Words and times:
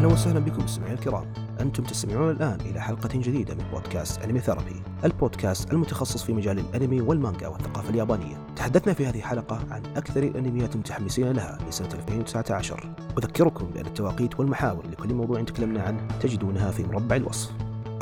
أهلا 0.00 0.12
وسهلا 0.12 0.40
بكم 0.40 0.64
مستمعينا 0.64 0.94
الكرام. 0.94 1.32
أنتم 1.60 1.82
تستمعون 1.82 2.30
الآن 2.30 2.60
إلى 2.60 2.80
حلقة 2.80 3.08
جديدة 3.14 3.54
من 3.54 3.64
بودكاست 3.72 4.22
انمي 4.22 4.40
ثيرابي 4.40 4.82
البودكاست 5.04 5.72
المتخصص 5.72 6.22
في 6.22 6.32
مجال 6.32 6.58
الأنمي 6.58 7.00
والمانجا 7.00 7.48
والثقافة 7.48 7.90
اليابانية. 7.90 8.46
تحدثنا 8.56 8.92
في 8.92 9.06
هذه 9.06 9.18
الحلقة 9.18 9.60
عن 9.70 9.82
أكثر 9.96 10.22
الأنميات 10.22 10.76
متحمسين 10.76 11.32
لها 11.32 11.58
لسنة 11.68 11.88
2019 11.94 12.94
أذكركم 13.18 13.66
بأن 13.66 13.86
التواقيت 13.86 14.40
والمحاور 14.40 14.86
لكل 14.86 15.14
موضوع 15.14 15.42
تكلمنا 15.42 15.82
عنه 15.82 16.06
تجدونها 16.20 16.70
في 16.70 16.82
مربع 16.82 17.16
الوصف. 17.16 17.52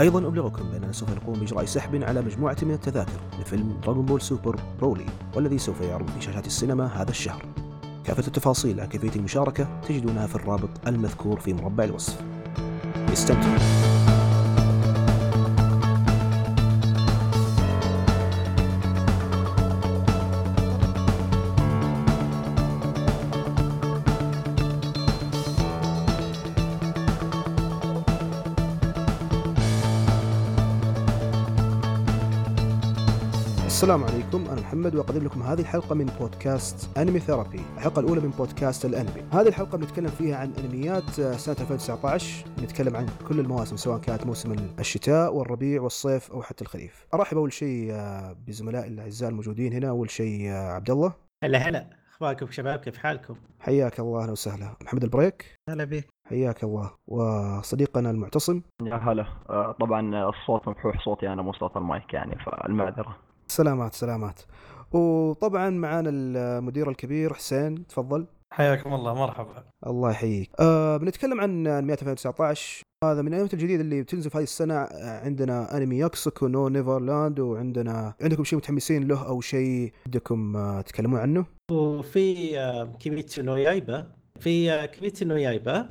أيضا 0.00 0.26
أبلغكم 0.26 0.70
باننا 0.70 0.92
سوف 0.92 1.10
نقوم 1.10 1.38
بإجراء 1.38 1.64
سحب 1.64 2.02
على 2.02 2.22
مجموعة 2.22 2.56
من 2.62 2.72
التذاكر 2.72 3.20
لفيلم 3.40 3.80
دراغون 3.82 4.06
بول 4.06 4.20
سوبر 4.20 4.60
برولي 4.80 5.06
والذي 5.34 5.58
سوف 5.58 5.80
يعرض 5.80 6.10
في 6.10 6.20
شاشات 6.20 6.46
السينما 6.46 6.86
هذا 6.86 7.10
الشهر. 7.10 7.44
كافة 8.08 8.26
التفاصيل 8.26 8.80
عن 8.80 8.88
كيفية 8.88 9.16
المشاركة 9.16 9.80
تجدونها 9.88 10.26
في 10.26 10.34
الرابط 10.34 10.70
المذكور 10.86 11.40
في 11.40 11.52
مربع 11.52 11.84
الوصف. 11.84 12.20
استمتعوا. 13.12 13.87
السلام 33.88 34.04
عليكم 34.04 34.44
أنا 34.50 34.60
محمد 34.60 34.94
وأقدم 34.94 35.24
لكم 35.24 35.42
هذه 35.42 35.60
الحلقة 35.60 35.94
من 35.94 36.04
بودكاست 36.20 36.98
أنمي 36.98 37.18
ثيرابي 37.18 37.60
الحلقة 37.76 38.00
الأولى 38.00 38.20
من 38.20 38.30
بودكاست 38.30 38.84
الأنمي. 38.84 39.22
هذه 39.32 39.48
الحلقة 39.48 39.78
بنتكلم 39.78 40.06
فيها 40.06 40.36
عن 40.36 40.52
أنميات 40.52 41.10
سنة 41.20 41.56
2019 41.60 42.46
نتكلم 42.62 42.96
عن 42.96 43.06
كل 43.28 43.40
المواسم 43.40 43.76
سواء 43.76 44.00
كانت 44.00 44.26
موسم 44.26 44.56
الشتاء 44.78 45.34
والربيع 45.34 45.82
والصيف 45.82 46.32
أو 46.32 46.42
حتى 46.42 46.64
الخريف. 46.64 47.06
أرحب 47.14 47.36
أول 47.36 47.52
شيء 47.52 47.92
بزملائي 48.46 48.88
الأعزاء 48.88 49.30
الموجودين 49.30 49.72
هنا. 49.72 49.88
أول 49.88 50.10
شيء 50.10 50.50
عبد 50.50 50.90
الله. 50.90 51.12
هلا 51.44 51.58
هلا 51.58 51.86
أخباركم 52.12 52.50
شباب؟ 52.50 52.78
كيف 52.78 52.96
حالكم؟ 52.96 53.36
حياك 53.60 54.00
الله 54.00 54.22
أهلا 54.22 54.32
وسهلا. 54.32 54.76
محمد 54.84 55.04
البريك. 55.04 55.54
هلا 55.68 55.84
بك 55.84 56.08
حياك 56.28 56.64
الله. 56.64 56.90
وصديقنا 57.06 58.10
المعتصم. 58.10 58.62
يا 58.82 58.94
هلا. 58.94 59.26
آه، 59.50 59.76
طبعا 59.80 60.28
الصوت 60.28 60.68
مفحوح 60.68 61.04
صوتي 61.04 61.32
أنا 61.32 61.42
مو 61.42 61.52
صوت 61.52 61.76
المايك 61.76 62.14
يعني 62.14 62.36
فالمعذرة. 62.36 63.27
سلامات 63.58 63.94
سلامات. 63.94 64.40
وطبعا 64.92 65.70
معانا 65.70 66.10
المدير 66.12 66.90
الكبير 66.90 67.34
حسين 67.34 67.86
تفضل. 67.86 68.26
حياكم 68.50 68.94
الله 68.94 69.14
مرحبا. 69.14 69.64
الله 69.86 70.10
يحييك. 70.10 70.50
أه 70.60 70.96
بنتكلم 70.96 71.40
عن 71.40 71.66
انميات 71.66 72.02
2019 72.02 72.82
هذا 73.04 73.22
من 73.22 73.28
الانميات 73.28 73.54
الجديدة 73.54 73.82
اللي 73.82 74.02
بتنزل 74.02 74.30
في 74.30 74.38
هذه 74.38 74.42
السنة. 74.42 74.88
عندنا 75.02 75.76
أنمي 75.76 75.98
Yakusoku 75.98 76.46
no 76.48 76.68
Neverland 76.68 77.40
وعندنا 77.40 78.14
عندكم 78.20 78.44
شيء 78.44 78.58
متحمسين 78.58 79.08
له 79.08 79.26
أو 79.26 79.40
شيء 79.40 79.92
بدكم 80.06 80.56
آه، 80.56 80.80
تتكلمون 80.80 81.20
عنه؟ 81.20 81.46
وفي 81.70 82.58
آه، 82.58 82.84
Kimetsu 83.00 83.42
no 83.42 83.56
Yaiba. 83.56 84.06
في 84.40 84.72
آه، 84.72 84.86
Kimetsu 84.86 85.24
no 85.24 85.36
Yaiba 85.36 85.88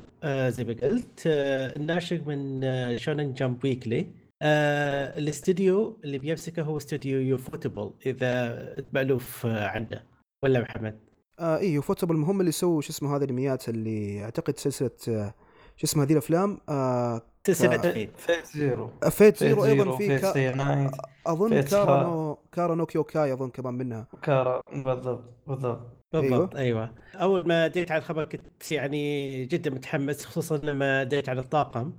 زي 0.48 0.64
ما 0.64 0.72
قلت 0.82 1.22
الناشر 1.26 2.20
من 2.26 2.60
Shonen 2.98 3.34
Jump 3.34 3.64
Weekly. 3.64 4.06
آه 4.42 5.18
الاستوديو 5.18 6.00
اللي 6.04 6.18
بيمسكه 6.18 6.62
هو 6.62 6.76
استوديو 6.76 7.20
ufotable 7.20 7.90
اذا 8.06 8.76
مالوف 8.92 9.46
عنه 9.46 10.02
ولا 10.42 10.60
محمد؟ 10.60 10.98
آه 11.38 11.58
أيوه 11.58 11.82
ufotable 11.82 12.16
هم 12.16 12.40
اللي 12.40 12.52
سووا 12.52 12.80
شو 12.80 12.90
اسمه 12.90 13.16
هذه 13.16 13.24
الانميات 13.24 13.68
اللي 13.68 14.24
أعتقد 14.24 14.56
سلسلة 14.56 14.90
آه 15.08 15.34
شو 15.76 15.84
اسمه 15.84 16.02
هذه 16.02 16.12
الأفلام؟ 16.12 16.58
آه 16.68 17.22
سلسلة 17.46 17.78
Fate. 17.78 18.16
Fate 18.16 18.46
Zero. 18.46 18.90
Fate 19.10 19.36
Zero 19.36 19.64
أيضا 19.64 19.96
في 19.96 20.18
Fate 20.18 20.20
كا... 20.20 20.56
Night. 20.56 20.90
أظن 21.26 21.48
Fate 21.48 21.70
Kara 21.70 22.15
no 22.15 22.38
Kara 22.52 22.75
no 22.75 22.86
Kyoukai 22.86 23.32
أظن 23.32 23.50
كمان 23.50 23.74
منها. 23.74 24.06
Kara 24.22 24.62
بالضبط 24.72 25.24
بالضبط. 25.46 25.80
بالضبط 26.12 26.56
أيوه, 26.56 26.84
أيوة. 26.84 26.94
أول 27.14 27.48
ما 27.48 27.66
دريت 27.66 27.90
على 27.90 27.98
الخبر 27.98 28.24
كنت 28.24 28.72
يعني 28.72 29.44
جدا 29.44 29.70
متحمس 29.70 30.24
خصوصا 30.24 30.56
لما 30.56 31.04
دريت 31.04 31.28
على 31.28 31.40
الطاقم. 31.40 31.92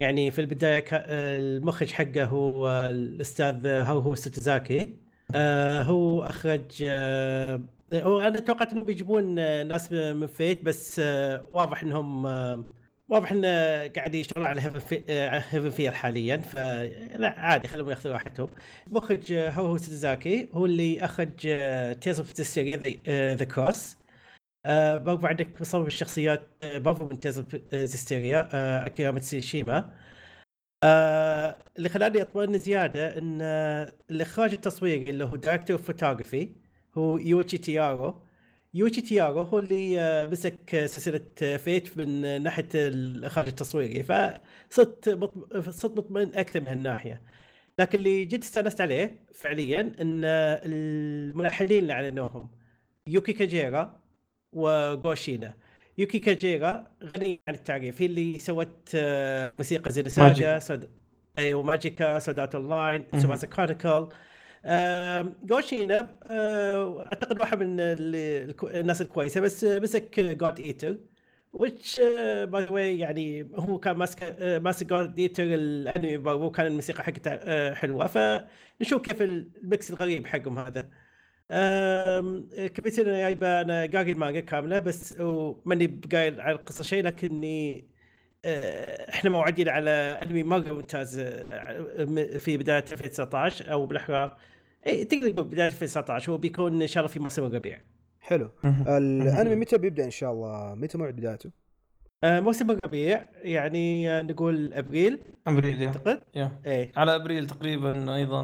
يعني 0.00 0.30
في 0.30 0.40
البداية 0.40 0.84
المخرج 0.92 1.90
حقه 1.90 2.24
هو 2.24 2.70
الأستاذ 2.90 3.66
هو 3.66 3.98
Haruo 3.98 4.14
Sotozaki 4.14 4.94
آه 5.34 5.82
هو 5.82 6.22
أخرج 6.22 6.82
آه 6.82 7.60
هو 7.94 8.20
أنا 8.20 8.40
توقعت 8.40 8.72
انه 8.72 8.84
بيجيبون 8.84 9.34
ناس 9.68 9.92
من 9.92 10.26
Fate 10.26 10.64
بس 10.64 11.00
آه 11.04 11.46
واضح 11.52 11.82
إنهم 11.82 12.26
آه 12.26 12.64
واضح 13.08 13.32
انه 13.32 13.48
قاعد 13.86 14.14
يشتغلون 14.14 14.46
على 14.46 14.60
Heaven 14.60 14.78
في 14.78 15.02
Heaven's 15.50 15.70
Feel 15.70 15.92
حاليا 15.92 16.36
فلا 16.36 17.34
عادي 17.38 17.68
خليهم 17.68 17.90
ياخذوا 17.90 18.12
راحتهم. 18.12 18.48
مخرج 18.86 19.32
هو 19.32 19.66
Haruo 19.66 19.76
Sotozaki 19.76 20.48
هو 20.54 20.66
اللي 20.66 21.04
أخرج 21.04 21.34
Tales 22.00 22.18
of 22.20 22.40
the 23.10 23.44
Cross 23.44 23.96
آه 24.68 24.98
برضو 24.98 25.26
عندك 25.26 25.60
مصمم 25.60 25.86
الشخصيات 25.86 26.48
آه 26.62 26.78
برضو 26.78 27.08
من 27.08 27.20
Tales 27.20 27.44
Zestiria 27.74 28.48
آه 28.52 28.86
Akira 28.86 29.10
Matsushima 29.10 29.94
آه 30.84 31.56
اللي 31.78 31.88
خلاني 31.88 32.22
أطمئن 32.22 32.58
زيادة 32.58 33.18
إن 33.18 33.38
آه 33.42 33.92
الإخراج 34.10 34.52
التصويري 34.52 35.10
اللي 35.10 35.24
هو 35.24 35.36
director 35.36 35.78
photography 35.78 36.52
هو 36.98 37.18
Yuichi 37.18 37.58
Terao. 37.58 38.22
Yuichi 38.74 39.00
Terao 39.00 39.42
هو 39.42 39.58
اللي 39.58 40.00
آه 40.00 40.26
مسك 40.26 40.70
سلسلة 40.86 41.56
Fate 41.56 41.98
من 41.98 42.42
ناحية 42.42 42.68
الإخراج 42.74 43.46
التصويري. 43.48 44.02
فصرت. 44.70 45.08
صرت 45.70 45.98
مطمئن 45.98 46.34
أكثر 46.34 46.60
من 46.60 46.68
هالناحية. 46.68 47.22
لكن 47.78 47.98
اللي 47.98 48.24
جد 48.24 48.40
استانست 48.42 48.80
عليه 48.80 49.26
فعليا 49.34 49.80
إن 49.80 50.20
الملحنين 50.64 51.70
اللي 51.78 51.92
أعلنوهم 51.92 52.50
يوكي 53.06 53.32
كاجيرا 53.32 54.00
وغو 54.58 54.94
شينا. 54.94 55.54
يوكي 55.98 56.18
كاجيرا 56.18 56.86
غني 57.16 57.40
عن 57.48 57.54
التعريف 57.54 58.02
هي 58.02 58.06
اللي 58.06 58.38
سوت 58.38 58.96
موسيقى 59.58 59.92
زي 59.92 60.08
ساجا 60.08 60.58
سود... 60.58 60.90
أيوه 61.38 61.62
ماجيكا 61.62 62.18
Sword 62.18 62.41
Art 62.41 62.54
Online 62.54 63.04
تسوباسا 63.18 63.46
Chronicle 63.46 64.08
غو 65.50 65.72
شينا 65.72 66.16
أعتقد 67.06 67.40
واحد 67.40 67.58
من 67.62 67.76
الناس 67.80 69.02
الكويسة. 69.02 69.40
بس 69.40 69.64
مسك 69.64 70.20
God 70.20 70.60
Eater 70.60 70.96
which 71.52 72.00
by 72.44 72.64
the 72.64 72.70
way 72.70 72.98
يعني 72.98 73.50
هو 73.54 73.78
كان 73.78 73.96
ماسك 73.96 74.36
ماسك 74.40 74.86
God 74.86 75.18
Eater 75.18 75.44
الأنمي 75.44 76.16
وكان 76.16 76.66
الموسيقى 76.66 77.04
حقته 77.04 77.74
حلوة. 77.74 78.06
فنشوف 78.06 79.02
كيف 79.02 79.22
ال 79.22 79.39
mix 79.39 79.90
الغريب 79.90 80.26
حقهم 80.26 80.58
هذا. 80.58 80.88
كبيت 82.66 82.98
أنا 82.98 83.18
جايبة 83.18 83.60
أنا 83.60 83.86
قاري 83.86 84.12
المانجا 84.12 84.40
كاملة 84.40 84.78
بس 84.78 85.20
وماني 85.20 86.00
قايل 86.12 86.40
على 86.40 86.54
القصة 86.56 86.84
شيء 86.84 87.02
لكني 87.04 87.84
إحنا 89.08 89.30
موعدين 89.30 89.68
على 89.68 89.90
أنمي 89.90 90.42
مره 90.42 90.72
ممتاز 90.72 91.20
في 92.38 92.56
بداية 92.56 92.84
2019 92.92 93.72
أو 93.72 93.86
بالاحرى 93.86 94.36
إي 94.86 95.04
تقريبا 95.04 95.42
بداية 95.42 95.66
2019 95.66 96.32
هو 96.32 96.36
بيكون 96.36 96.82
إن 96.82 96.88
شاء 96.88 97.04
الله 97.04 97.12
في 97.12 97.20
موسم 97.20 97.44
الربيع. 97.44 97.80
حلو. 98.20 98.50
الأنمي 98.86 99.56
متى 99.56 99.78
بيبدأ 99.78 100.04
إن 100.04 100.10
شاء 100.10 100.32
الله؟ 100.32 100.74
متى 100.74 100.98
موعد 100.98 101.16
بدايته؟ 101.16 101.50
موسم 102.24 102.70
الربيع 102.70 103.24
يعني 103.42 104.22
نقول 104.22 104.72
أبريل. 104.72 105.18
أبريل 105.46 105.82
أعتقد. 105.82 106.20
إيه 106.66 106.92
على 106.96 107.14
أبريل 107.16 107.46
تقريبا 107.46 108.14
أيضا 108.14 108.42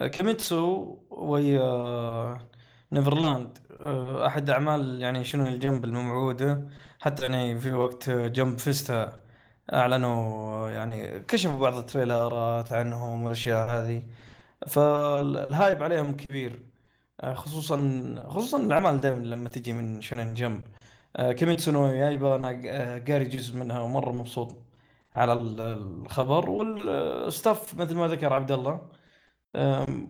كيميتسو 0.00 0.96
ويا 1.10 2.38
نيفرلاند. 2.92 3.58
أحد 4.26 4.50
أعمال 4.50 5.00
يعني 5.02 5.24
شنو 5.24 5.46
الجنب 5.46 5.84
الموعوده 5.84 6.68
حتى 7.00 7.22
يعني 7.22 7.60
في 7.60 7.72
وقت 7.72 8.10
جنب 8.10 8.58
فيستا 8.58 9.12
أعلنوا 9.72 10.70
يعني 10.70 11.20
كشفوا 11.20 11.58
بعض 11.58 11.74
التريلرات 11.74 12.72
عنهم 12.72 13.22
والأشياء 13.22 13.68
هذه. 13.70 14.02
فالهايب 14.66 15.82
عليهم 15.82 16.16
كبير 16.16 16.62
خصوصا 17.34 17.76
خصوصا 18.28 18.60
الأعمال 18.60 19.00
دائما 19.00 19.24
لما 19.24 19.48
تجي 19.48 19.72
من 19.72 20.00
شنن 20.00 20.34
جنب. 20.34 20.60
كيميتسو 21.18 21.70
نو 21.72 21.86
يايبا 21.86 22.36
أنا 22.36 22.48
قاري 23.08 23.24
جزء 23.24 23.56
منها 23.56 23.80
ومرة 23.80 24.12
مبسوط 24.12 24.56
على 25.16 25.32
الخبر. 25.32 26.50
وال 26.50 26.85
staff 26.85 27.74
مثل 27.74 27.94
ما 27.94 28.08
ذكر 28.08 28.32
عبد 28.32 28.52
الله 28.52 28.80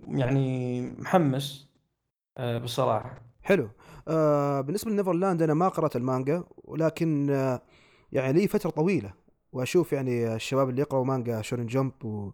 يعني 0.08 0.82
محمس 0.98 1.68
بصراحة. 2.62 3.22
حلو. 3.42 3.68
آه 4.08 4.60
بالنسبة 4.60 4.90
ل 4.90 4.96
Neverland 4.96 5.42
أنا 5.42 5.54
ما 5.54 5.68
قرأت 5.68 5.96
المانجا 5.96 6.44
ولكن 6.64 7.30
آه 7.30 7.62
يعني 8.12 8.32
لي 8.32 8.48
فترة 8.48 8.70
طويلة 8.70 9.12
وأشوف 9.52 9.92
يعني 9.92 10.34
الشباب 10.34 10.68
اللي 10.68 10.80
يقرأوا 10.80 11.04
مانجا 11.04 11.42
Shonen 11.42 11.66
Jump 11.66 12.04
و 12.04 12.30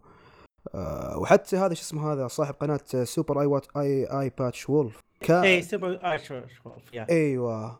آه 0.75 1.17
وحتى 1.17 1.57
هذا 1.57 1.73
شو 1.73 1.81
اسمه 1.81 2.13
هذا 2.13 2.27
صاحب 2.27 2.53
قناة 2.53 3.03
Super 3.03 3.41
Eye 3.41 3.45
what 3.45 3.65
Eye 3.77 4.05
Eyepatch 4.05 4.69
Wolf 4.69 4.99
كان 5.21 5.43
اي 5.43 5.61
Super 5.61 5.99
Eye 6.03 6.19
Wolf 6.31 7.09
أيوه. 7.09 7.79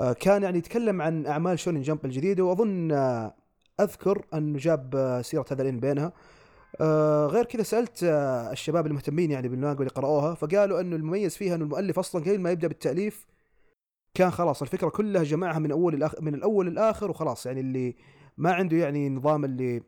آه، 0.00 0.12
كان 0.12 0.42
يعني 0.42 0.58
يتكلم 0.58 1.02
عن 1.02 1.26
أعمال 1.26 1.58
Shonen 1.58 1.82
Jump 1.82 2.04
الجديدة 2.04 2.44
وأظن 2.44 2.92
آه، 2.92 3.34
أذكر 3.80 4.24
أنه 4.34 4.58
جاب 4.58 4.96
آه، 4.96 5.22
سيرة 5.22 5.44
هذا 5.50 5.62
الانمي 5.62 5.80
بينها. 5.80 6.12
آه، 6.80 7.26
غير 7.26 7.44
كذا 7.44 7.62
سألت 7.62 8.04
آه، 8.04 8.52
الشباب 8.52 8.86
المهتمين 8.86 9.30
يعني 9.30 9.48
بالمانجا 9.48 9.80
اللي 9.80 9.90
قرأوها 9.90 10.34
فقالوا 10.34 10.80
إنه 10.80 10.96
المميز 10.96 11.36
فيها 11.36 11.54
إنه 11.54 11.64
المؤلف 11.64 11.98
أصلا 11.98 12.22
قبل 12.22 12.40
ما 12.40 12.50
يبدأ 12.50 12.68
بالتأليف 12.68 13.26
كان 14.14 14.30
خلاص 14.30 14.62
الفكرة 14.62 14.88
كلها 14.88 15.22
جمعها 15.22 15.58
من 15.58 15.70
أول 15.70 15.94
الأخ... 15.94 16.14
من 16.20 16.34
الأول 16.34 16.66
للآخر 16.66 17.10
وخلاص 17.10 17.46
يعني 17.46 17.60
اللي 17.60 17.96
ما 18.38 18.52
عنده 18.52 18.76
يعني 18.76 19.08
نظام 19.08 19.44
اللي 19.44 19.82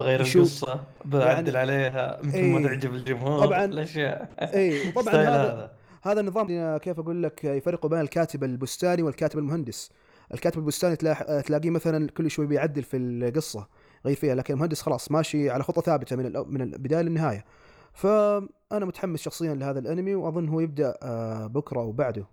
غير 0.00 0.20
القصة 0.20 0.80
بعدل 1.04 1.56
عليها 1.56 2.18
مثل 2.22 2.42
ما 2.42 2.58
إيه. 2.58 2.66
تعجب 2.66 2.94
الجمهور 2.94 3.46
طبعاً. 3.46 3.64
الأشياء 3.64 4.32
اي 4.54 4.90
style 4.90 5.16
هذا 5.16 5.72
هذا 6.02 6.20
النظام 6.20 6.76
كيف 6.78 6.98
أقول 6.98 7.22
لك 7.22 7.44
يفرقوا 7.44 7.90
بين 7.90 8.00
الكاتب 8.00 8.44
البستاني 8.44 9.02
والكاتب 9.02 9.38
المهندس 9.38 9.90
الكاتب 10.34 10.58
البستاني 10.58 10.96
تلاقيه 11.42 11.70
مثلا 11.70 12.08
كل 12.08 12.30
شوي 12.30 12.46
بيعدل 12.46 12.82
في 12.82 12.96
القصة 12.96 13.68
يغير 14.04 14.16
فيها 14.16 14.34
لكن 14.34 14.54
المهندس 14.54 14.82
خلاص 14.82 15.10
ماشي 15.10 15.50
على 15.50 15.62
خطة 15.62 15.82
ثابتة 15.82 16.16
من 16.16 16.32
من 16.46 16.62
البداية 16.62 17.02
للنهاية. 17.02 17.44
فأنا 17.92 18.84
متحمس 18.86 19.22
شخصيا 19.22 19.54
لهذا 19.54 19.78
الأنمي 19.78 20.14
وأظن 20.14 20.48
هو 20.48 20.60
يبدأ 20.60 20.94
آه، 21.02 21.46
بكرة 21.46 21.80
وبعده 21.80 22.26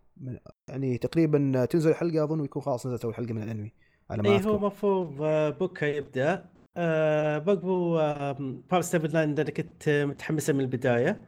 يعني 0.68 0.98
تقريبا 0.98 1.66
تنزل 1.66 1.90
الحلقة 1.92 2.24
أظن 2.24 2.46
يكون 2.46 2.62
خلاص 2.62 2.88
نزلت 2.88 3.06
أول 3.06 3.16
حلقة 3.16 3.34
من 3.34 3.44
الأنمي 3.44 3.74
على 4.10 4.24
ما 4.24 4.30
اي 4.30 4.46
هو 4.46 4.56
المفروض 4.56 5.22
آه، 5.22 5.50
بكرة 5.50 5.88
يبدأ. 5.88 6.46
برضو 7.40 8.00
آه 8.00 8.32
Promised 8.72 8.82
Neverland 8.82 9.40
أنا 9.40 9.50
كنت 9.50 9.90
متحمسة 9.90 10.54
من 10.54 10.60
البداية. 10.62 11.22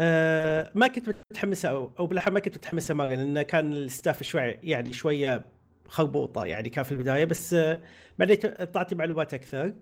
آه 0.00 0.70
ما 0.74 0.86
كنت 0.88 1.08
متحمسة 1.30 1.68
أو 1.68 1.90
أو 1.98 2.06
بالاحرى 2.06 2.34
ما 2.34 2.40
كنت 2.40 2.56
متحمسة 2.56 2.94
مرة 2.94 3.08
لأن 3.08 3.42
كان 3.42 3.72
ال 3.72 3.80
staff 3.80 4.22
شوي 4.22 4.42
يعني 4.62 4.92
شوية 4.92 5.44
خربوطة 5.88 6.44
يعني 6.44 6.68
كان 6.68 6.84
في 6.84 6.92
البداية 6.92 7.24
بس 7.24 7.54
آه 7.54 7.80
بعدين 8.18 8.36
طلعت 8.72 8.94
معلومات 8.94 9.34
أكثر. 9.34 9.72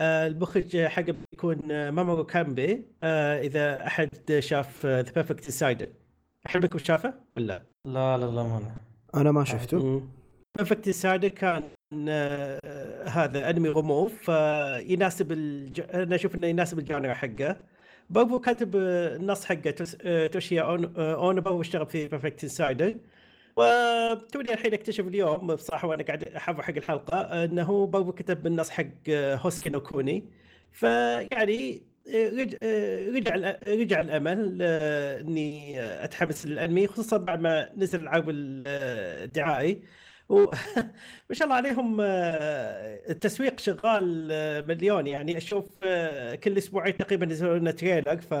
آه 0.00 0.26
المخرج 0.26 0.76
حقه 0.86 1.14
بيكون 1.32 1.58
آه، 1.70 1.90
مامورو 1.90 2.24
كانبي. 2.24 2.82
آه 3.02 3.40
إذا 3.40 3.86
أحد 3.86 4.08
شاف 4.38 4.86
The 4.86 5.02
Perfect 5.02 5.44
Insider 5.46 5.86
احد 6.46 6.62
منكم 6.62 6.78
شافه 6.78 7.14
ولا؟ 7.36 7.62
لا 7.84 8.18
لا 8.18 8.24
لا 8.26 8.42
ما 8.42 8.60
أنا. 9.14 9.30
ما 9.32 9.44
شفته. 9.44 10.02
Perfect 10.56 10.86
Insider 10.86 11.28
كان 11.28 11.62
آه، 12.08 13.08
هذا 13.08 13.50
أنمي 13.50 13.68
غموض 13.68 14.08
فيناسب 14.08 15.32
الج... 15.32 15.80
أنا 15.94 16.14
أشوف 16.14 16.34
إنه 16.34 16.46
يناسب 16.46 16.78
ال 16.78 16.84
genre 16.84 17.14
حقه. 17.14 17.56
برضو 18.10 18.38
كاتب 18.38 18.76
آه، 18.76 19.16
النص 19.16 19.44
حقه 19.44 19.74
آه، 20.04 20.26
توشيا 20.26 20.62
أون- 20.62 20.98
آه، 20.98 21.14
اونو 21.14 21.41
با 21.41 21.50
واشتغل 21.50 21.86
في 21.86 22.08
Perfect 22.08 22.44
Insider 22.44 22.94
وتوني 23.56 24.52
الحين 24.54 24.74
أكتشف 24.74 25.06
اليوم 25.08 25.46
بصراحه 25.46 25.88
وأنا 25.88 26.02
قاعد 26.04 26.24
أحضر 26.24 26.62
حق 26.62 26.74
الحلقة 26.76 27.44
أنه 27.44 27.86
برضو 27.86 28.12
كتب 28.12 28.46
النص 28.46 28.70
حق 28.70 28.84
آه، 29.08 29.34
هوسيكي 29.36 29.70
نو 29.70 29.80
كوني. 29.80 30.30
فيعني 30.72 31.86
رج- 32.14 32.56
رجع 33.16 33.34
رجع 33.68 34.00
الأمل 34.00 34.62
اني 34.62 35.80
أتحمس 36.04 36.46
للانمي 36.46 36.86
خصوصا 36.86 37.16
بعد 37.16 37.40
ما 37.40 37.72
نزل 37.76 38.00
العرض 38.00 38.24
الدعائي. 38.28 39.82
و... 40.28 40.34
ما 41.30 41.34
شاء 41.34 41.44
الله 41.46 41.56
عليهم 41.56 42.00
التسويق 43.10 43.60
شغال 43.60 44.28
مليون 44.68 45.06
يعني 45.06 45.36
أشوف 45.36 45.78
كل 46.44 46.58
أسبوعين 46.58 46.96
تقريبا 46.96 47.24
ينزلون 47.26 47.58
لنا 47.58 47.70
trailer 47.70 48.16
ف 48.20 48.34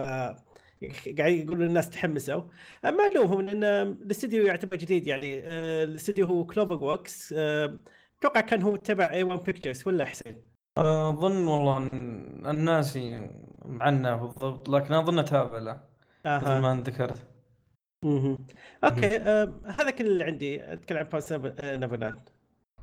قاعد 1.18 1.32
يقولوا 1.32 1.66
الناس 1.66 1.90
تحمسوا. 1.90 2.42
ما 2.84 3.06
الومهم 3.12 3.40
لأن 3.40 3.64
الاستديو 3.64 4.46
يعتبر 4.46 4.76
جديد 4.76 5.06
يعني. 5.06 5.40
آه، 5.44 5.84
الاستديو 5.84 6.26
هو 6.26 6.44
CloverWorks 6.46 7.32
أتوقع 7.32 8.40
كان 8.40 8.62
هو 8.62 8.76
تبع 8.76 9.10
A-1 9.10 9.22
Pictures 9.22 9.82
ولا 9.88 10.04
حسين؟ 10.04 10.36
أظن 10.78 11.46
والله 11.46 11.90
الناسي 12.50 13.30
عنه 13.80 14.16
بالضبط 14.16 14.68
لكن 14.68 14.94
أظن 14.94 15.18
اتابع 15.18 15.58
له 15.58 15.80
مثل 16.26 16.46
أها 16.46 16.60
ما 16.60 16.72
انت 16.72 16.88
ذكرت. 16.88 17.26
مهم. 18.02 18.38
Okay 18.84 19.16
آه، 19.16 19.52
هذا 19.64 19.90
كل 19.90 20.06
اللي 20.06 20.24
عندي. 20.24 20.72
أتكلم 20.72 20.98
عن 20.98 21.04
Promised 21.04 21.32
Neverland 21.32 22.28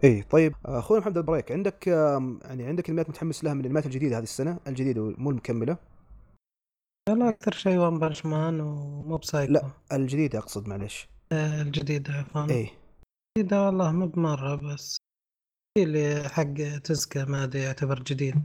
اي 0.03 0.21
طيب. 0.21 0.53
أخونا 0.65 0.99
محمد 0.99 1.17
البريك 1.17 1.51
عندك 1.51 1.87
يعني 1.87 2.63
عندك 2.65 2.89
انميات 2.89 3.09
متحمس 3.09 3.43
لها 3.43 3.53
من 3.53 3.61
الأنميات 3.61 3.85
الجديدة 3.85 4.17
هذه 4.17 4.23
السنة؟ 4.23 4.59
الجديده 4.67 5.13
مو 5.17 5.29
المكمله 5.29 5.77
والله 7.09 7.29
أكثر 7.29 7.51
شيء 7.51 7.77
One 7.77 7.99
Punch 7.99 8.25
Man 8.25 8.61
و 8.61 8.75
Mob 8.75 9.17
Psycho. 9.17 9.53
لا 9.53 9.71
الجديده 9.93 10.39
أقصد 10.39 10.67
معلش 10.67 11.07
آه، 11.31 11.61
الجديدة 11.61 12.13
عفوا. 12.13 12.49
اي 12.49 12.69
الجديدة 13.37 13.65
والله 13.65 13.91
مو 13.91 14.07
بمرة 14.07 14.55
بس. 14.55 14.97
في 15.77 15.83
اللي 15.83 16.29
حق 16.29 16.53
تيزوكا 16.83 17.25
ما 17.25 17.43
أدري 17.43 17.61
يعتبر 17.61 17.99
جديد. 18.03 18.35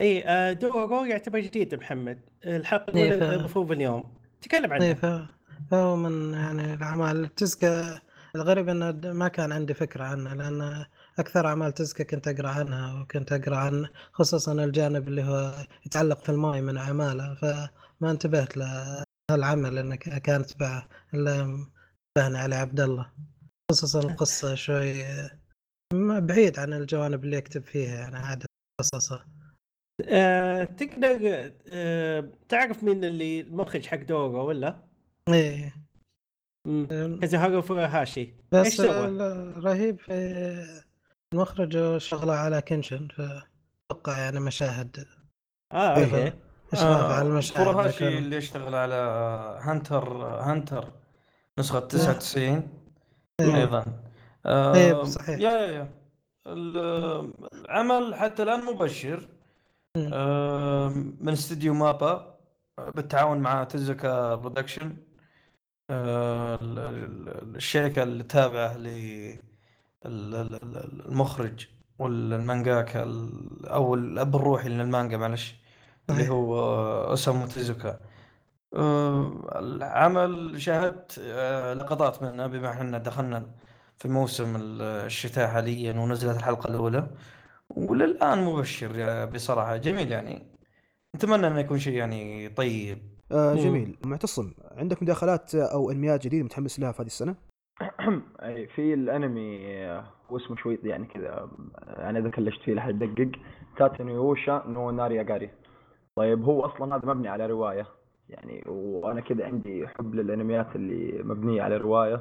إي 0.00 0.24
آه، 0.28 0.52
دورورو 0.52 1.04
يعتبر 1.04 1.40
جديد 1.40 1.74
محمد. 1.74 2.20
الحلقة 2.46 2.94
إيه، 2.98 3.14
الاولى 3.14 3.34
المفروض 3.34 3.72
اليوم. 3.72 4.04
تكلم 4.42 4.72
عنه. 4.72 4.84
اي 4.84 4.94
ف- 4.94 5.26
فهو 5.70 5.96
من 5.96 6.34
يعني 6.34 6.74
الأعمال. 6.74 7.34
تزكى 7.34 7.98
الغريب 8.36 8.68
إنه 8.68 9.12
ما 9.12 9.28
كان 9.28 9.52
عندي 9.52 9.74
فكرة 9.74 10.04
عنه 10.04 10.34
لأن 10.34 10.84
أكثر 11.18 11.46
أعمال 11.46 11.72
تزكى 11.72 12.04
كنت 12.04 12.28
أقرأ 12.28 12.48
عنها 12.48 13.00
وكنت 13.02 13.32
أقرأ 13.32 13.56
عن 13.56 13.86
خصوصا 14.12 14.52
الجانب 14.52 15.08
اللي 15.08 15.22
هو 15.24 15.54
يتعلق 15.86 16.18
في 16.24 16.28
الماي 16.28 16.60
من 16.60 16.76
أعماله 16.76 17.34
فما 17.34 18.10
انتبهت 18.10 18.56
لهالعمل 18.56 19.78
انه 19.78 19.94
ك- 19.96 20.18
كان 20.22 20.46
تبع 20.46 20.86
الا 21.14 21.66
فهنا 22.18 22.38
علي 22.38 22.54
عبد 22.54 22.80
الله. 22.80 23.12
خصوصا 23.70 24.00
القصة 24.00 24.54
شوي 24.54 25.04
ما 25.94 26.18
بعيد 26.18 26.58
عن 26.58 26.72
الجوانب 26.72 27.24
اللي 27.24 27.36
يكتب 27.36 27.62
فيها 27.62 27.94
يعني 27.94 28.16
عادة 28.16 28.46
قصصه. 28.80 29.24
آه، 30.08 30.64
تقدر 30.64 31.52
آه، 31.72 32.30
تعرف 32.48 32.84
مين 32.84 33.04
اللي 33.04 33.40
المخرج 33.40 33.86
حق 33.86 33.96
دورو 34.02 34.48
ولا؟ 34.48 34.82
إيه. 35.28 35.74
كازوهارو 37.20 37.62
فوهاشي 37.62 38.20
إيش 38.20 38.34
بس 38.52 38.80
رهيب 38.80 39.98
في 39.98 40.12
المخرج 41.32 41.96
شغلة 41.98 42.32
على 42.32 42.62
كنشن 42.62 43.08
فأتوقع 43.08 44.18
يعني 44.18 44.40
مشاهد 44.40 45.06
آه. 45.72 45.76
أوكي 46.04 46.32
اشراف 46.72 47.10
على 47.10 47.28
المشاهد 47.28 47.86
ذكر. 47.86 48.08
اللي 48.08 48.36
يشتغل 48.36 48.74
على 48.74 48.94
هانتر 49.62 50.08
هانتر 50.26 50.92
نسخة 51.58 51.80
99 51.80 52.68
إيه. 53.40 53.56
أيضا 53.56 53.84
آه، 54.46 54.74
إيه، 54.74 55.02
صحيح. 55.04 55.38
يا 55.40 55.50
يا 55.50 55.66
يا 55.72 55.88
ال- 56.46 57.32
العمل 57.54 58.14
حتى 58.14 58.42
الآن 58.42 58.64
مبشر. 58.64 59.28
آه، 59.96 60.88
من 61.20 61.32
استديو 61.32 61.74
MAPPA 61.74 62.38
بالتعاون 62.94 63.38
مع 63.38 63.64
Tezuka 63.64 64.34
Production 64.34 64.96
آه، 65.90 66.54
ال- 66.62 66.78
ال- 66.78 67.56
الشركة 67.56 68.02
اللي 68.02 68.22
تابعة 70.02 70.42
للمخرج 70.62 71.66
والمانجاكا 71.98 73.02
ال- 73.02 73.66
أو 73.66 73.94
الأب 73.94 74.36
الروحي 74.36 74.68
للمانجا 74.68 75.16
معلش 75.16 75.54
اللي. 76.10 76.28
هو 76.28 76.58
أوسامو 77.10 77.46
تيزوكا 77.46 78.00
آه، 78.74 79.58
العمل 79.58 80.62
شاهدت 80.62 81.20
آه، 81.24 81.74
لقطات 81.74 82.22
منه 82.22 82.46
بما 82.46 82.70
إحنا 82.70 82.98
دخلنا 82.98 83.46
في 83.98 84.08
موسم 84.08 84.56
الشتاء 84.80 85.48
حاليا 85.48 85.92
ونزلت 86.00 86.36
الحلقة 86.36 86.68
الأولى 86.70 87.06
وللآن 87.70 88.44
مبشر 88.44 89.24
بصراحة 89.26 89.76
جميل 89.76 90.12
يعني 90.12 90.46
نتمنى 91.16 91.46
إنه 91.46 91.58
يكون 91.60 91.78
شيء 91.78 91.94
يعني 91.94 92.48
طيب 92.48 92.98
آه. 93.32 93.54
جميل 93.54 93.96
معتصم 94.04 94.52
عندك 94.76 95.02
مداخلات 95.02 95.54
أو 95.54 95.90
انميات 95.90 96.24
جديدة 96.24 96.44
متحمس 96.44 96.80
لها 96.80 96.92
في 96.92 97.02
هذه 97.02 97.06
السنة؟ 97.06 97.34
في 98.74 98.94
الأنمي 98.94 99.66
آه، 99.66 100.04
هو 100.30 100.36
اسمه 100.36 100.56
شوي 100.56 100.78
يعني 100.84 101.06
كذا 101.06 101.48
أنا 101.98 102.18
إذا 102.18 102.30
كلشت 102.30 102.62
فيه 102.62 102.74
لحد 102.74 102.98
دقق 102.98 103.30
تاتنو 103.76 104.14
يوشا 104.14 104.62
نو 104.66 104.90
ناري 104.90 105.20
اغاري 105.20 105.50
طيب 106.16 106.44
هو 106.44 106.64
أصلا 106.66 106.96
هذا 106.96 107.06
مبني 107.06 107.28
على 107.28 107.46
رواية 107.46 107.86
يعني 108.28 108.64
وأنا 108.68 109.20
كذا 109.20 109.44
عندي 109.46 109.88
حب 109.88 110.14
للأنميات 110.14 110.76
اللي 110.76 111.22
مبنية 111.22 111.62
على 111.62 111.76
رواية. 111.76 112.20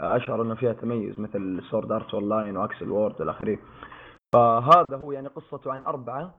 أشعر 0.00 0.42
إنه 0.42 0.54
فيها 0.54 0.72
تميز 0.72 1.20
مثل 1.20 1.62
Sword 1.70 1.92
Art 1.92 2.14
Online 2.14 2.28
و 2.28 2.56
Accel 2.56 2.90
World 2.90 3.20
إلى 3.22 3.30
اخره 3.30 3.58
فهذا 4.32 4.96
هو 5.04 5.12
يعني 5.12 5.28
قصته 5.28 5.72
عن 5.72 5.82
أربعة 5.84 6.34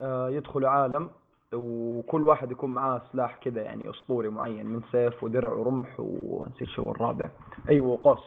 آه، 0.00 0.30
يدخلوا 0.30 0.68
عالم. 0.68 1.10
وكل 1.54 2.28
واحد 2.28 2.50
يكون 2.50 2.70
معاه 2.70 3.02
سلاح 3.12 3.36
كذا 3.36 3.62
يعني 3.62 3.90
أسطوري 3.90 4.28
معين 4.28 4.66
من 4.66 4.82
سيف 4.92 5.24
ودرع 5.24 5.52
ورمح 5.52 5.96
ونسيت 5.98 6.68
شو 6.68 6.82
الرابع. 6.82 7.30
أيوه 7.68 7.98
قوس 8.04 8.24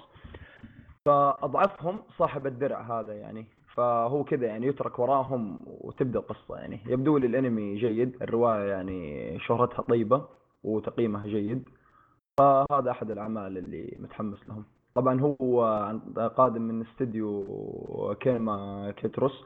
فأضعفهم 1.05 1.99
صاحب 2.17 2.47
الدرع 2.47 2.81
هذا 2.81 3.13
يعني. 3.13 3.45
فهو 3.73 4.23
كذا 4.23 4.47
يعني 4.47 4.67
يترك 4.67 4.99
وراهم 4.99 5.59
وتبدأ 5.65 6.19
القصة 6.19 6.57
يعني. 6.57 6.79
يبدو 6.87 7.17
لي 7.17 7.27
الأنمي 7.27 7.75
جيد 7.75 8.15
الرواية 8.21 8.69
يعني 8.69 9.39
شهرتها 9.39 9.81
طيبة 9.81 10.25
وتقييمها 10.63 11.27
جيد. 11.27 11.69
فهذا 12.39 12.91
أحد 12.91 13.11
الأعمال 13.11 13.57
اللي 13.57 13.97
متحمس 13.99 14.49
لهم. 14.49 14.63
طبعا 14.95 15.21
هو 15.21 15.63
قادم 16.37 16.61
من 16.61 16.81
استديو 16.81 17.45
Kinema 18.19 18.91
Citrus. 18.97 19.45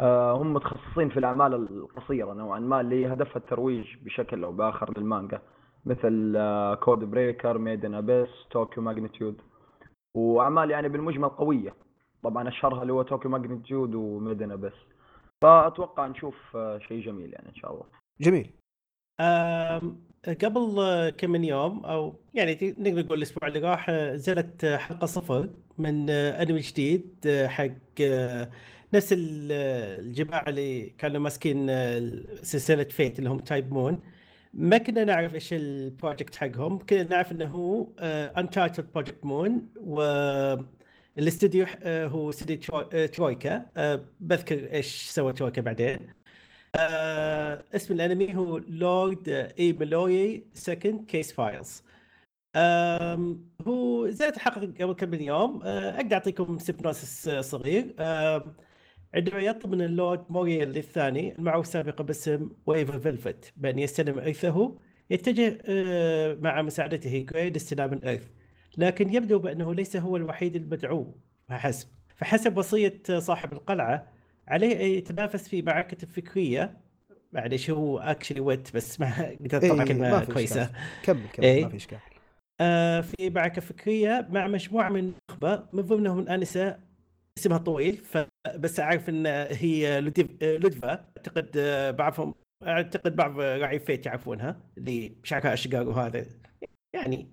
هم 0.00 0.52
متخصصين 0.54 1.08
في 1.08 1.18
الأعمال 1.18 1.54
القصيرة 1.54 2.32
نوعا 2.32 2.58
ما 2.60 2.80
اللي 2.80 3.06
هدفها 3.06 3.36
الترويج 3.36 3.86
بشكل 4.04 4.44
أو 4.44 4.52
بآخر 4.52 4.98
للمانجا 4.98 5.42
مثل 5.86 6.32
Code 6.80 6.98
Breaker 6.98 7.58
Made 7.58 7.82
in 7.82 7.94
Abyss 7.94 8.28
Tokyo 8.50 8.82
Magnitude 8.82 9.40
وأعمال 10.16 10.70
يعني 10.70 10.88
بالمجمل 10.88 11.28
قوية. 11.28 11.74
طبعا 12.22 12.48
أشهرها 12.48 12.82
اللي 12.82 12.92
هو 12.92 13.02
Tokyo 13.02 13.30
Magnitude 13.30 13.94
و 13.94 14.02
Made 14.02 14.34
in 14.34 14.50
Abyss 14.50 14.72
فأتوقع 15.42 16.06
نشوف 16.06 16.34
آه، 16.56 16.78
شيء 16.78 17.00
جميل 17.06 17.32
يعني 17.32 17.48
إن 17.48 17.54
شاء 17.54 17.70
الله. 17.72 17.84
جميل. 18.20 18.50
قبل 20.44 20.76
آه، 20.80 21.10
كم 21.10 21.30
من 21.30 21.44
يوم 21.44 21.84
أو 21.84 22.14
يعني 22.34 22.74
نقدر 22.78 23.02
نقول 23.04 23.18
الأسبوع 23.18 23.48
اللي 23.48 23.58
راح 23.60 23.86
آه، 23.90 24.14
نزلت 24.14 24.64
آه، 24.64 24.76
حلقة 24.76 25.06
صفر 25.06 25.48
من 25.78 26.10
آه، 26.10 26.42
أنمي 26.42 26.60
جديد 26.60 27.14
آه، 27.26 27.46
حق 27.46 27.70
آه، 28.00 28.50
نفس 28.94 29.12
ال- 29.12 29.48
آه، 29.52 29.98
الجماعه 30.00 30.48
اللي 30.48 30.90
كانوا 30.98 31.20
ماسكين 31.20 31.66
آه، 31.70 32.10
سلسلة 32.42 32.84
فيت 32.84 33.18
اللي 33.18 33.30
هم 33.30 33.38
تايب 33.38 33.72
مون 33.72 34.00
ما 34.54 34.78
كنا 34.78 35.04
نعرف 35.04 35.34
إيش 35.34 35.52
ال 35.52 35.62
project 35.62 36.36
حقهم. 36.36 36.78
كنا 36.78 37.02
نعرف 37.02 37.32
إنه 37.32 37.44
هو 37.46 37.86
untitled 38.38 38.86
project 38.94 39.24
مون 39.24 39.68
والاستوديو 41.16 41.66
آه، 41.82 42.06
هو 42.06 42.30
استوديو 42.30 42.56
ترو- 42.60 42.88
آه، 42.92 43.06
ترويكا 43.06 43.66
آه، 43.76 44.04
بذكر 44.20 44.72
إيش 44.72 45.02
سوى 45.10 45.32
ترويكا 45.32 45.62
بعدين. 45.62 45.98
آه، 46.76 47.64
اسم 47.74 47.94
الانمي 47.94 48.36
هو 48.36 48.58
لورد 48.58 49.28
إلملوي 49.58 50.44
second 50.54 51.04
case 51.04 51.32
files 51.32 51.82
هو 53.66 54.08
نزلت 54.10 54.36
الحلقة 54.36 54.60
قبل 54.80 54.92
كم 54.92 55.08
من 55.10 55.22
يوم. 55.22 55.62
آه، 55.64 55.96
أقدر 55.96 56.14
أعطيكم 56.14 56.58
synopsis 56.58 57.28
صغير. 57.28 57.94
آم، 58.00 58.42
عندما 59.14 59.38
يطلب 59.40 59.72
من 59.72 59.82
اللورد 59.82 60.24
إلملوي 60.28 60.76
الثاني 60.76 61.38
المعروف 61.38 61.66
سابقا 61.66 62.04
باسم 62.04 62.50
ويفر 62.66 62.98
فيلفيت 62.98 63.52
بأن 63.56 63.78
يستلم 63.78 64.18
إرثه 64.18 64.78
يتجه 65.10 65.58
آه، 65.68 66.34
مع 66.34 66.62
مساعدته 66.62 67.26
جراي 67.30 67.50
لاستلام 67.50 67.92
الإرث. 67.92 68.28
لكن 68.78 69.14
يبدو 69.14 69.38
بأنه 69.38 69.74
ليس 69.74 69.96
هو 69.96 70.16
الوحيد 70.16 70.56
المدعو 70.56 71.14
فحسب. 71.48 71.88
فحسب 72.16 72.56
وصية 72.58 73.02
صاحب 73.18 73.52
القلعة 73.52 74.12
عليه 74.48 74.76
أن 74.80 74.90
يتنافس 74.90 75.48
في 75.48 75.62
معركة 75.62 76.06
فكرية. 76.06 76.76
معليش 77.32 77.70
هو 77.70 77.98
اكشلي 77.98 78.40
ويت 78.40 78.76
بس 78.76 79.00
ما 79.00 79.06
إيه، 79.28 79.38
أطلع 79.52 79.74
ما 79.74 79.84
كلمة 79.84 80.20
في 80.20 80.32
كويسة. 80.32 80.70
كمل 81.02 81.28
كمل 81.32 81.46
إيه. 81.46 81.62
ما 81.64 81.68
في 81.70 81.76
إشكال. 81.76 81.98
آه، 82.60 83.00
في 83.00 83.30
معركة 83.30 83.60
فكرية 83.60 84.28
مع 84.30 84.46
مجموعة 84.46 84.88
من 84.88 85.12
النخبة 85.30 85.66
من 85.72 85.82
ضمنهم 85.82 86.18
الآنسة 86.18 86.78
اسمها 87.38 87.58
طويل 87.58 87.96
فبس 87.96 88.80
أعرف 88.80 89.08
أن 89.08 89.26
هي 89.50 90.00
لودفا 90.42 90.90
أعتقد 91.16 91.50
آه، 91.56 91.90
بعضهم 91.90 92.34
أعتقد 92.66 93.16
بعض 93.16 93.40
راعي 93.40 93.78
فيت 93.78 94.06
يعرفونها 94.06 94.60
اللي 94.78 95.12
شعرها 95.24 95.52
أشقر 95.54 95.88
وهذا 95.88 96.26
يعني 96.94 97.26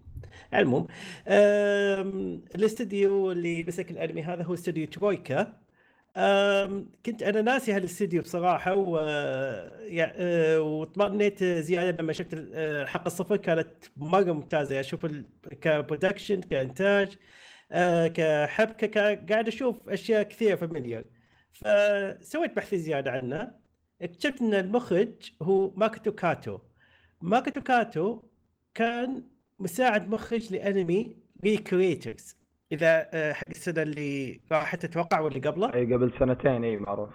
آم، 1.27 2.41
الاستديو 2.55 3.31
اللي 3.31 3.63
مسك 3.63 3.91
الانمي 3.91 4.23
هذا 4.23 4.43
هو 4.43 4.53
استديو 4.53 4.87
ترويكا. 4.87 5.63
كنت 7.05 7.23
أنا 7.23 7.41
ناسي 7.41 7.73
هالاستديو 7.73 8.21
بصراحة 8.21 8.75
و 8.75 8.97
آه، 8.99 10.59
واطمئنيت 10.61 11.43
زيادة 11.43 12.03
لما 12.03 12.13
شفت 12.13 12.33
ال- 12.33 12.55
الحلقة 12.55 13.07
الصفر 13.07 13.37
كانت 13.37 13.67
مرة 13.97 14.31
ممتازة. 14.33 14.79
أشوف 14.79 15.05
ك 15.61 15.69
production 15.69 16.41
كإنتاج. 16.41 17.17
كحبكه 18.07 18.87
كا- 18.87 19.25
قاعد 19.29 19.47
أشوف 19.47 19.89
أشياء 19.89 20.23
كثيرة 20.23 20.55
familiar 20.55 21.03
فسويت 21.53 22.55
بحث 22.55 22.75
زيادة 22.75 23.11
عنه. 23.11 23.51
اكتشفت 24.01 24.41
أن 24.41 24.53
المخرج 24.53 25.31
هو 25.41 25.71
ماكوتو 25.75 26.11
كاتو. 26.11 26.59
ماكوتو 27.21 27.61
كاتو 27.61 28.21
كان 28.73 29.23
مساعد 29.59 30.09
مخرج 30.09 30.53
لأنمي 30.53 31.15
ري 31.43 31.64
كرييترز 31.64 32.35
إذا 32.71 33.09
آه، 33.13 33.33
حق 33.33 33.49
السنة 33.49 33.81
اللي 33.81 34.41
راحت 34.51 34.83
أتوقع 34.83 35.19
واللي 35.19 35.39
قبله؟ 35.39 35.73
أي 35.73 35.93
قبل 35.93 36.11
سنتين 36.19 36.63
إي 36.63 36.77
معروف. 36.77 37.09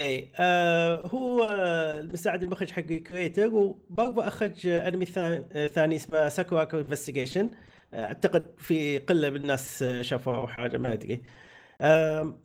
إي 0.00 0.32
آه 0.36 1.06
هو 1.06 1.44
آه، 1.44 2.00
المساعد 2.00 2.42
المخرج 2.42 2.70
حق 2.70 2.80
كريتر 2.82 3.54
وبرضه 3.54 4.26
أخرج 4.28 4.66
آه، 4.66 4.88
أنمي 4.88 5.04
ثاني, 5.06 5.44
آه 5.52 5.66
ثاني 5.66 5.96
اسمه 5.96 6.28
ساكوراكو 6.28 6.78
investigation 6.78 7.50
أعتقد 7.94 8.54
في 8.58 8.98
قلة 8.98 9.30
من 9.30 9.36
الناس 9.36 9.84
شافوه 10.00 10.36
أو 10.36 10.46
حاجة 10.48 10.76
ما 10.78 10.92
أدري. 10.92 11.22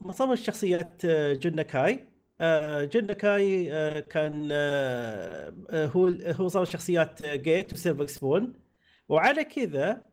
مصمم 0.01 0.35
جون 2.83 3.05
ناكاي. 3.05 3.73
آه، 3.73 3.99
كان 3.99 4.49
آه، 4.51 5.53
آه، 5.69 5.85
هو 5.87 6.07
هو 6.07 6.45
مصمم 6.45 6.65
شخصيات 6.65 7.21
آه، 7.25 7.35
جيت 7.35 7.73
و 7.73 7.79
سيلفر 7.79 8.05
سبون. 8.05 8.53
وعلى 9.09 9.43
كذا 9.43 10.03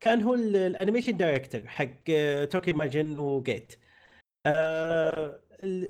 كان 0.00 0.22
هو 0.22 0.34
ال- 0.34 0.56
ال 0.56 0.62
animation 0.62 1.16
director 1.16 1.62
حق 1.66 1.86
توكي 2.50 2.72
ماجن 2.72 3.18
وجيت. 3.18 3.74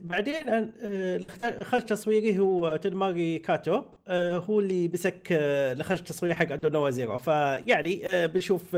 بعدين 0.01 0.35
أن- 0.35 0.85
آه، 0.85 1.21
التصويري 1.75 2.39
هو 2.39 2.77
تنماري 2.77 3.39
كاتو 3.39 3.83
آه 4.09 4.39
هو 4.39 4.61
اللي 4.61 4.89
مسك 4.89 5.29
آه، 5.33 5.73
الاخراج 5.73 5.99
التصويري 5.99 6.35
حق 6.35 6.53
الدنوا 6.53 6.91
زيرو. 6.91 7.19
فيعني 7.19 8.07
آه 8.07 8.27
بنشوف 8.27 8.77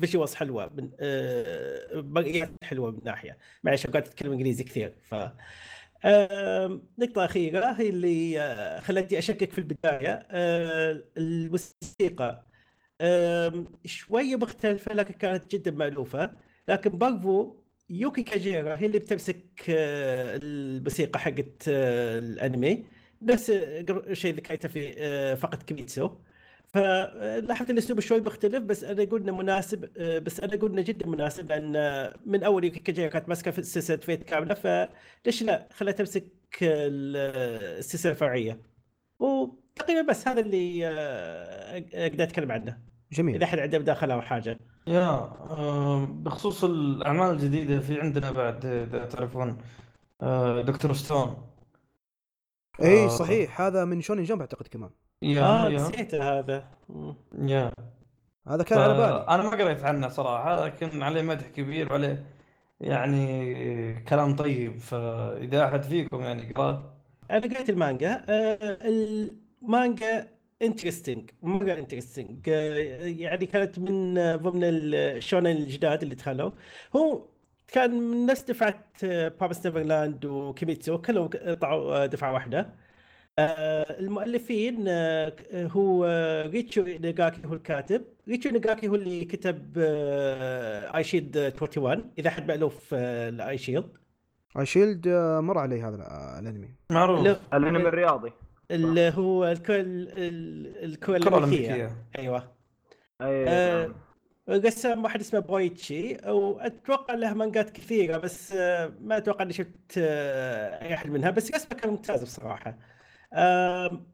visuals 0.00 0.34
حلوة 0.34 0.70
من 0.76 0.90
آه 1.00 2.00
مرئيات 2.00 2.50
حلوة 2.62 2.90
من 2.90 2.98
ناحية. 3.04 3.38
معلش 3.64 3.86
قاعد 3.86 4.06
أتكلم 4.06 4.32
إنجليزي 4.32 4.64
كثير 4.64 4.94
ف 5.02 5.14
آه 6.04 6.80
نقطة 6.98 7.24
أخيرة 7.24 7.66
هي 7.72 7.88
اللي 7.88 8.40
آه 8.40 8.80
خلتني 8.80 9.18
أشكك 9.18 9.50
في 9.50 9.58
البداية. 9.58 10.26
آه 10.30 11.02
الموسيقى 11.16 12.44
شوية 13.84 14.36
مختلفة 14.36 14.94
لكن 14.94 15.14
كانت 15.14 15.50
جدا 15.56 15.70
مألوفة. 15.70 16.30
لكن 16.68 16.90
برضو 16.98 17.63
يوكي 17.90 18.22
كاجيرا 18.22 18.76
هي 18.76 18.86
اللي 18.86 18.98
بتمسك 18.98 19.44
آه، 19.70 20.40
الموسيقى 20.42 21.18
حقت 21.20 21.68
آه، 21.68 22.18
الانمي. 22.18 22.84
نفس 23.22 23.50
قبل- 23.50 24.16
شيء 24.16 24.34
ذكرته 24.34 24.68
في 24.68 24.94
آه، 24.98 25.34
فقط 25.34 25.62
كيميتسو 25.62 26.10
فلاحظت 26.68 27.70
الاسلوب 27.70 28.00
شوي 28.00 28.20
مختلف 28.20 28.62
بس 28.64 28.84
أنا 28.84 29.02
أقول 29.02 29.22
إنه 29.22 29.36
مناسب 29.36 29.80
بس 30.24 30.40
أنا 30.40 30.54
أقول 30.54 30.70
إنه 30.72 30.82
جدا 30.82 31.06
مناسب 31.06 31.48
لأن 31.52 31.72
من 32.26 32.42
أول 32.44 32.64
يوكي 32.64 32.78
كاجيرا 32.80 33.08
كانت 33.08 33.28
ماسكة 33.28 33.50
في 33.50 33.62
سلسله 33.62 33.96
فيت 33.96 34.22
كاملة 34.22 34.54
فليش 34.54 35.42
لا؟ 35.42 35.68
خلها 35.72 35.92
تمسك 35.92 36.24
ال- 36.62 37.16
السلسلة 37.78 38.12
الفرعية. 38.12 38.60
وتقريبا 39.18 40.02
بس 40.02 40.28
هذا 40.28 40.40
اللي 40.40 40.86
أقدر 41.94 42.24
أتكلم 42.24 42.52
عنه. 42.52 42.78
جميل. 43.12 43.34
إذا 43.34 43.44
احد 43.44 43.58
عنده 43.58 43.78
مداخلة 43.78 44.14
أو 44.14 44.20
حاجة. 44.22 44.58
yeah 44.86 45.08
آه، 45.50 46.04
بخصوص 46.04 46.64
الأعمال 46.64 47.30
الجديدة 47.30 47.80
في 47.80 48.00
عندنا 48.00 48.30
بعد 48.30 48.66
إذا 48.66 49.04
تعرفون 49.04 49.58
آه، 50.22 50.60
دكتور 50.62 50.92
ستون. 50.92 51.36
إي 52.82 53.04
آه. 53.04 53.08
صحيح. 53.08 53.60
هذا 53.60 53.84
من 53.84 54.00
شونين 54.00 54.24
جمب 54.24 54.40
أعتقد 54.40 54.66
كمان. 54.68 54.90
yeah 55.22 55.42
آه 55.42 55.68
yeah. 55.68 55.76
نسيته 55.76 56.38
هذا. 56.38 56.64
مم. 56.88 57.14
yeah. 57.38 57.72
هذا 58.48 58.62
كان 58.62 58.78
على 58.78 58.94
بالي. 58.94 59.26
أنا 59.28 59.42
ما 59.42 59.50
قريت 59.50 59.84
عنه 59.84 60.08
صراحة 60.08 60.64
لكن 60.64 61.02
عليه 61.02 61.22
مدح 61.22 61.46
كبير 61.48 61.92
وعليه 61.92 62.26
يعني 62.80 64.00
كلام 64.00 64.36
طيب 64.36 64.78
فإذا 64.78 65.64
أحد 65.64 65.82
فيكم 65.82 66.20
يعني 66.20 66.52
قرأ. 66.52 66.94
أنا 67.30 67.40
قريت 67.40 67.70
المانجا. 67.70 68.24
آه 68.28 68.78
المانجا 69.62 70.33
interesting 70.64 71.30
مره 71.42 71.72
interesting 71.72 72.46
يعني 73.20 73.46
كانت 73.46 73.78
من 73.78 74.18
آه، 74.18 74.36
ضمن 74.36 74.60
الشونن 74.64 75.46
الجداد 75.46 76.02
اللي 76.02 76.14
دخلوا. 76.14 76.50
هو 76.96 77.22
كان 77.68 77.90
من 78.00 78.26
نفس 78.26 78.42
دفعة 78.42 78.84
برومس 79.40 79.66
نيفرلاند 79.66 80.24
و 80.24 80.33
كيميتسو 80.33 80.98
كلهم 80.98 81.26
طلعوا 81.60 82.02
آه، 82.02 82.06
دفعة 82.06 82.32
واحدة. 82.32 82.84
آه، 83.38 84.00
المؤلفين 84.00 84.84
آه، 84.88 85.32
هو 85.54 86.04
آه، 86.04 86.46
ريتشيرو 86.46 86.82
إيناغاكي 86.82 87.40
هو 87.46 87.52
الكاتب. 87.54 88.04
ريتشيرو 88.28 88.50
إيناغاكي 88.50 88.88
هو 88.88 88.94
اللي 88.94 89.24
كتب 89.24 89.72
آه، 89.78 90.96
اي 90.96 91.04
شيلد 91.04 91.36
21 91.60 92.10
إذا 92.18 92.30
حد 92.30 92.48
مألوف 92.48 92.90
آه، 92.94 93.28
الاي 93.28 93.58
شيلد 93.58 93.88
اي 94.58 94.66
شيلد 94.66 95.08
آه، 95.08 95.40
مر 95.40 95.58
علي 95.58 95.82
هذا 95.82 95.96
آه، 96.02 96.38
الأنمي. 96.38 96.68
معروف 96.90 97.20
لا. 97.20 97.36
الأنمي 97.54 97.88
الرياضي. 97.88 98.32
اللي 98.70 99.10
هو 99.16 99.44
الكرة 99.44 99.80
ال- 99.80 100.84
الكرة 100.84 101.16
الكرة 101.16 101.28
الأمريكية 101.38 101.74
الأمريكية 101.74 101.96
أيوه 102.18 102.52
اي 103.22 103.48
آه، 103.48 103.86
نعم. 103.86 103.94
رسام 104.64 105.04
واحد 105.04 105.20
اسمه 105.20 105.40
بويتشي 105.40 106.16
وأتوقع 106.30 107.14
له 107.14 107.34
مانجات 107.34 107.70
كثيرة 107.70 108.18
بس 108.18 108.52
آه، 108.52 108.92
ما 109.00 109.16
أتوقع 109.16 109.42
إني 109.44 109.52
شفت 109.52 109.98
آه، 109.98 110.82
أي 110.82 110.94
أحد 110.94 111.10
منها 111.10 111.30
بس 111.30 111.54
رسمه 111.54 111.78
كان 111.78 111.90
ممتاز 111.90 112.22
بصراحة. 112.22 112.78
آم، 113.34 114.06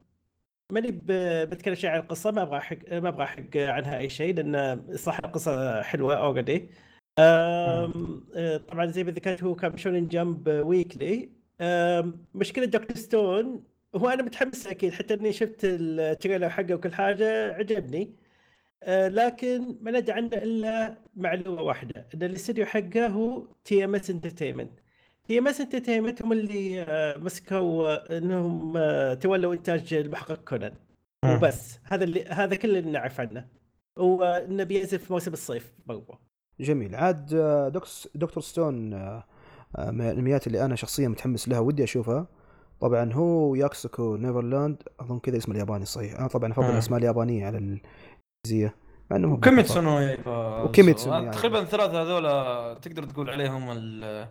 ماني 0.72 0.90
ب- 0.90 1.48
بتكلم 1.50 1.74
شيء 1.74 1.90
عن 1.90 1.98
القصة 2.00 2.30
ما 2.30 2.42
أبغى 2.42 2.58
أحق 2.58 2.76
ما 2.92 3.08
أبغى 3.08 3.24
أحق 3.24 3.56
عنها 3.56 3.98
أي 3.98 4.08
شيء 4.08 4.34
لأن 4.34 4.82
صح 4.96 5.18
القصة 5.18 5.82
حلوة 5.82 6.14
already 6.16 6.70
آم، 7.18 8.24
آه، 8.36 8.56
طبعا 8.56 8.86
زي 8.86 9.04
ما 9.04 9.10
ذكرت 9.10 9.42
هو 9.42 9.54
كان 9.54 9.76
شونين 9.76 10.08
جمب 10.08 10.48
weekly 10.48 11.30
مشكلة 12.34 12.64
دكتور 12.64 12.96
ستون 12.96 13.64
هو 13.96 14.08
أنا 14.08 14.22
متحمس 14.22 14.66
أكيد 14.66 14.92
حتى 14.92 15.14
إني 15.14 15.32
شفت 15.32 15.60
ال 15.64 15.75
trailer 15.75 16.48
حقه 16.48 16.74
وكل 16.74 16.94
حاجة 16.94 17.54
عجبني. 17.54 18.14
آه، 18.82 19.08
لكن 19.08 19.76
ما 19.80 19.90
ندري 19.90 20.12
عنه 20.12 20.30
إلا 20.32 20.98
معلومة 21.16 21.62
واحدة 21.62 22.06
إن 22.14 22.22
الاستديو 22.22 22.66
حقه 22.66 23.06
هو 23.06 23.46
تي 23.64 23.84
إم 23.84 23.94
إس 23.94 24.10
entertainment 24.10 24.72
تي 25.24 25.38
إم 25.38 25.48
إس 25.48 25.60
entertainment 25.60 26.22
هم 26.22 26.32
اللي 26.32 26.82
آه، 26.82 27.18
مسكوا 27.18 28.18
إنهم 28.18 28.76
آه، 28.76 29.14
تولوا 29.14 29.54
إنتاج 29.54 29.94
المحقق 29.94 30.44
كونان. 30.44 30.72
وبس 31.24 31.78
هذا 31.84 32.04
اللي 32.04 32.24
هذا 32.24 32.56
كل 32.56 32.76
اللي 32.76 32.90
نعرف 32.90 33.20
عنه. 33.20 33.46
وانه 33.96 34.64
بينزل 34.64 34.98
في 34.98 35.12
موسم 35.12 35.32
الصيف 35.32 35.72
برضه 35.86 36.18
جميل. 36.60 36.94
عاد 36.94 37.34
آه، 37.34 37.68
دكتور 38.14 38.42
ستون 38.42 38.74
من 39.78 40.00
الانميات 40.00 40.46
اللي 40.46 40.64
أنا 40.64 40.76
شخصيا 40.76 41.08
متحمس 41.08 41.48
لها 41.48 41.58
ودي 41.58 41.84
أشوفها. 41.84 42.26
طبعا 42.80 43.12
هو 43.12 43.54
ياكسوكو 43.54 44.16
نيفرلاند 44.16 44.82
أظن 45.00 45.18
كذا 45.18 45.36
اسمه 45.36 45.54
الياباني 45.54 45.82
الصحيح 45.82 46.18
أنا 46.18 46.28
طبعا 46.28 46.52
افضل. 46.52 46.70
الأسماء 46.70 46.98
اليابانية 47.00 47.46
على 47.46 47.58
الانجليزيه 47.58 48.74
مع 49.10 49.16
انه 49.16 49.32
وكيميتسو 49.32 49.80
وكيميتسو 50.64 51.12
يايبا. 51.14 51.30
تقريبا 51.30 51.60
الثلاثة 51.60 52.02
هذولا 52.02 52.74
تقدر 52.82 53.04
تقول 53.04 53.30
عليهم 53.30 53.70
ال- 53.70 54.28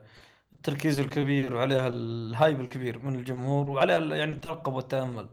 التركيز 0.53 0.99
الكبير 0.99 1.55
وعليها 1.55 1.87
الهايب 1.87 2.61
الكبير 2.61 2.99
من 3.05 3.15
الجمهور 3.15 3.69
وعليها 3.69 3.97
يعني 3.99 4.31
الترقب 4.31 4.73
والتأمل 4.73 5.29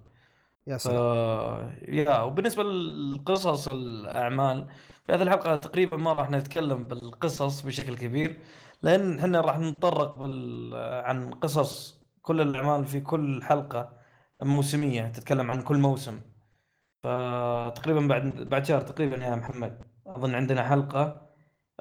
يا. 0.66 0.76
سلام 0.76 1.74
يا 1.88 2.20
وبالنسبة 2.20 2.62
للقصص 2.62 3.68
الأعمال 3.68 4.66
في 5.06 5.12
هذه 5.12 5.22
الحلقة 5.22 5.56
تقريبا 5.56 5.96
ما 5.96 6.12
راح 6.12 6.30
نتكلم 6.30 6.84
بالقصص 6.84 7.60
بشكل 7.60 7.96
كبير 7.96 8.36
لأن 8.82 9.18
إحنا 9.18 9.40
راح 9.40 9.58
نتطرق 9.58 10.18
بال... 10.18 10.74
عن 11.04 11.30
قصص 11.30 12.00
كل 12.26 12.40
الأعمال 12.40 12.84
في 12.84 13.00
كل 13.00 13.42
حلقة 13.42 13.92
موسمية 14.42 15.08
تتكلم 15.08 15.50
عن 15.50 15.62
كل 15.62 15.78
موسم. 15.78 16.20
فتقريبا 17.02 18.06
بعد 18.06 18.48
بعد 18.50 18.64
شهر 18.64 18.80
تقريبا 18.80 19.16
يا 19.16 19.34
محمد 19.34 19.78
أظن 20.06 20.34
عندنا 20.34 20.68
حلقة 20.68 21.26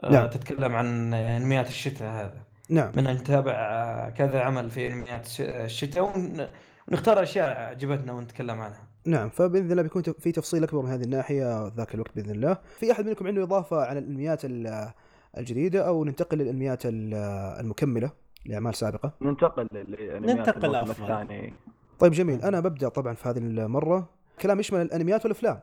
آه، 0.03 0.11
نعم. 0.11 0.27
تتكلم 0.27 0.75
عن 0.75 1.13
انميات 1.13 1.67
الشتاء 1.67 2.09
هذا. 2.09 2.43
نعم. 2.69 2.91
من 2.95 3.03
نتابع 3.03 3.51
آه، 3.51 4.09
كذا 4.09 4.41
عمل 4.41 4.69
في 4.69 4.87
انميات 4.87 5.25
الش- 5.25 5.41
الشتاء 5.41 6.03
ون- 6.03 6.47
ونختار 6.87 7.23
أشياء 7.23 7.57
عجبتنا 7.69 8.13
ونتكلم 8.13 8.61
عنها. 8.61 8.87
نعم. 9.05 9.29
فبإذن 9.29 9.71
الله 9.71 9.81
بيكون 9.83 10.03
في 10.03 10.31
تفصيل 10.31 10.63
أكبر 10.63 10.81
من 10.81 10.89
هذه 10.89 11.03
الناحية 11.03 11.67
ذاك 11.67 11.95
الوقت 11.95 12.15
بإذن 12.15 12.31
الله. 12.31 12.57
في 12.79 12.91
أحد 12.91 13.05
منكم 13.05 13.27
عنده 13.27 13.43
إضافة 13.43 13.85
عن 13.85 13.97
الانميات 13.97 14.45
ال- 14.45 14.91
الجديدة 15.37 15.87
أو 15.87 16.03
ننتقل 16.03 16.37
للانميات 16.37 16.85
ال- 16.85 17.13
المكملة؟ 17.59 18.24
لأعمال 18.45 18.75
سابقة. 18.75 19.11
ننتقل 19.21 19.67
ننتقل. 20.21 20.75
الثاني. 20.75 21.53
طيب 21.99 22.11
جميل. 22.11 22.41
أنا 22.41 22.59
ببدأ 22.59 22.89
طبعا 22.89 23.13
في 23.13 23.29
هذه 23.29 23.37
المرة 23.37 24.09
كلام 24.41 24.59
يشمل 24.59 24.81
الأنميات 24.81 25.23
والأفلام. 25.25 25.59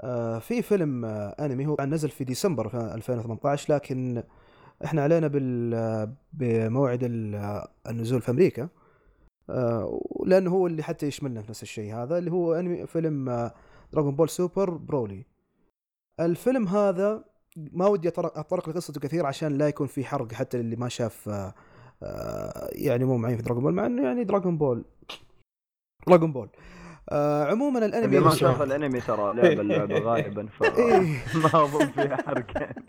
آه 0.00 0.38
في 0.38 0.62
فيلم 0.62 1.04
آه 1.04 1.28
أنمي 1.40 1.66
هو 1.66 1.76
نزل 1.80 2.08
في 2.08 2.24
ديسمبر 2.24 2.68
في 2.68 2.76
2018 2.76 3.74
لكن 3.74 4.22
إحنا 4.84 5.02
علينا 5.02 5.26
بال 5.26 6.14
بموعد 6.32 7.00
ال- 7.02 7.64
النزول 7.88 8.20
في 8.20 8.30
أمريكا. 8.30 8.68
آه 9.50 10.00
لأنه 10.26 10.50
هو 10.50 10.66
اللي 10.66 10.82
حتى 10.82 11.06
يشملنا 11.06 11.42
في 11.42 11.48
نفس 11.50 11.62
الشيء 11.62 11.94
هذا 11.94 12.18
اللي 12.18 12.30
هو 12.32 12.54
أنمي 12.54 12.86
فيلم 12.86 13.50
دراغون 13.92 14.14
بول 14.16 14.28
سوبر 14.28 14.70
برولي 14.70 15.24
الفيلم 16.20 16.68
هذا 16.68 17.24
ما 17.56 17.86
ودي 17.86 18.08
أطرق, 18.08 18.38
اتطرق 18.38 18.68
لقصته 18.68 19.00
كثير 19.00 19.26
عشان 19.26 19.58
لا 19.58 19.68
يكون 19.68 19.86
في 19.86 20.04
حرق 20.04 20.32
حتى 20.32 20.60
اللي 20.60 20.76
ما 20.76 20.88
شاف 20.88 21.28
آه 21.28 21.32
آه 21.32 21.54
يعني 22.72 23.04
مو 23.04 23.16
معين 23.16 23.36
في 23.36 23.42
دراغون 23.42 23.62
بول 23.62 23.74
مع 23.74 23.86
إنه 23.86 24.02
يعني 24.02 24.24
دراغون 24.24 24.58
بول 24.58 24.84
دراغون 26.06 26.32
بول 26.32 26.48
آه 27.10 27.44
عموما 27.44 27.86
الأنمي 27.86 28.06
اللي 28.06 28.20
ما 28.20 28.34
شاف 28.34 28.62
الأنمي 28.62 29.00
ترى 29.00 29.34
لعب 29.34 29.60
اللعبة 29.60 29.98
غالبا 30.10 30.48
إيه. 30.62 31.18
فما 31.18 31.64
اظن 31.64 31.86
فيها 31.86 32.44
يعني. 32.56 32.84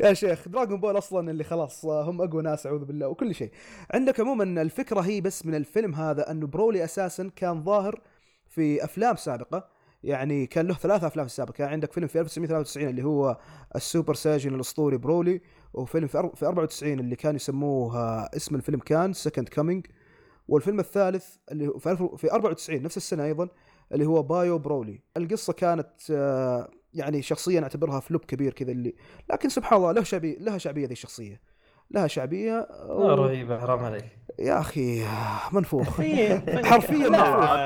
يا 0.00 0.12
شيخ 0.12 0.48
دراغون 0.48 0.80
بول 0.80 0.98
أصلا 0.98 1.30
اللي 1.30 1.44
خلاص 1.44 1.84
آه، 1.84 2.02
هم 2.02 2.22
أقوى 2.22 2.42
ناس 2.42 2.66
أعوذ 2.66 2.84
بالله 2.84 3.08
وكل 3.08 3.34
شيء. 3.34 3.50
عندك 3.94 4.20
عموما 4.20 4.62
الفكرة 4.62 5.00
هي 5.00 5.20
بس 5.20 5.46
من 5.46 5.54
الفيلم 5.54 5.94
هذا 5.94 6.30
إنه 6.30 6.46
برولي 6.46 6.84
أساسا 6.84 7.30
كان 7.36 7.64
ظاهر 7.64 8.00
في 8.48 8.84
أفلام 8.84 9.16
سابقة. 9.16 9.78
يعني 10.04 10.46
كان 10.46 10.66
له 10.66 10.74
ثلاث 10.74 11.04
أفلام 11.04 11.28
سابقة 11.28 11.52
كان 11.52 11.68
عندك 11.68 11.92
فيلم 11.92 12.06
في 12.06 12.20
1993 12.20 12.88
اللي 12.88 13.04
هو 13.04 13.38
ال 13.76 13.82
super 13.82 14.14
saiyan 14.14 14.54
الأسطوري 14.54 14.96
برولي 14.96 15.40
وفيلم 15.74 16.06
في 16.06 16.18
أر- 16.22 16.34
في 16.36 16.46
94 16.46 17.00
اللي 17.00 17.16
كان 17.16 17.36
يسموه 17.36 17.96
آه، 17.98 18.30
اسم 18.36 18.54
الفيلم 18.54 18.78
كان 18.78 19.12
Second 19.12 19.48
Coming 19.48 19.86
والفيلم 20.48 20.80
الثالث 20.80 21.36
اللي 21.52 21.72
في 22.16 22.32
94 22.32 22.82
نفس 22.82 22.96
السنة 22.96 23.24
أيضا 23.24 23.48
اللي 23.92 24.06
هو 24.06 24.22
بايو 24.22 24.58
برولي 24.58 25.02
القصة 25.16 25.52
كانت 25.52 25.90
آه، 26.10 26.70
يعني 26.94 27.22
شخصيا 27.22 27.60
أعتبرها 27.60 28.00
flop 28.00 28.24
كبير 28.24 28.52
كذا 28.52 28.72
اللي 28.72 28.94
لكن 29.30 29.48
سبحان 29.48 29.78
الله 29.78 29.92
له 29.92 30.02
شعبيه 30.02 30.38
لها 30.38 30.58
شعبية 30.58 30.86
ذي 30.86 30.92
الشخصية. 30.92 31.40
لها 31.90 32.06
شعبية 32.06 32.68
و... 32.88 33.08
رهيبة 33.08 33.60
حرام 33.60 33.84
عليك. 33.84 34.04
يا 34.38 34.60
أخي 34.60 35.04
منفوخ. 35.52 35.90
في 35.90 36.40
حرفيا. 36.70 37.08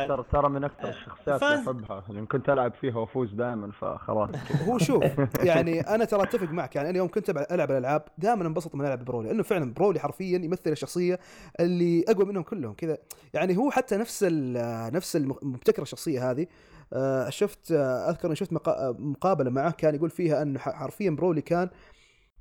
أكثر 0.03 0.23
ترى 0.23 0.49
من 0.49 0.65
أكثر 0.65 0.89
الشخصيات 0.89 1.43
اللي 1.43 1.55
أحبها. 1.63 2.03
لأن 2.09 2.27
كنت 2.27 2.49
ألعب 2.49 2.73
فيها 2.75 2.97
وأفوز 2.99 3.33
دائما 3.33 3.71
فخلاص. 3.73 4.31
هو 4.69 4.79
شوف 4.79 5.03
يعني 5.43 5.81
أنا 5.81 6.05
ترى 6.05 6.23
أتفق 6.23 6.51
معك. 6.51 6.77
يعني 6.77 6.91
أنا 6.91 6.99
يوم 6.99 7.09
كنت 7.09 7.31
ألعب- 7.31 7.53
ألعب 7.53 7.71
الألعاب 7.71 8.03
دائما 8.19 8.47
انبسط 8.47 8.75
من 8.75 8.85
ألعب 8.87 9.05
برولي 9.05 9.29
لأنه 9.29 9.43
فعلا 9.43 9.73
برولي 9.75 10.01
حرفيا 10.01 10.39
يمثل 10.39 10.71
الشخصية 10.71 11.19
اللي 11.61 12.05
أقوى 12.09 12.25
منهم 12.25 12.43
كلهم 12.43 12.73
كذا. 12.73 12.99
يعني 13.35 13.57
هو 13.57 13.71
حتى 13.71 13.97
نفس 13.97 14.25
ال- 14.29 14.93
نفس 14.95 15.17
المبتكر 15.17 15.83
الشخصية 15.83 16.31
هذه. 16.31 16.47
آه، 16.95 17.29
شفت 17.31 17.73
آه، 17.73 18.11
أذكر 18.11 18.27
أني 18.29 18.37
شفت 18.37 18.53
مقا- 18.53 18.95
مقابلة 18.99 19.51
معه 19.51 19.71
كان 19.71 19.95
يقول 19.95 20.11
فيها 20.11 20.43
أنه 20.43 20.59
ح- 20.59 20.73
حرفيا 20.75 21.11
برولي 21.11 21.41
كان 21.41 21.69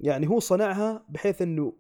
يعني 0.02 0.28
هو 0.30 0.40
صنعها 0.40 1.04
بحيث 1.10 1.42
إنه 1.42 1.74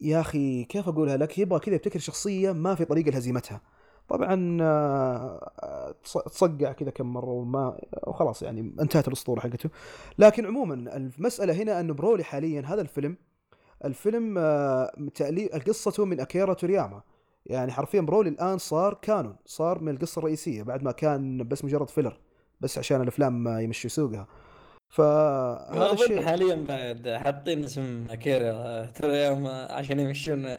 يا 0.00 0.20
أخي 0.20 0.64
كيف 0.64 0.88
أقولها 0.88 1.16
لك؟ 1.16 1.38
يبغى 1.38 1.58
كذا 1.60 1.74
يبتكر 1.74 1.98
شخصية 1.98 2.52
ما 2.52 2.74
في 2.74 2.84
طريقة 2.84 3.10
لهزيمتها. 3.10 3.60
طبعا 4.08 4.58
آه، 4.60 5.94
تص- 6.04 6.24
تصقع 6.30 6.72
كذا 6.72 6.90
كم 6.90 7.06
مرة 7.06 7.30
وما 7.30 7.78
وخلاص 8.06 8.42
يعني 8.42 8.74
انتهت 8.80 9.08
الأسطورة 9.08 9.40
حقته. 9.40 9.70
لكن 10.18 10.46
عموما 10.46 10.74
المسألة 10.96 11.62
هنا 11.62 11.80
إنه 11.80 11.94
برولي 11.94 12.24
حاليا 12.24 12.60
هذا 12.66 12.80
الفيلم 12.80 13.16
الفيلم 13.84 14.34
آه، 14.38 14.92
تأليف 15.14 15.68
قصته 15.68 16.04
من 16.04 16.20
أكيرا 16.20 16.54
تورياما. 16.54 17.02
يعني 17.46 17.72
حرفيا 17.72 18.00
برولي 18.00 18.28
الآن 18.28 18.58
صار 18.58 18.94
canon 18.94 19.36
صار 19.46 19.82
من 19.82 19.92
القصة 19.94 20.18
الرئيسية 20.18 20.62
بعد 20.62 20.82
ما 20.82 20.92
كان 20.92 21.48
بس 21.48 21.64
مجرد 21.64 21.90
filler 21.90 22.20
بس 22.60 22.78
عشان 22.78 23.00
الأفلام 23.02 23.48
يمشوا 23.48 23.90
سوقها. 23.90 24.26
أظن 25.00 25.92
الشيء 25.92 26.22
حاليا 26.22 26.54
بعد 26.68 27.08
حاطين 27.24 27.64
اسم 27.64 28.04
أكيرا 28.10 28.84
تورياما 28.86 29.72
عشان 29.72 30.00
يمشون. 30.00 30.56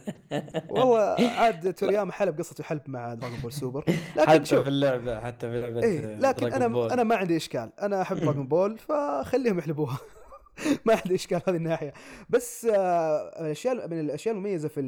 والله 0.70 1.30
عاد 1.40 1.74
تورياما 1.74 2.12
حلب 2.12 2.38
قصته 2.38 2.64
حلب 2.64 2.82
مع 2.88 3.14
دراغون 3.14 3.40
بول 3.40 3.54
سوبر 3.54 3.84
لكن 4.16 4.30
حتى 4.30 4.46
شوف. 4.46 4.60
في 4.60 4.70
اللعبة 4.70 5.20
حتى 5.20 5.52
في 5.52 5.62
لعبة 5.62 5.84
إيه 5.84 6.16
لكن 6.16 6.54
أنا 6.54 6.68
بول. 6.68 6.92
أنا 6.92 7.04
ما 7.04 7.16
عندي 7.16 7.38
إشكال. 7.38 7.70
أنا 7.82 8.02
أحب 8.02 8.18
دراغون 8.24 8.48
بول 8.48 8.78
فخليهم 8.78 9.60
يحلبوها. 9.60 9.98
ما 10.86 10.94
عندي 10.94 11.16
إشكال 11.16 11.42
هذه 11.48 11.56
الناحية. 11.56 11.94
بس 12.30 12.66
آه، 12.66 13.42
الأشياء 13.42 13.88
من 13.88 14.00
الأشياء 14.00 14.36
المميزة 14.36 14.68
في 14.68 14.82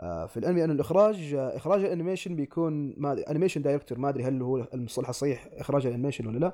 آه، 0.00 0.26
في 0.26 0.36
الأنمي 0.36 0.64
أنه 0.64 0.72
الإخراج 0.72 1.34
آه، 1.34 1.56
إخراج 1.56 1.84
ال 1.84 1.89
animation 1.89 2.36
بيكون 2.36 2.94
ما 2.96 3.24
animation 3.30 3.62
director 3.62 3.98
ما 3.98 4.08
أدري 4.08 4.24
هل 4.24 4.42
هو 4.42 4.56
المصطلح 4.74 5.08
الصحيح 5.08 5.48
إخراج 5.52 5.86
ال 5.86 5.90
animation 5.90 6.26
ولا 6.26 6.38
لا. 6.38 6.52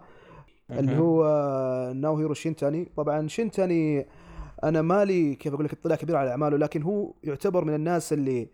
اللي. 0.71 0.99
هو 0.99 1.25
آه، 1.25 1.93
ناوهيرو 1.93 2.35
شينتاني. 2.35 2.85
طبعا 2.97 3.29
شينتاني 3.29 4.07
أنا 4.65 4.83
مالي 4.83 5.35
كيف 5.35 5.53
أقول 5.55 5.65
لك 5.65 5.73
اطلاع 5.73 5.97
كبير 5.97 6.17
على 6.17 6.31
أعماله 6.31 6.57
لكن 6.57 6.83
هو 6.83 7.13
يعتبر 7.25 7.65
من 7.65 7.75
الناس 7.75 8.13
اللي 8.13 8.49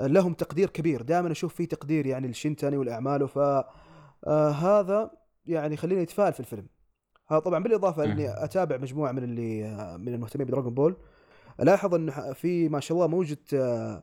لهم 0.00 0.32
تقدير 0.32 0.70
كبير. 0.70 1.02
دائما 1.02 1.32
أشوف 1.32 1.54
فيه 1.54 1.64
تقدير 1.68 2.06
يعني 2.06 2.28
لشينتاني 2.28 2.76
والاعماله 2.76 3.28
آه 4.26 4.50
هذا 4.50 5.10
يعني 5.46 5.74
يخليني 5.74 6.02
أتفائل 6.02 6.32
في 6.32 6.40
الفيلم. 6.40 6.66
هذا 7.28 7.38
طبعا 7.38 7.62
بالإضافة. 7.62 8.04
إني 8.04 8.44
أتابع 8.44 8.76
مجموعة 8.76 9.12
من 9.12 9.22
اللي 9.24 9.64
آه، 9.64 9.96
من 9.96 10.14
المهتمين 10.14 10.46
بدراغون 10.46 10.74
بول 10.74 10.96
ألاحظ 11.60 11.94
انه 11.94 12.12
ح- 12.12 12.30
في 12.32 12.68
ما 12.68 12.80
شاء 12.80 12.96
الله 12.96 13.06
موجة 13.08 13.38
آه، 13.54 14.02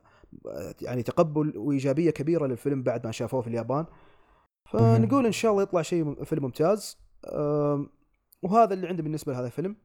يعني 0.82 1.02
تقبل 1.02 1.52
وإيجابية 1.58 2.10
كبيرة 2.10 2.46
للفيلم 2.46 2.82
بعد 2.82 3.06
ما 3.06 3.12
شافوه 3.12 3.40
في 3.40 3.48
اليابان. 3.48 3.84
فنقول 4.70 5.26
إن 5.26 5.32
شاء 5.32 5.50
الله 5.52 5.62
يطلع 5.62 5.82
شيء 5.82 6.24
فيلم 6.24 6.42
ممتاز. 6.42 7.03
وهذا 8.42 8.74
اللي 8.74 8.88
عندي 8.88 9.02
بالنسبة 9.02 9.32
لهذا 9.32 9.46
الفيلم. 9.46 9.76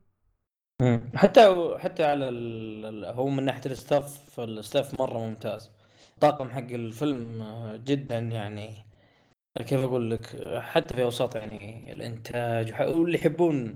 حتى 1.16 1.76
حتى 1.80 2.04
على 2.04 2.30
ال... 2.30 3.06
هو 3.06 3.28
من 3.30 3.44
ناحية 3.44 3.62
ال 3.66 3.76
staff 3.76 4.30
فال 4.30 4.50
staff 4.50 5.00
مرة 5.02 5.18
ممتاز. 5.20 5.72
الطاقم 6.16 6.50
حق 6.50 6.60
الفيلم 6.72 7.42
آه، 7.42 7.76
جدا 7.76 8.20
يعني. 8.20 8.86
كيف 9.66 9.80
أقول 9.80 10.12
لك؟ 10.12 10.48
حتى 10.60 10.94
في 10.96 11.04
أوساط 11.04 11.36
يعني 11.36 11.94
الإنتاج 11.94 12.74
واللي 12.82 13.18
يحبون 13.18 13.76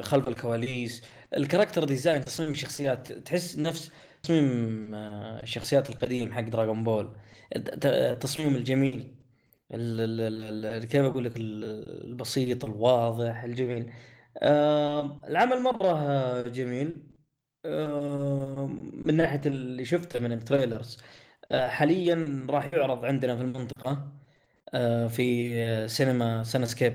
خلف 0.00 0.28
الكواليس. 0.28 1.02
ال 1.36 1.41
character 1.41 1.84
design 1.84 2.24
تصميم 2.24 2.50
الشخصيات 2.50 3.12
تحس 3.12 3.58
نفس 3.58 3.90
تصميم 4.22 4.94
آه، 4.94 5.42
الشخصيات 5.42 5.90
القديم 5.90 6.32
حق 6.32 6.40
دراغون 6.40 6.84
بول 6.84 7.16
الت- 7.56 7.86
التصميم 7.86 8.56
الجميل. 8.56 9.14
ال- 9.74 10.00
ال- 10.00 10.20
ال- 10.20 10.66
ال- 10.66 10.84
كيف 10.84 11.04
أقول 11.04 11.24
لك 11.24 11.36
ال- 11.36 11.64
البسيط 12.10 12.64
الواضح 12.64 13.42
الجميل. 13.44 13.90
آه، 14.38 15.18
العمل 15.28 15.62
مرة 15.62 16.42
جميل. 16.42 16.96
آه، 17.66 18.70
من 19.04 19.16
ناحية 19.16 19.40
اللي 19.46 19.84
شفته 19.84 20.20
من 20.20 20.32
ال 20.32 20.39
trailers 20.39 20.98
آه، 21.52 21.68
حاليا 21.68 22.46
راح 22.50 22.74
يعرض 22.74 23.04
عندنا 23.04 23.36
في 23.36 23.42
المنطقة 23.42 24.08
آه، 24.74 25.06
في 25.06 25.88
سينما 25.88 26.44
سينسكيب 26.44 26.94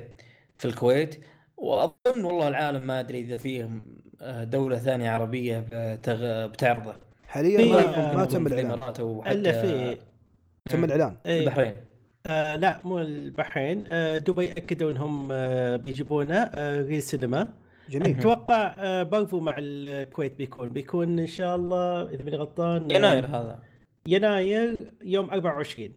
في 0.58 0.66
الكويت. 0.66 1.16
وأظن 1.58 2.24
والله 2.24 2.48
العالم 2.48 2.88
ما 2.88 3.00
أدري 3.00 3.20
إذا 3.20 3.38
فيه 3.38 3.70
آه، 4.22 4.44
دولة 4.44 4.78
ثانية 4.78 5.10
عربية 5.10 5.66
بتغ... 5.74 6.48
بتعرضه. 6.48 6.96
حاليا 7.28 7.58
في- 7.58 7.70
ما, 8.00 8.16
ما 8.16 8.26
تم 8.26 8.44
في 8.48 8.54
الإعلان. 8.54 8.72
الإمارات 8.72 9.00
أو 9.00 9.24
حتى 9.24 9.32
الا 9.36 9.52
في 9.62 9.98
تم 10.70 10.84
الإعلان. 10.84 11.18
إيه. 11.26 11.40
البحرين. 11.40 11.74
آه 12.28 12.56
لا 12.56 12.80
مو 12.84 13.00
البحرين. 13.00 13.84
آه 13.92 14.18
دبي 14.18 14.52
اكدوا 14.52 14.92
انهم 14.92 15.28
آه 15.32 15.76
بيجيبونه 15.76 16.36
آه 16.36 16.82
غير 16.82 17.00
سينما 17.00 17.48
جميل. 17.90 18.20
أتوقع 18.20 18.76
آه 18.78 19.04
برضو 19.04 19.40
مع 19.40 19.56
الكويت 19.58 20.36
بيكون. 20.38 20.70
بيكون 20.70 21.20
إن 21.20 21.28
شاء 21.28 21.56
الله 21.56 22.10
إذا 22.10 22.24
ماني 22.24 22.38
غلطان 22.38 22.92
آه، 22.92 22.96
يناير 22.96 23.26
هذا. 23.26 23.60
يناير 24.08 24.76
يوم 25.04 25.30
24 25.30 25.90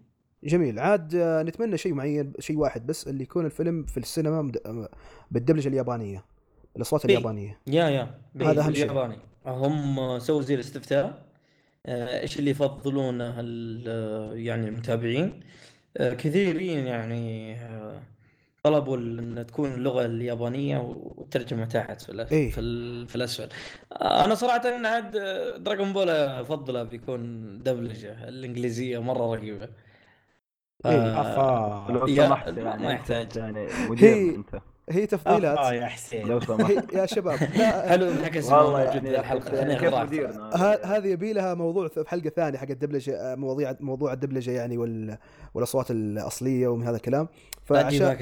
جميل. 0.44 0.78
عاد 0.78 1.14
آه، 1.14 1.42
نتمنى 1.42 1.78
شيء 1.78 1.94
معين 1.94 2.32
شيء 2.38 2.56
واحد 2.56 2.86
بس 2.86 3.08
اللي 3.08 3.22
يكون 3.22 3.46
الفيلم 3.46 3.84
في 3.84 3.96
السينما 3.96 4.42
مد- 4.42 4.60
آه، 4.66 4.88
بالدبلجه 5.30 5.68
اليابانية 5.68 6.24
الأصوات 6.76 7.06
إيه. 7.06 7.16
اليابانية. 7.16 7.58
يا 7.66 7.88
يا. 7.88 8.14
هذا 8.40 8.60
أهم 8.62 8.72
شيء. 8.74 8.86
بالياباني 8.88 9.16
هم 9.46 10.18
سووا 10.18 10.42
زي 10.42 10.54
الاستفتاء. 10.54 11.22
إيش 11.88 12.38
اللي 12.38 12.50
يفضلونه 12.50 13.34
ال- 13.40 14.38
يعني 14.40 14.68
المتابعين؟ 14.68 15.40
كثيرين 15.98 16.86
يعني 16.86 17.54
آه، 17.60 18.02
طلبوا 18.62 18.96
إن 18.96 19.44
تكون 19.48 19.72
اللغة 19.74 20.04
اليابانية 20.04 20.78
والترجمة 20.78 21.64
تحت 21.64 22.00
في 22.02 22.12
الأس- 22.12 22.32
إيه. 22.32 22.50
في, 22.50 22.60
ال- 22.60 23.08
في 23.08 23.16
الأسفل 23.16 23.48
آه، 23.92 24.24
أنا 24.24 24.34
صراحة 24.34 24.86
عاد 24.86 25.10
دراغون 25.64 25.92
بول 25.92 26.10
افضله 26.10 26.82
بيكون 26.82 27.58
دبلجة 27.62 28.28
الإنجليزية 28.28 29.02
مرة 29.02 29.34
رهيبة 29.36 29.68
إيه، 30.86 31.20
اخا 31.20 31.92
لو 31.92 32.06
سمحت 32.06 32.48
ما 32.48 32.60
يعني 32.62 32.92
يحتاج. 32.92 33.20
أنت 33.22 33.36
يعني 33.36 33.66
مدير 33.88 34.34
أنت 34.34 34.60
هي 34.90 35.06
تفضيلات. 35.06 35.72
يا 35.72 35.86
حسين. 35.86 36.26
لو 36.26 36.40
سمحت. 36.40 36.92
يا 36.92 37.06
شباب 37.06 37.38
لا 37.56 37.88
حلو 37.90 38.10
انعكس 38.10 38.52
والله 38.52 38.84
موجود 38.84 39.04
يعني 39.04 39.18
الحلقة؟ 39.18 40.96
هذه 40.96 41.06
يبي 41.06 41.32
لها 41.32 41.54
موضوع 41.54 41.88
في 41.88 42.04
حلقة 42.08 42.30
ثانية 42.30 42.58
حق 42.58 42.70
الدبلجة 42.70 43.16
آه، 43.16 43.34
مواضيع 43.34 43.74
موضوع 43.80 44.12
الدبلجة 44.12 44.50
يعني 44.50 44.78
وال... 44.78 45.18
والأصوات 45.54 45.90
الأصلية 45.90 46.68
ومن 46.68 46.86
هذا 46.86 46.96
الكلام. 46.96 47.28
فعشان 47.64 48.16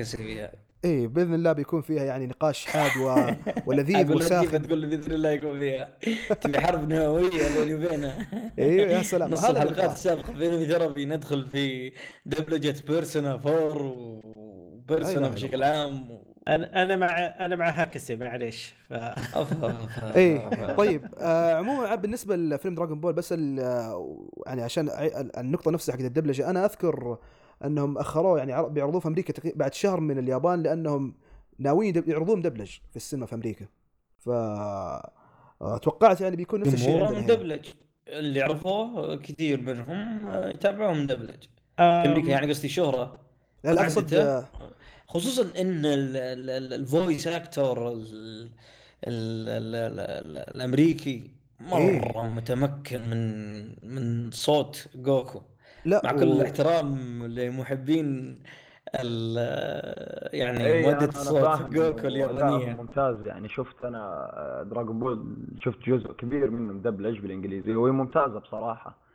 إيه 0.85 1.09
بإذن 1.09 1.35
الله 1.35 1.53
بيكون 1.53 1.83
فيها 1.83 2.05
يعني 2.05 2.27
نقاش 2.27 2.67
حاد 2.67 2.91
و... 3.01 3.15
ولذيذ 3.67 4.13
وساخن. 4.13 4.63
تقول 4.63 4.79
لي 4.79 4.87
بإذن 4.97 5.13
الله 5.13 5.31
يكون 5.31 5.59
فيها. 5.59 5.89
تبي 6.41 6.61
حرب 6.61 6.89
نووية 6.89 7.31
بيني 7.59 7.75
وبينه؟ 7.75 8.27
أيوه 8.59 8.91
يا 8.91 9.03
سلام. 9.03 9.31
نص 9.31 9.45
الحلقات. 9.45 9.93
السابقة 9.93 10.33
في 10.33 10.47
انمي 10.47 10.67
ثيرابي 10.67 11.05
ندخل 11.05 11.47
في 11.49 11.93
دبلجة 12.27 12.75
بيرسونا 12.89 13.33
4 13.35 13.95
وبيرسونا. 14.37 15.29
بشكل 15.29 15.63
عام 15.63 16.11
و... 16.11 16.30
أنا 16.49 16.83
أنا 16.83 16.97
مع 16.97 17.07
أنا 17.19 17.57
مع 17.57 17.71
هاكسي 17.71 18.17
معليش. 18.17 18.75
ف... 18.89 18.95
أف- 18.95 19.65
طيب 20.81 21.07
آه 21.19 21.55
عموما 21.55 21.95
بالنسبة 21.95 22.37
لفيلم 22.37 22.75
دراغون 22.75 23.01
بول 23.01 23.13
بس 23.13 23.33
ال- 23.33 23.61
آه، 23.61 24.29
يعني 24.47 24.63
عشان 24.63 24.89
النقطة 25.39 25.71
نفسها 25.71 25.95
حق 25.97 26.01
الدبلجة 26.01 26.51
أنا 26.51 26.65
أذكر 26.65 27.19
أنهم 27.65 27.99
أخروه 27.99 28.39
يعني 28.39 28.53
عر- 28.53 28.69
بيعرضوه 28.69 29.01
في 29.01 29.09
أمريكا 29.09 29.33
تقريبا 29.33 29.59
بعد 29.59 29.75
شهر 29.75 30.01
من 30.01 30.19
اليابان 30.19 30.63
لأنهم 30.63 31.15
ناويين 31.59 32.03
يعرضوه 32.07 32.37
مدبلج 32.37 32.71
في 32.91 32.97
السينما 32.97 33.27
في 33.27 33.35
أمريكا. 33.35 33.67
ف 34.19 34.29
آه، 34.29 35.79
توقعت 35.83 36.21
يعني 36.21 36.37
بيكون 36.37 36.61
نفس 36.61 36.75
الشيء 36.75 37.05
عندنا. 37.05 37.21
مدبلج. 37.21 37.67
اللي 38.09 38.43
عرفوه 38.43 39.17
كثير 39.17 39.61
منهم 39.61 40.21
يتابعون 40.51 41.03
مدبلج. 41.03 41.43
في 41.77 41.83
أم، 41.83 41.85
أمريكا 42.11 42.29
يعني 42.29 42.49
قصدي 42.53 42.69
شهرة. 42.69 43.17
لا 43.65 43.71
لا 43.73 43.83
أقصد؟ 43.83 44.15
آه، 44.15 44.45
خصوصا 45.11 45.43
إن 45.61 45.83
ال 46.73 46.82
voice 46.82 47.27
actor 47.29 47.93
الأمريكي 50.55 51.31
مرة 51.61 51.79
إيه. 51.79 52.29
متمكن 52.29 53.01
من 53.11 53.63
من 53.95 54.31
صوت 54.31 54.87
جوكو. 54.95 55.41
لا 55.85 56.01
مع 56.05 56.13
و- 56.13 56.17
كل 56.17 56.23
الاحترام 56.33 56.99
لمحبين 57.27 58.39
ال- 58.95 60.35
يعني 60.39 60.67
إيه، 60.67 60.87
مادة 60.87 61.11
فاهم. 61.11 61.71
جوكو 61.71 62.07
اليابانية. 62.07 62.67
لا، 62.67 62.77
ممتاز. 62.83 63.17
يعني 63.27 63.49
شفت 63.49 63.85
أنا 63.85 64.67
دراغون 64.71 64.99
بول 64.99 65.37
شفت 65.65 65.79
جزء 65.87 66.13
كبير 66.13 66.51
منه 66.51 66.73
مدبلج 66.73 67.19
بالإنجليزي. 67.19 67.75
وهي 67.75 67.93
ممتازة 67.93 68.39
بصراحة. 68.39 69.10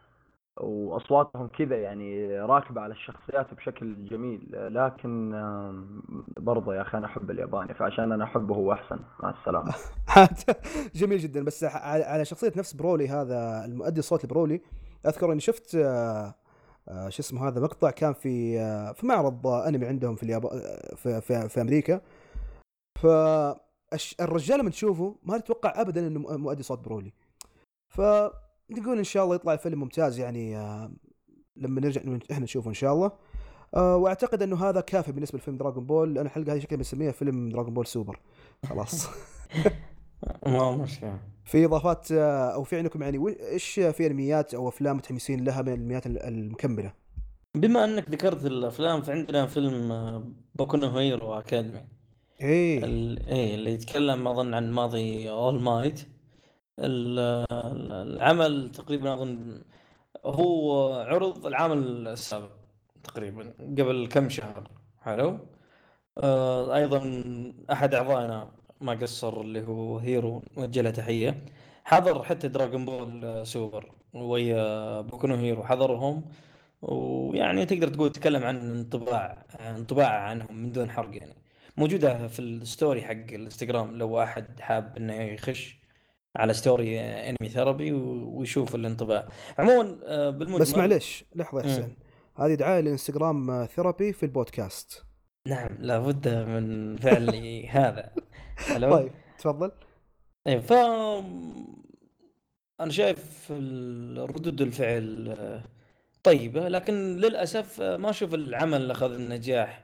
وأصواتهم 0.58 1.48
كذا 1.48 1.78
يعني 1.78 2.40
راكبة 2.40 2.82
على 2.82 2.94
الشخصيات 2.94 3.54
بشكل 3.54 4.06
جميل. 4.06 4.48
لكن 4.52 5.32
برضه 6.38 6.76
يا 6.76 6.82
أخي 6.82 6.98
أنا 6.98 7.06
أحب 7.06 7.32
الياباني 7.32 7.74
فعشان 7.74 8.12
أنا 8.12 8.24
أحبه 8.24 8.56
هو 8.56 8.74
أحسن. 8.74 9.00
مع 9.24 9.30
السلامة. 9.40 9.74
جميل 11.00 11.20
جدا. 11.20 11.44
بس 11.44 11.64
على 11.84 12.26
شخصية 12.26 12.54
نفس 12.58 12.74
برولي 12.74 13.08
هذا 13.08 13.66
المؤدي 13.66 14.00
الصوت 14.00 14.24
البرولي 14.24 14.62
أذكر 15.06 15.32
إني 15.32 15.40
شفت 15.40 15.76
آه، 15.76 16.36
آه، 16.90 17.10
شو 17.10 17.22
اسمه 17.22 17.48
هذا 17.48 17.62
مقطع 17.62 17.90
كان 17.92 18.14
في 18.14 18.60
آه، 18.60 18.92
في 18.92 19.06
معرض 19.06 19.48
أنمي 19.48 19.86
عندهم 19.86 20.16
في 20.16 20.24
اليابان 20.24 20.62
في, 20.96 21.22
في, 21.22 21.50
في 21.50 21.62
أمريكا. 21.62 22.02
فالرجال 23.02 24.60
لما 24.60 24.70
تشوفه 24.70 25.16
ما 25.24 25.38
تتوقع 25.38 25.82
ابدا 25.82 26.08
إنه 26.08 26.20
مؤدي 26.20 26.64
صوت 26.64 26.80
برولي. 26.80 27.14
فنقول 28.70 28.98
إن 28.98 29.04
شاء 29.04 29.24
الله 29.24 29.36
يطلع 29.36 29.54
الفيلم 29.54 29.80
ممتاز 29.80 30.20
يعني 30.20 30.58
آه، 30.58 30.92
لما 31.58 31.82
نرجع 31.82 32.02
إحنا 32.32 32.44
نشوفه 32.44 32.70
إن 32.70 32.74
شاء 32.74 32.94
الله. 32.94 33.12
آه، 33.76 33.98
وأعتقد 33.98 34.42
إنه 34.44 34.70
هذا 34.70 34.82
كافي 34.82 35.12
بالنسبة 35.12 35.38
لفيلم 35.38 35.58
دراغون 35.58 35.86
بول 35.86 36.14
لأن 36.14 36.26
الحلقة 36.26 36.54
هذه 36.54 36.60
شكلها 36.60 36.78
بنسميها 36.78 37.12
فيلم 37.12 37.50
دراغون 37.50 37.74
بول 37.74 37.86
سوبر 37.88 38.20
خلاص. 38.66 39.08
ما 40.46 40.72
مشكلة. 40.72 41.20
في 41.46 41.66
إضافات 41.66 42.12
آه، 42.12 42.50
أو 42.54 42.64
في 42.64 42.78
عندكم 42.78 43.02
يعني 43.04 43.36
إيش 43.52 43.80
في 43.80 44.08
أنميات 44.08 44.54
أو 44.54 44.70
أفلام 44.70 44.98
متحمسين 44.98 45.44
لها 45.44 45.62
من 45.62 45.68
الأنميات 45.68 46.06
ال- 46.08 46.24
المكملة؟ 46.24 46.94
بما 47.56 47.84
إنك 47.86 48.10
ذكرت 48.10 48.46
الأفلام 48.46 49.02
فعندنا 49.02 49.46
فيلم 49.46 50.34
بوكو 50.56 50.78
نو 50.78 50.88
هيرو 50.90 51.34
اكاديمي 51.34 51.82
إيه. 52.42 52.84
إيه 53.28 53.56
اللي 53.56 53.72
يتكلم 53.74 54.28
أظن 54.28 54.54
عن 54.54 54.72
ماضي 54.72 55.30
اول 55.30 55.62
مايت 55.62 56.02
العمل 56.80 58.72
تقريبا 58.72 59.14
أظن 59.14 59.62
هو 60.26 60.94
عرض 60.94 61.46
العام 61.46 61.74
السابق 61.74 62.50
تقريبا 63.04 63.54
قبل 63.60 64.08
كم 64.12 64.30
شهر 64.30 64.70
حلو؟ 65.02 65.40
آه 66.18 66.76
أيضا 66.76 67.24
أحد 67.72 67.94
أعضائنا 67.94 68.52
ما 68.82 68.94
قصر 68.94 69.42
اللي 69.42 69.68
هو 69.68 69.98
هيرو 69.98 70.44
نوجه 70.58 70.82
له 70.82 70.90
تحية. 70.90 71.46
حضر 71.84 72.24
حتى 72.24 72.48
دراغون 72.48 72.86
بول 72.86 73.48
سوبر 73.48 73.92
ويا 74.14 75.02
بوكو 75.02 75.28
هيرو 75.28 75.64
حضرهم. 75.64 76.24
ويعني 76.82 77.66
تقدر 77.66 77.88
تقول 77.88 78.12
تتكلم 78.12 78.44
عن 78.44 78.58
انطباع 78.58 79.46
انطباع 79.60 80.10
عنهم 80.10 80.56
من 80.56 80.72
دون 80.72 80.90
حرق 80.92 81.18
يعني. 81.18 81.36
موجودة 81.78 82.28
في 82.28 82.40
ال 82.40 82.50
story 82.50 83.02
حق 83.04 83.12
الانستغرام 83.12 83.98
لو 83.98 84.22
أحد 84.24 84.60
حاب 84.60 84.98
إنه 84.98 85.14
يخش. 85.14 85.85
على 86.36 86.54
story 86.54 87.00
انمي 87.02 87.50
ثيرابي 87.50 87.92
ويشوف 87.92 88.76
الانطباع. 88.76 89.28
عموما 89.60 89.98
آه، 90.06 90.30
بالمجمل 90.30 90.60
بس 90.60 90.76
معلش 90.76 91.24
لحظة 91.36 91.60
يا. 91.62 91.64
حسين 91.68 91.96
هذه 92.36 92.54
دعاية 92.54 92.80
لإنستغرام 92.82 93.50
آه، 93.50 93.66
ثيرابي 93.66 94.14
في 94.14 94.24
البودكاست. 94.24 95.04
نعم 95.48 95.70
لابد 95.80 96.28
من 96.28 96.96
فعل 96.98 97.30
هذا. 97.70 98.10
حلو 98.58 98.92
طيب 98.96 99.12
تفضل. 99.40 99.72
طيب 100.46 100.60
ف 100.60 100.74
أنا 102.82 102.92
شايف 102.92 103.52
ردود 104.18 104.62
الفعل 104.62 105.36
آه، 105.40 105.64
طيبة 106.24 106.68
لكن 106.70 106.94
للأسف 107.18 107.82
آه، 107.82 107.98
ما 107.98 108.10
أشوف 108.10 108.34
العمل 108.34 108.92
أخذ 108.92 109.12
النجاح 109.14 109.84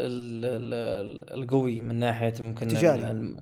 ال- 0.00 0.44
ال- 0.44 1.34
القوي 1.34 1.80
من 1.80 1.94
ناحية 1.94 2.34
ممكن 2.44 2.68
تجاري. 2.68 3.36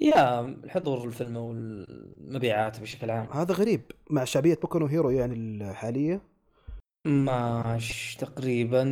يا 0.00 0.40
الحضور 0.40 1.04
الفيلم 1.04 1.36
والمبيعات 1.36 2.80
بشكل 2.80 3.10
عام. 3.10 3.26
هذا 3.32 3.54
غريب 3.54 3.80
مع 4.10 4.24
شعبية 4.24 4.54
بوكو 4.62 4.78
نو 4.78 4.86
هيرو 4.86 5.10
يعني 5.10 5.34
الحالية. 5.34 6.20
ماش 7.06 8.16
تقريبا 8.16 8.82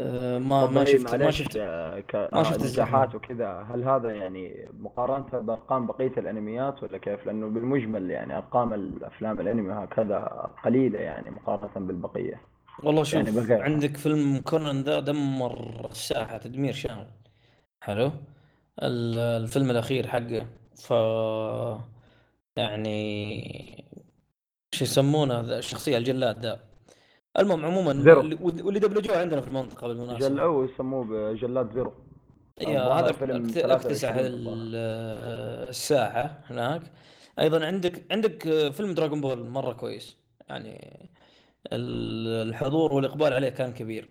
آه، 0.00 0.38
ما 0.38 0.66
ما 0.66 0.80
إيه 0.80 0.98
شفت 0.98 1.14
ما 1.14 1.30
شفت 1.30 1.56
آه، 1.56 2.00
ك 2.00 2.14
ما 2.14 2.40
آه، 2.40 2.42
شفت 2.42 2.64
نجاحات 2.64 3.14
الزحمة 3.14 3.16
وكذا. 3.16 3.66
هل 3.74 3.84
هذا 3.84 4.10
يعني 4.10 4.68
مقارنة 4.80 5.40
بأرقام 5.40 5.86
بقية 5.86 6.12
الأنميات 6.18 6.82
ولا 6.82 6.98
كيف؟ 6.98 7.26
لأنه 7.26 7.48
بالمجمل 7.48 8.10
يعني 8.10 8.36
أرقام 8.36 8.74
الأفلام 8.74 9.40
الأنمي 9.40 9.72
هكذا 9.72 10.18
قليلة 10.64 10.98
يعني 10.98 11.30
مقارنة 11.30 11.86
بالبقية. 11.86 12.40
والله 12.82 13.04
يعني 13.14 13.26
شوف 13.26 13.36
بغيرها 13.36 13.62
عندك 13.64 13.96
فيلم 13.96 14.40
كونان 14.40 14.82
ذا 14.82 15.00
دمر 15.00 15.86
الساحة 15.90 16.38
تدمير 16.38 16.72
شامل 16.72 17.06
حلو؟ 17.80 18.10
ال- 18.82 19.18
الفيلم 19.42 19.70
الأخير 19.70 20.06
حقه. 20.06 20.46
ف 20.76 20.90
يعني 22.56 23.84
شو 24.74 24.84
يسمونه 24.84 25.40
ذا 25.40 25.58
الشخصية 25.58 25.98
الجلاد 25.98 26.46
ذا. 26.46 26.60
المهم 27.38 27.64
عموما 27.64 27.92
Zero. 28.02 28.20
اللي 28.20 28.34
واللي 28.40 28.80
دبلجوه 28.80 29.18
عندنا 29.18 29.40
في 29.40 29.48
المنطقة 29.48 29.88
بالمناسبة. 29.88 30.42
أو 30.42 30.64
يسموه 30.64 31.04
بجلاد 31.04 31.72
Zero. 31.74 31.92
يا 32.60 32.80
هذا 32.82 33.12
فيلم 33.12 33.44
اكت- 33.48 33.56
اكتسح 33.56 34.10
23 34.10 34.26
الظاهر 34.26 34.56
ال- 34.56 35.68
الساحة 35.68 36.40
هناك. 36.46 36.82
أيضا 37.38 37.66
عندك 37.66 38.12
عندك 38.12 38.42
فيلم 38.72 38.94
Dragon 38.94 39.20
Ball 39.20 39.48
مرة 39.48 39.72
كويس. 39.72 40.16
يعني 40.48 41.08
ال- 41.72 42.48
الحضور 42.48 42.92
والإقبال 42.92 43.32
عليه 43.32 43.48
كان 43.48 43.72
كبير. 43.72 44.08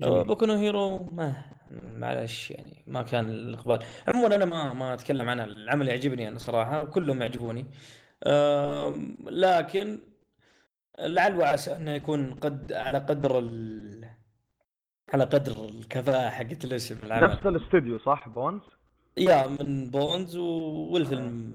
جميل 0.00 0.24
بوكو 0.24 0.46
نو 0.46 0.54
هيرو 0.54 0.98
ما 1.12 1.34
معلش 1.96 2.50
يعني 2.50 2.84
ما 2.86 3.02
كان 3.02 3.30
الإقبال 3.30 3.78
عموما 4.08 4.34
أنا 4.34 4.44
ما 4.44 4.72
ما 4.72 4.94
أتكلم 4.94 5.28
عن 5.28 5.40
العمل 5.40 5.88
يعجبني 5.88 6.28
أنا 6.28 6.38
صراحة 6.38 6.84
كلهم 6.84 7.22
يعجبوني 7.22 7.66
لكن 9.26 9.98
لعل 10.98 11.36
وعسى 11.36 11.76
انه 11.76 11.90
يكون 11.90 12.34
قد 12.34 12.72
على 12.72 12.98
قدر 12.98 13.38
ال... 13.38 14.04
على 15.12 15.24
قدر 15.24 15.64
الكفاءة 15.64 16.30
حقت 16.30 16.64
الاسم 16.64 16.98
العمل 17.02 17.28
نفس 17.28 17.46
الاستوديو 17.46 17.98
صح 17.98 18.28
Bones؟ 18.28 18.62
يا 19.16 19.46
من 19.46 19.90
Bones 19.90 20.36
و... 20.36 20.40
آه. 20.40 20.92
والفيلم 20.92 21.54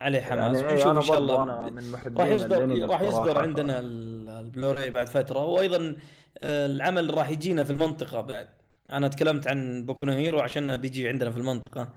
عليه 0.00 0.18
يعني 0.18 0.42
حماس 0.42 0.62
إيه 0.62 0.72
ونشوف 0.72 0.86
إن 0.86 1.00
شاء 1.00 1.18
الله 1.18 1.42
أنا. 1.42 1.70
من 1.70 1.94
راح 2.18 2.26
يصدر 2.26 2.88
راح 2.88 3.00
يصدر 3.00 3.38
عندنا 3.38 3.78
البلوراي 3.78 4.90
بعد 4.90 5.08
فترة 5.08 5.44
وأيضا 5.44 5.96
آه، 6.38 6.66
العمل 6.66 7.14
راح 7.14 7.30
يجينا 7.30 7.64
في 7.64 7.70
المنطقة 7.70 8.20
بعد. 8.20 8.48
أنا 8.92 9.08
تكلمت 9.08 9.46
عن 9.48 9.86
بوكو 9.86 10.06
هيرو 10.10 10.40
عشان 10.40 10.76
بيجي 10.76 11.08
عندنا 11.08 11.30
في 11.30 11.36
المنطقة. 11.36 11.88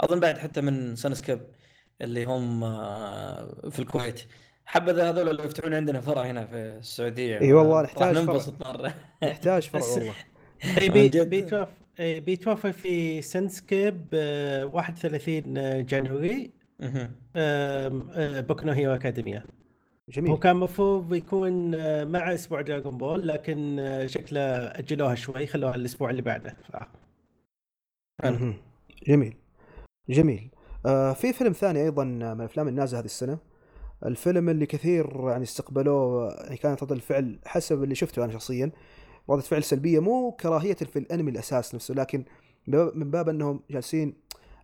أظن 0.00 0.20
بعد 0.20 0.38
حتى 0.38 0.60
من 0.60 0.96
Cinescape 0.96 1.40
اللي 2.02 2.24
هم 2.24 2.64
آه، 2.64 3.70
في 3.70 3.78
الكويت. 3.78 4.20
حبذا 4.66 5.10
هذول 5.10 5.28
اللي 5.28 5.44
يفتحون 5.44 5.74
عندنا 5.74 6.00
فرع 6.00 6.22
هنا 6.22 6.46
في 6.46 6.56
السعودية. 6.56 7.40
إي 7.40 7.52
والله 7.52 7.82
نحتاج 7.82 8.14
فرع. 8.14 8.22
ننبسط 8.22 8.66
مرة. 8.66 8.94
نحتاج 9.22 9.62
فرع 9.62 9.82
والله. 9.84 10.14
إيه، 10.78 10.90
بيتوفر 11.24 11.66
بيتوفر 11.98 12.72
في 12.72 13.22
Cinescape 13.22 14.06
آه، 14.14 14.64
31 14.66 15.86
January. 15.86 16.50
مهم. 16.80 17.12
آم، 17.36 18.10
آه، 18.14 18.40
بوكو 18.40 18.66
نو 18.66 18.72
هيرو 18.72 18.94
اكاديميا 18.94 19.44
هو 20.10 20.14
جميل 20.14 20.36
كان 20.36 20.56
المفروض 20.56 21.14
يكون 21.14 21.74
آه، 21.74 22.04
مع 22.04 22.34
أسبوع 22.34 22.60
دراغون 22.60 22.98
بول 22.98 23.28
لكن 23.28 23.78
آه، 23.78 24.06
شكله 24.06 24.40
أجلوها 24.66 25.14
شوي 25.14 25.46
خلوها 25.46 25.74
الأسبوع 25.74 26.10
اللي 26.10 26.22
بعده. 26.22 26.56
ف... 26.72 26.76
جميل. 29.06 29.34
جميل. 30.08 30.50
آه 30.86 31.12
في 31.12 31.32
فيلم 31.32 31.52
ثاني 31.52 31.82
أيضا 31.82 32.04
من 32.04 32.22
الافلام 32.22 32.68
النازله 32.68 33.00
هذه 33.00 33.04
السنة. 33.04 33.38
الفيلم 34.06 34.48
اللي 34.48 34.66
كثير 34.66 35.28
يعني 35.28 35.42
استقبلوه 35.42 36.34
يعني 36.34 36.56
كانت 36.56 36.82
رده 36.82 36.94
الفعل 36.94 37.38
حسب 37.46 37.82
اللي 37.82 37.94
شفته 37.94 38.24
أنا 38.24 38.32
شخصيا. 38.32 38.72
ردة 39.30 39.42
فعل 39.42 39.62
سلبية 39.62 40.00
مو 40.00 40.32
كراهية 40.32 40.74
في 40.74 40.98
الأنمي 40.98 41.30
الأساس 41.30 41.74
نفسه 41.74 41.94
لكن 41.94 42.24
من 42.66 43.10
باب 43.10 43.28
أنهم 43.28 43.60
جالسين 43.70 44.14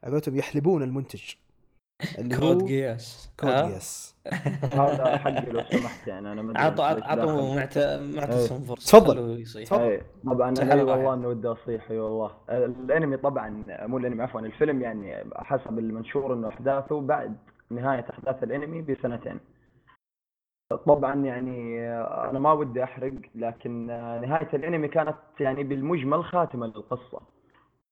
على 0.05 0.21
يحلبون 0.29 0.83
المنتج. 0.83 1.23
اللي 2.19 2.37
كود 2.37 2.45
هو 2.45 2.59
كود 3.41 3.51
ها؟ 3.51 3.69
Geass 3.69 4.17
هذا 4.73 5.17
حقي 5.17 5.51
لو 5.51 5.63
سمحت 5.63 6.07
يعني 6.07 6.33
أنا 6.33 6.43
ما 6.43 6.61
عطوا 6.61 6.85
عطوا 6.85 7.55
معتصم 8.15 8.61
فرصة. 8.61 8.99
تفضل. 8.99 9.45
تفضل. 9.45 10.01
طبعا 10.27 10.55
اي 10.59 10.67
واحد 10.67 10.79
والله 10.79 11.15
انه 11.15 11.29
ودي 11.29 11.49
أصيح 11.49 11.91
أي 11.91 11.99
والله. 11.99 12.31
الأنمي 12.51 13.17
طبعا 13.17 13.65
مو 13.69 13.99
الأنمي 13.99 14.23
عفوا 14.23 14.41
الفيلم 14.41 14.83
يعني 14.83 15.25
حسب 15.37 15.79
المنشور 15.79 16.35
إنه 16.35 16.49
أحداثه 16.49 17.01
بعد 17.01 17.37
نهاية 17.71 18.07
أحداث 18.11 18.43
الأنمي 18.43 18.83
بسنتين. 18.83 19.41
طبعا 20.87 21.15
يعني 21.15 21.89
أنا 22.31 22.39
ما 22.39 22.53
ودي 22.53 22.85
أحرق 22.85 23.13
لكن 23.35 23.87
نهاية 24.23 24.49
الأنمي 24.55 24.89
كانت 24.89 25.17
يعني 25.41 25.65
بالمجمل 25.65 26.25
خاتمة 26.25 26.67
للقصة. 26.67 27.21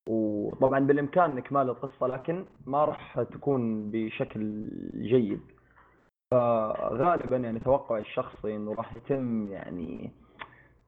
وطبعا 0.07 0.81
بالامكان 0.81 1.38
اكمال 1.38 1.71
القصة 1.71 2.07
لكن 2.07 2.45
ما 2.67 2.85
راح 2.85 3.23
تكون 3.23 3.90
بشكل 3.90 4.69
جيد. 4.95 5.40
فغالبا 6.31 7.37
يعني 7.37 7.61
توقعي 7.61 8.01
الشخصي 8.01 8.57
إنه 8.57 8.75
راح 8.75 8.97
يتم 8.97 9.49
يعني 9.53 10.12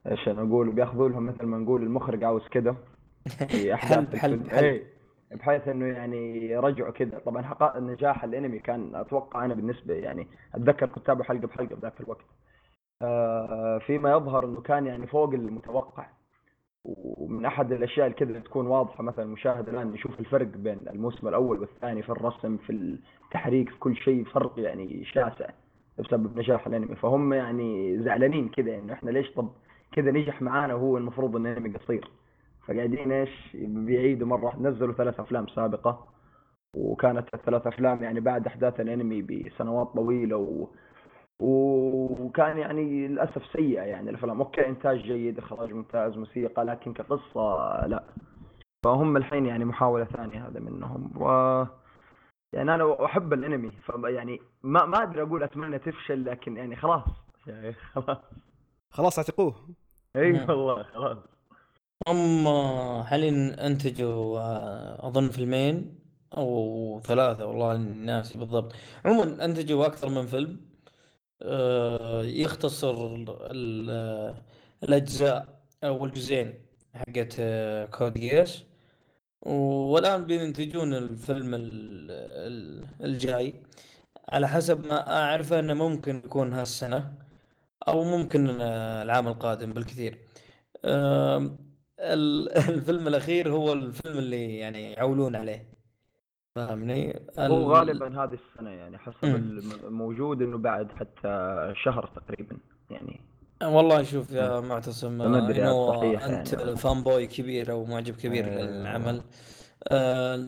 إيش 0.06 0.28
أنا 0.28 0.42
أقول 0.42 0.72
بياخذوا 0.72 1.08
لهم 1.08 1.26
مثل 1.26 1.46
ما 1.46 1.58
نقول 1.58 1.82
المخرج 1.82 2.24
عاوز 2.24 2.48
كده 2.48 2.76
في 3.48 3.74
أحداث 3.74 4.14
حلب 4.16 4.40
الفيلم. 4.40 4.50
حلب 4.50 4.64
اي 4.64 4.86
بحيث 5.30 5.68
إنه 5.68 5.86
يعني 5.86 6.48
يرجعوا 6.50 6.90
كذا 6.90 7.18
طبعا 7.18 7.42
حقائق 7.42 7.76
نجاح 7.76 8.24
الأنمي 8.24 8.58
كان 8.58 8.94
أتوقع 8.94 9.44
أنا 9.44 9.54
بالنسبة 9.54 9.94
يعني 9.94 10.28
أتذكر 10.54 10.86
كتابه 10.86 11.24
حلقة 11.24 11.46
بحلقة 11.46 11.76
بذاك 11.76 12.00
الوقت. 12.00 12.24
آه، 13.02 13.78
فيما 13.86 14.10
يظهر 14.12 14.44
إنه 14.44 14.60
كان 14.60 14.86
يعني 14.86 15.06
فوق 15.06 15.34
المتوقع. 15.34 16.06
ومن 16.94 17.44
أحد 17.44 17.72
الأشياء 17.72 18.06
اللي 18.06 18.18
كذا 18.18 18.38
تكون 18.38 18.66
واضحة 18.66 19.02
مثلا 19.02 19.24
المشاهد 19.24 19.68
الآن 19.68 19.94
يشوف 19.94 20.20
الفرق 20.20 20.46
بين 20.46 20.78
الموسم 20.90 21.28
الأول 21.28 21.60
والثاني 21.60 22.02
في 22.02 22.08
الرسم 22.08 22.56
في 22.56 22.70
التحريك 23.24 23.70
في 23.70 23.78
كل 23.78 23.96
شيء 23.96 24.24
فرق 24.24 24.52
يعني 24.56 25.04
شاسع 25.04 25.46
بسبب 25.98 26.38
نجاح 26.38 26.66
الأنمي 26.66 26.96
فهم 26.96 27.32
يعني 27.32 27.98
زعلانين 28.02 28.48
كذا 28.48 28.78
إنه 28.78 28.92
إحنا 28.92 29.10
ليش 29.10 29.30
طب 29.30 29.48
كذا 29.92 30.10
نجح 30.10 30.42
معانا 30.42 30.74
وهو 30.74 30.96
المفروض 30.98 31.36
ان 31.36 31.46
الأنمي 31.46 31.70
قصير 31.70 32.10
فقاعدين 32.66 33.12
إيش 33.12 33.30
بيعيدوا 33.54 34.26
مرة. 34.28 34.56
نزلوا 34.60 34.94
ثلاث 34.94 35.20
أفلام 35.20 35.46
سابقة 35.46 36.06
وكانت 36.76 37.34
الثلاث 37.34 37.66
أفلام 37.66 38.02
يعني 38.02 38.20
بعد 38.20 38.46
أحداث 38.46 38.80
الأنمي 38.80 39.22
بسنوات 39.22 39.86
طويلة. 39.86 40.68
وكان 41.40 42.58
يعني 42.58 43.08
للأسف 43.08 43.42
سيئة 43.52 43.82
يعني 43.82 44.10
الأفلام. 44.10 44.40
أوكي 44.40 44.66
إنتاج 44.68 44.98
جيد 45.02 45.38
إخراج 45.38 45.72
ممتاز 45.72 46.16
موسيقى 46.16 46.64
لكن 46.64 46.92
كقصة 46.92 47.86
لا. 47.86 48.04
فهم 48.84 49.16
الحين 49.16 49.46
يعني 49.46 49.64
محاولة 49.64 50.04
ثانية 50.04 50.48
هذا 50.48 50.60
منهم. 50.60 51.12
و 51.16 51.26
يعني 52.52 52.74
أنا 52.74 53.04
أحب 53.04 53.32
الأنمي 53.32 53.70
ف 53.70 53.92
يعني 54.04 54.40
ما 54.62 54.84
ما 54.86 55.02
أدري 55.02 55.22
أقول 55.22 55.42
أتمنى 55.42 55.78
تفشل 55.78 56.24
لكن 56.24 56.56
يعني 56.56 56.76
خلاص. 56.76 57.04
يعني 57.46 57.72
خلاص. 57.72 58.18
خلاص 58.90 59.18
اعتقوه. 59.18 59.54
إي 60.16 60.32
نعم. 60.32 60.50
والله 60.50 60.82
خلاص. 60.82 61.18
هم 62.08 62.44
حاليا 63.02 63.66
أنتجوا 63.66 64.38
آه، 64.38 65.06
أظن 65.08 65.28
فيلمين؟ 65.28 65.98
أو 66.36 67.00
ثلاثة 67.02 67.46
والله 67.46 67.76
ناسي 67.76 68.38
بالضبط. 68.38 68.72
عموما 69.04 69.44
أنتجوا 69.44 69.86
أكثر 69.86 70.08
من 70.08 70.26
فيلم؟ 70.26 70.60
يختصر 72.24 73.14
ال- 73.14 73.26
ال- 73.30 74.34
الأجزاء 74.82 75.62
أو 75.84 76.04
الجزئين 76.04 76.54
حقت 76.94 77.36
آه، 77.40 77.86
كود 77.86 78.14
جياس 78.14 78.64
والآن 79.42 80.24
بينتجون 80.26 80.94
الفيلم 80.94 81.54
ال- 81.54 82.10
ال- 82.10 82.84
الجاي 83.04 83.54
على 84.28 84.48
حسب 84.48 84.86
ما 84.86 85.12
اعرفه 85.22 85.58
أنه 85.60 85.74
ممكن 85.74 86.16
يكون 86.18 86.52
هالسنة 86.52 87.14
أو 87.88 88.04
ممكن 88.04 88.60
آه، 88.60 89.02
العام 89.02 89.28
القادم 89.28 89.72
بالكثير. 89.72 90.18
الفيلم 92.68 93.08
الأخير 93.08 93.52
هو 93.52 93.72
الفيلم 93.72 94.18
اللي 94.18 94.58
يعني 94.58 94.92
يعولون 94.92 95.36
عليه. 95.36 95.75
فاهمني؟ 96.56 97.20
هو 97.38 97.46
ال- 97.56 97.64
غالبا 97.76 98.24
هذه 98.24 98.38
السنة 98.54 98.70
يعني 98.70 98.98
حسب. 98.98 99.24
الموجود 99.84 100.42
إنه 100.42 100.58
بعد 100.58 100.88
حتى 100.92 101.72
شهر 101.84 102.10
تقريبا 102.16 102.56
يعني 102.90 103.20
والله 103.64 104.02
شوف 104.02 104.30
يا 104.32 104.60
معتصم 104.60 105.22
إنه 105.22 105.38
أنت 105.48 106.52
يعني. 106.52 106.76
fanboy 106.76 107.26
كبير 107.26 107.70
أو 107.72 107.84
معجب 107.84 108.16
كبير 108.16 108.44
آه. 108.46 108.62
للعمل 108.62 109.22
آه، 109.88 110.46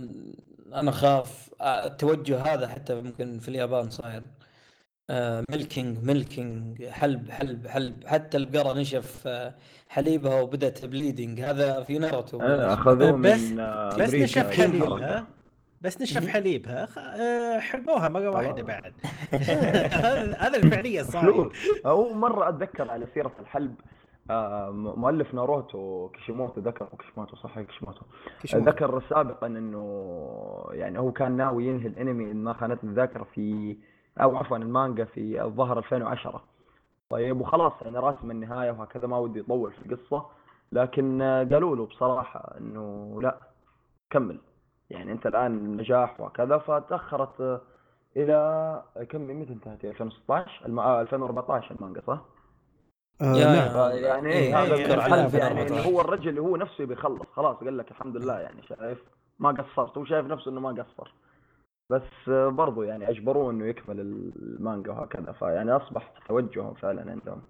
أنا 0.75 0.90
أخاف 0.91 1.51
آه، 1.61 1.87
التوجه 1.87 2.40
هذا 2.55 2.68
حتى 2.68 2.94
ممكن 2.94 3.38
في 3.38 3.49
اليابان 3.49 3.90
صاير 3.90 4.23
milking 5.51 6.05
milking 6.05 6.85
حلب 6.87 7.31
حلب 7.31 7.66
حلب 7.66 8.07
حتى 8.07 8.37
البقرة 8.37 8.73
نشف 8.79 9.23
آه، 9.27 9.55
حليبها 9.88 10.40
وبدأت 10.40 10.85
bleeding 10.85 11.41
هذا 11.40 11.83
في 11.83 11.99
ناروتو 11.99 12.40
آه، 12.40 12.75
أخذوه 12.75 13.11
بس- 13.12 13.40
من 13.40 13.61
آه، 13.61 13.97
بس 13.97 14.14
نشف. 14.14 14.38
حليبها 14.51 15.27
بس 15.81 16.03
نشف 16.03 16.27
حليبها 16.29 16.88
آه، 16.99 17.59
حبوها 17.61 18.09
مرة 18.09 18.29
واحدة. 18.31 18.62
بعد. 18.62 18.93
هذا 20.45 20.57
الفعلية 20.57 21.03
صار 21.03 21.53
هو 21.87 22.12
مرة 22.14 22.49
أتذكر 22.49 22.91
على 22.91 23.07
سيرة 23.14 23.33
الحلب 23.41 23.75
آه، 24.31 24.71
مؤلف 24.71 25.35
ناروتو 25.35 26.09
كيشيموتو 26.09 26.61
ذكر 26.61 26.88
كيشيموتو 26.99 27.37
صح 27.37 27.61
كيشيموتو. 27.61 28.01
ذكر 28.55 29.03
سابقا 29.11 29.47
إنه 29.47 30.67
يعني 30.71 30.99
هو 30.99 31.12
كان 31.12 31.33
ناوي 31.37 31.67
ينهي 31.67 31.87
الأنمي 31.87 32.31
ان 32.31 32.45
ما 32.45 32.53
خانتني 32.53 32.91
الذاكرة 32.91 33.27
في 33.35 33.77
أو 34.21 34.37
عفوا 34.37 34.57
المانجا 34.57 35.05
في 35.05 35.43
الظاهر 35.43 35.79
2010 35.79 36.43
طيب 37.11 37.41
وخلاص 37.41 37.73
يعني 37.83 37.99
راسم 37.99 38.31
النهاية 38.31 38.71
وهكذا 38.71 39.07
ما 39.07 39.19
ودي 39.19 39.38
يطول 39.38 39.73
في 39.73 39.93
القصة. 39.93 40.27
لكن 40.73 41.23
آه، 41.23 41.45
قالوا 41.45 41.77
له 41.77 41.87
بصراحة 41.87 42.55
إنه 42.59 43.19
لا 43.23 43.38
كمل. 44.11 44.38
يعني 44.90 45.12
أنت 45.12 45.27
الآن 45.27 45.77
نجاح 45.77 46.20
وكذا 46.20 46.59
فتأخرت 46.59 47.62
إلى 48.16 48.83
كم 49.11 49.40
متى 49.40 49.53
انتهت 49.53 49.85
2016 49.85 50.66
الم... 50.66 50.79
آه، 50.79 51.01
2014 51.01 51.74
المانجا 51.74 52.03
صح؟ 52.07 52.24
آه 53.20 53.35
يعني 53.92 54.29
إيه، 54.29 54.35
إيه 54.35 54.48
من 54.48 54.55
على 54.55 54.94
الحلف 54.94 55.35
يعني 55.35 55.62
2014. 55.62 55.90
هو 55.90 56.01
الرجل 56.01 56.29
اللي 56.29 56.40
هو 56.40 56.57
نفسه 56.57 56.83
يبي 56.83 56.92
يخلص 56.92 57.27
خلاص 57.33 57.57
قال 57.57 57.79
لك 57.79 57.90
الحمد 57.90 58.16
لله 58.16 58.40
يعني 58.40 58.62
شايف 58.62 58.98
ما 59.38 59.51
قصرت 59.51 59.98
هو 59.98 60.05
شايف 60.05 60.27
نفسه 60.27 60.51
إنه 60.51 60.61
ما 60.61 60.68
قصر 60.68 61.14
بس 61.90 62.29
برضو 62.29 62.83
يعني 62.83 63.11
أجبروه 63.11 63.51
إنه 63.51 63.66
يكمل 63.66 64.01
المانجا 64.01 64.90
وهكذا 64.92 65.33
فيعني 65.33 65.70
أصبح 65.72 66.12
توجههم 66.29 66.74
فعلا 66.74 67.11
عندهم 67.11 67.42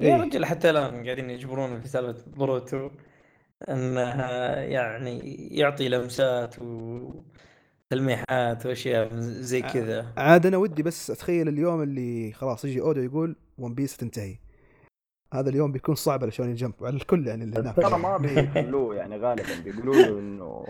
يا 0.00 0.16
إيه. 0.16 0.22
رجل 0.22 0.44
حتى 0.44 0.70
الآن 0.70 1.04
قاعدين 1.04 1.30
يجبرون 1.30 1.80
في 1.80 1.88
سالفة 1.88 2.30
بروتو 2.36 2.90
انه 3.68 4.00
يعني 4.54 5.18
يعطي 5.50 5.88
لمسات 5.88 6.54
وتلميحات 6.58 8.66
وأشياء 8.66 9.08
زي 9.20 9.62
كذا. 9.62 10.06
عاد 10.16 10.46
أنا 10.46 10.56
ودي 10.56 10.82
بس 10.82 11.10
أتخيل 11.10 11.48
اليوم 11.48 11.82
اللي 11.82 12.32
خلاص 12.32 12.64
يجي 12.64 12.80
أودا 12.80 13.00
يقول 13.00 13.36
One 13.58 13.74
Piece 13.74 13.96
تنتهي. 13.96 14.36
هذا 15.34 15.50
اليوم 15.50 15.72
بيكون 15.72 15.94
صعب 15.94 16.22
على 16.22 16.30
Shonen 16.30 16.54
Jump 16.54 16.74
وعلى 16.80 16.96
الكل 16.96 17.26
يعني 17.26 17.44
اللي 17.44 17.60
هناك. 17.60 17.76
ترى 17.76 17.98
ما 17.98 18.16
بيخلوه 18.16 18.96
يعني 18.96 19.16
غالبا 19.16 19.60
بيقولوا 19.64 19.94
له 19.94 20.18
إنه 20.18 20.64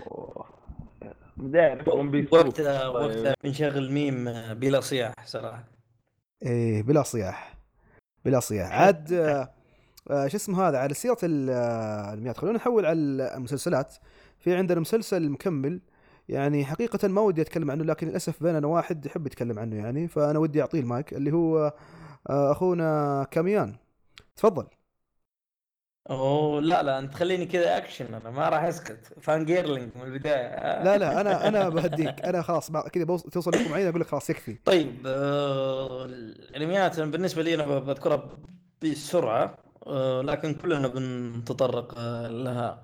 One 1.86 2.10
Piece 2.10 2.32
وقتها 2.32 2.92
طيب. 2.92 2.94
وقتها 2.94 3.34
بنشغل 3.44 3.92
ميم 3.92 4.24
بلا 4.54 4.80
صياح 4.80 5.14
صراحة. 5.24 5.64
إيه 6.42 6.82
بلا 6.82 7.02
صياح. 7.02 7.54
بلا 8.24 8.40
صياح. 8.40 8.72
عاد 8.72 9.12
شو 10.08 10.36
اسمه 10.36 10.68
هذا 10.68 10.78
على 10.78 10.94
سيرة 10.94 11.18
ال- 11.22 11.50
آه، 11.50 12.08
الانميات 12.12 12.38
خلونا 12.38 12.56
نحول 12.58 12.86
على 12.86 12.98
المسلسلات. 13.36 13.94
في 14.38 14.54
عندنا 14.56 14.80
مسلسل 14.80 15.28
مكمل 15.30 15.80
يعني 16.28 16.64
حقيقة 16.64 17.08
ما 17.08 17.20
ودي 17.20 17.42
أتكلم 17.42 17.70
عنه 17.70 17.84
لكن 17.84 18.08
للأسف 18.08 18.42
بيننا 18.42 18.66
واحد 18.66 19.06
يحب 19.06 19.26
يتكلم 19.26 19.58
عنه 19.58 19.76
يعني 19.76 20.08
فأنا 20.08 20.38
ودي 20.38 20.60
أعطيه 20.62 20.80
المايك 20.80 21.12
اللي 21.12 21.32
هو 21.32 21.74
آه، 22.30 22.52
أخونا 22.52 23.26
كاميان. 23.30 23.76
تفضل. 24.36 24.66
أوه 26.10 26.60
لا 26.60 26.82
لا 26.82 26.98
أنت 26.98 27.14
خليني 27.14 27.46
كذا 27.46 27.76
أكشن 27.76 28.14
أنا 28.14 28.30
ما 28.30 28.48
راح 28.48 28.62
أسكت. 28.62 29.14
fangirling 29.20 29.90
من 29.96 30.02
البداية. 30.02 30.82
لا 30.84 30.98
لا 30.98 31.20
أنا 31.20 31.32
أنا 31.48 31.68
بهديك 31.68 32.24
أنا 32.24 32.42
خلاص 32.42 32.70
كذا 32.72 33.04
توصل 33.04 33.50
لكم 33.50 33.70
معين 33.70 33.86
أقول 33.88 34.00
لك 34.00 34.06
خلاص 34.06 34.30
يكفي. 34.30 34.54
طيب 34.64 35.02
آه 35.06 36.04
الأنميات 36.04 37.00
بالنسبة 37.00 37.42
لي 37.42 37.54
أنا 37.54 37.78
بذكرها 37.78 38.28
بسرعة. 38.82 39.44
آه 39.44 39.67
لكن 40.22 40.54
كلنا 40.54 40.88
بنتطرق 40.88 41.94
آه 41.98 42.28
لها. 42.28 42.82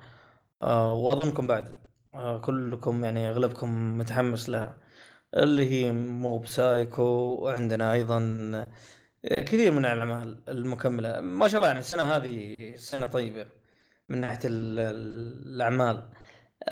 آه 0.62 0.92
وأظنكم 0.94 1.46
بعد. 1.46 1.78
آه 2.14 2.38
كلكم 2.38 3.04
يعني 3.04 3.30
أغلبكم 3.30 3.98
متحمس 3.98 4.48
لها. 4.48 4.76
اللي 5.36 5.70
هي 5.70 5.92
موب 5.92 6.46
سايكو 6.46 7.02
وعندنا 7.42 7.92
أيضا 7.92 8.66
كثير 9.24 9.72
من 9.72 9.84
الأعمال 9.86 10.42
المكملة. 10.48 11.20
ما 11.20 11.48
شاء 11.48 11.56
الله 11.58 11.68
يعني 11.68 11.80
السنة 11.80 12.02
هذه 12.02 12.56
سنة 12.76 13.06
طيبة 13.06 13.46
من 14.08 14.20
ناحية 14.20 14.38
ال- 14.44 14.78
ال- 14.78 15.46
الأعمال. 15.54 16.08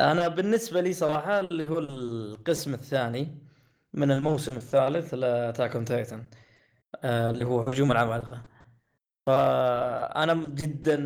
أنا 0.01 0.29
بالنسبة 0.29 0.81
لي 0.81 0.93
صراحة 0.93 1.41
اللي 1.41 1.69
هو 1.71 1.79
القسم 1.79 2.75
الثاني 2.75 3.39
من 3.95 4.11
الموسم 4.11 4.57
الثالث 4.57 5.15
لأتاك 5.15 5.77
أون 5.77 5.85
تايتن 5.85 6.25
اللي 7.05 7.45
هو 7.45 7.61
هجوم 7.63 7.93
العمالقة. 7.93 8.43
فأنا 9.27 10.35
جدا 10.35 10.97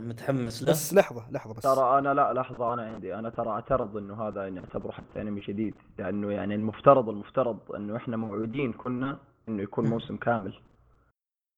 متحمس 0.00 0.62
له. 0.62 0.70
بس 0.70 0.94
لحظة 0.94 1.30
لحظة 1.30 1.54
بس. 1.54 1.62
ترى 1.62 1.98
أنا 1.98 2.14
لا 2.14 2.32
لحظة 2.32 2.74
أنا 2.74 2.82
عندي 2.82 3.14
أنا 3.14 3.30
ترى 3.30 3.48
أعترض 3.48 3.96
إنه 3.96 4.28
هذا 4.28 4.50
نعتبره 4.50 4.92
حتى 4.92 5.20
أنمي 5.20 5.40
جديد 5.40 5.74
لأنه 5.98 6.32
يعني 6.32 6.54
المفترض 6.54 7.08
المفترض 7.08 7.58
إنه 7.76 7.96
إحنا 7.96 8.16
موعودين 8.16 8.72
كنا 8.72 9.18
إنه 9.48 9.62
يكون 9.62 9.86
موسم 9.88 10.16
كامل. 10.16 10.54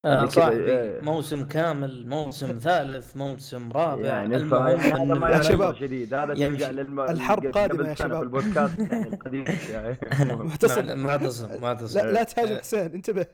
آه 0.04 0.28
يعني 0.36 0.54
إيه. 0.56 1.00
موسم 1.00 1.44
كامل 1.44 2.08
موسم 2.08 2.58
ثالث 2.58 3.16
موسم 3.16 3.72
رابع 3.72 4.04
يعني 4.06 4.36
المهم 4.36 5.20
ما 5.20 5.26
يا 5.30 5.32
يعتبر 5.32 5.42
شباب. 5.42 5.74
جديد 5.80 6.14
هذا. 6.14 6.34
ترجع 6.34 6.70
للم... 6.70 7.00
الحرب 7.00 7.38
قبل 7.46 7.52
قادمة 7.52 7.88
يا 7.88 7.94
شباب. 7.94 8.22
البودكاست 8.22 8.78
يعني 8.92 9.08
القديم 9.08 9.44
يعني 9.72 9.96
معتصم 10.36 10.98
معتصم 10.98 11.60
معتصم 11.62 11.98
لا 12.00 12.12
لا 12.12 12.22
تهاجم 12.22 12.56
حسين 12.60 12.80
انتبه. 12.80 13.26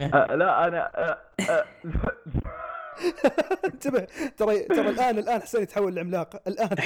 آه، 0.00 0.34
لا 0.34 0.68
أنا 0.68 0.90
آه، 0.96 1.64
انتبه. 3.64 4.06
ترى 4.36 4.58
ترى 4.62 4.88
الآن 4.90 5.18
الآن 5.18 5.40
حسين 5.42 5.62
يتحول 5.62 5.94
لعملاق. 5.94 6.42
الآن. 6.46 6.76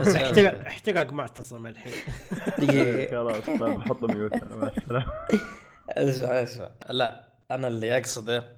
بس 0.00 0.16
احتراق 0.16 0.60
احتراق 0.66 1.12
معتصم 1.12 1.66
الحين. 1.66 1.92
خلاص 3.10 3.44
طيب 3.46 3.58
بحط 3.78 4.04
ميوت. 4.04 4.32
مع 4.52 4.68
السلامة. 4.76 5.12
اسمع 5.88 6.28
اسمع. 6.42 6.68
لا. 6.90 7.27
أنا 7.50 7.68
اللي 7.68 7.96
أقصده. 7.98 8.56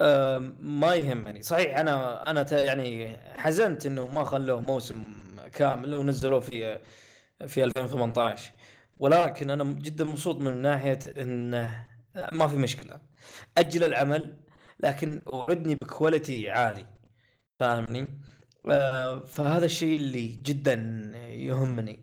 آم، 0.00 0.56
ما 0.60 0.94
يهمني. 0.94 1.42
صحيح 1.42 1.78
أنا 1.78 2.30
أنا 2.30 2.46
يعني 2.64 3.16
حزنت 3.38 3.86
إنه 3.86 4.06
ما 4.08 4.24
خلوه 4.24 4.60
موسم 4.60 5.04
كامل 5.52 5.94
ونزلوه 5.94 6.40
في 6.40 6.78
في 7.46 7.64
2018 7.64 8.52
ولكن 8.98 9.50
أنا 9.50 9.64
جدا 9.64 10.04
مبسوط 10.04 10.36
من 10.36 10.62
ناحية 10.62 10.98
إنه 11.18 11.86
ما 12.32 12.48
في 12.48 12.56
مشكلة. 12.56 13.00
أجل 13.58 13.84
العمل 13.84 14.36
لكن 14.80 15.22
اوعدني 15.32 15.74
بكواليتي 15.74 16.50
عالي. 16.50 16.86
فاهمني؟ 17.60 18.08
آه، 18.70 19.20
فهذا 19.20 19.64
الشيء 19.66 19.96
اللي 20.00 20.28
جدا 20.28 20.72
يهمني. 21.30 22.02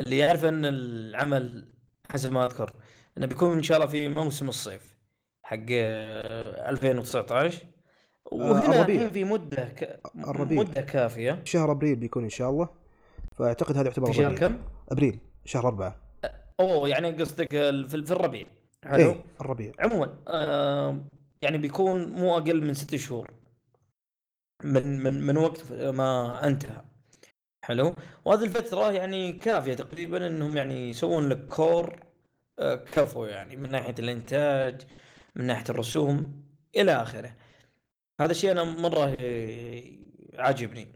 اللي 0.00 0.18
يعرف 0.18 0.44
إن 0.44 0.64
العمل 0.66 1.72
حسب 2.10 2.32
ما 2.32 2.46
أذكر 2.46 2.72
إنه 3.18 3.26
بيكون 3.26 3.56
إن 3.56 3.62
شاء 3.62 3.76
الله 3.78 3.88
في 3.90 4.08
موسم 4.08 4.48
الصيف. 4.48 4.91
حق 5.52 5.66
آه، 5.70 6.70
2019 6.70 7.58
وهنا. 8.32 8.82
الحين 8.82 9.10
في 9.10 9.24
مدة 9.24 9.64
ك... 9.64 10.00
الربيع. 10.16 10.58
مدة 10.58 10.80
كافية. 10.80 11.40
شهر 11.44 11.70
أبريل 11.70 11.96
بيكون 11.96 12.22
إن 12.24 12.30
شاء 12.30 12.50
الله. 12.50 12.68
فأعتقد 13.32 13.76
هذا 13.76 13.86
يعتبر 13.88 14.06
في 14.06 14.12
شهر 14.12 14.34
كم؟ 14.34 14.58
أبريل 14.88 15.18
شهر 15.44 15.68
أربعة. 15.68 15.96
اوه 16.60 16.88
يعني 16.88 17.10
قصدك 17.10 17.50
في 17.88 17.94
الربيع. 17.94 18.46
حلو. 18.84 19.10
إيه 19.10 19.24
الربيع. 19.40 19.72
عموما 19.78 20.14
آه 20.28 20.98
يعني 21.42 21.58
بيكون 21.58 22.12
مو 22.12 22.36
أقل 22.36 22.64
من 22.64 22.74
ست 22.74 22.96
شهور. 22.96 23.30
من 24.64 25.02
من 25.02 25.26
من 25.26 25.36
وقت 25.36 25.72
ما 25.72 26.40
أنتهى. 26.46 26.82
حلو. 27.64 27.94
وهذه 28.24 28.44
الفترة 28.44 28.92
يعني 28.92 29.32
كافية 29.32 29.74
تقريبا 29.74 30.26
إنهم 30.26 30.56
يعني 30.56 30.90
يسوون 30.90 31.28
لك 31.28 31.46
كور 31.46 32.00
آه، 32.58 32.74
كفو 32.74 33.24
يعني 33.24 33.56
من 33.56 33.70
ناحية 33.70 33.94
الإنتاج. 33.98 34.80
من 35.36 35.46
ناحية 35.46 35.64
الرسوم 35.70 36.42
إلى 36.76 36.92
آخره. 36.92 37.30
هذا 38.20 38.30
الشيء 38.30 38.50
أنا 38.52 38.64
مرة 38.64 39.16
آه، 39.20 39.82
عاجبني. 40.38 40.88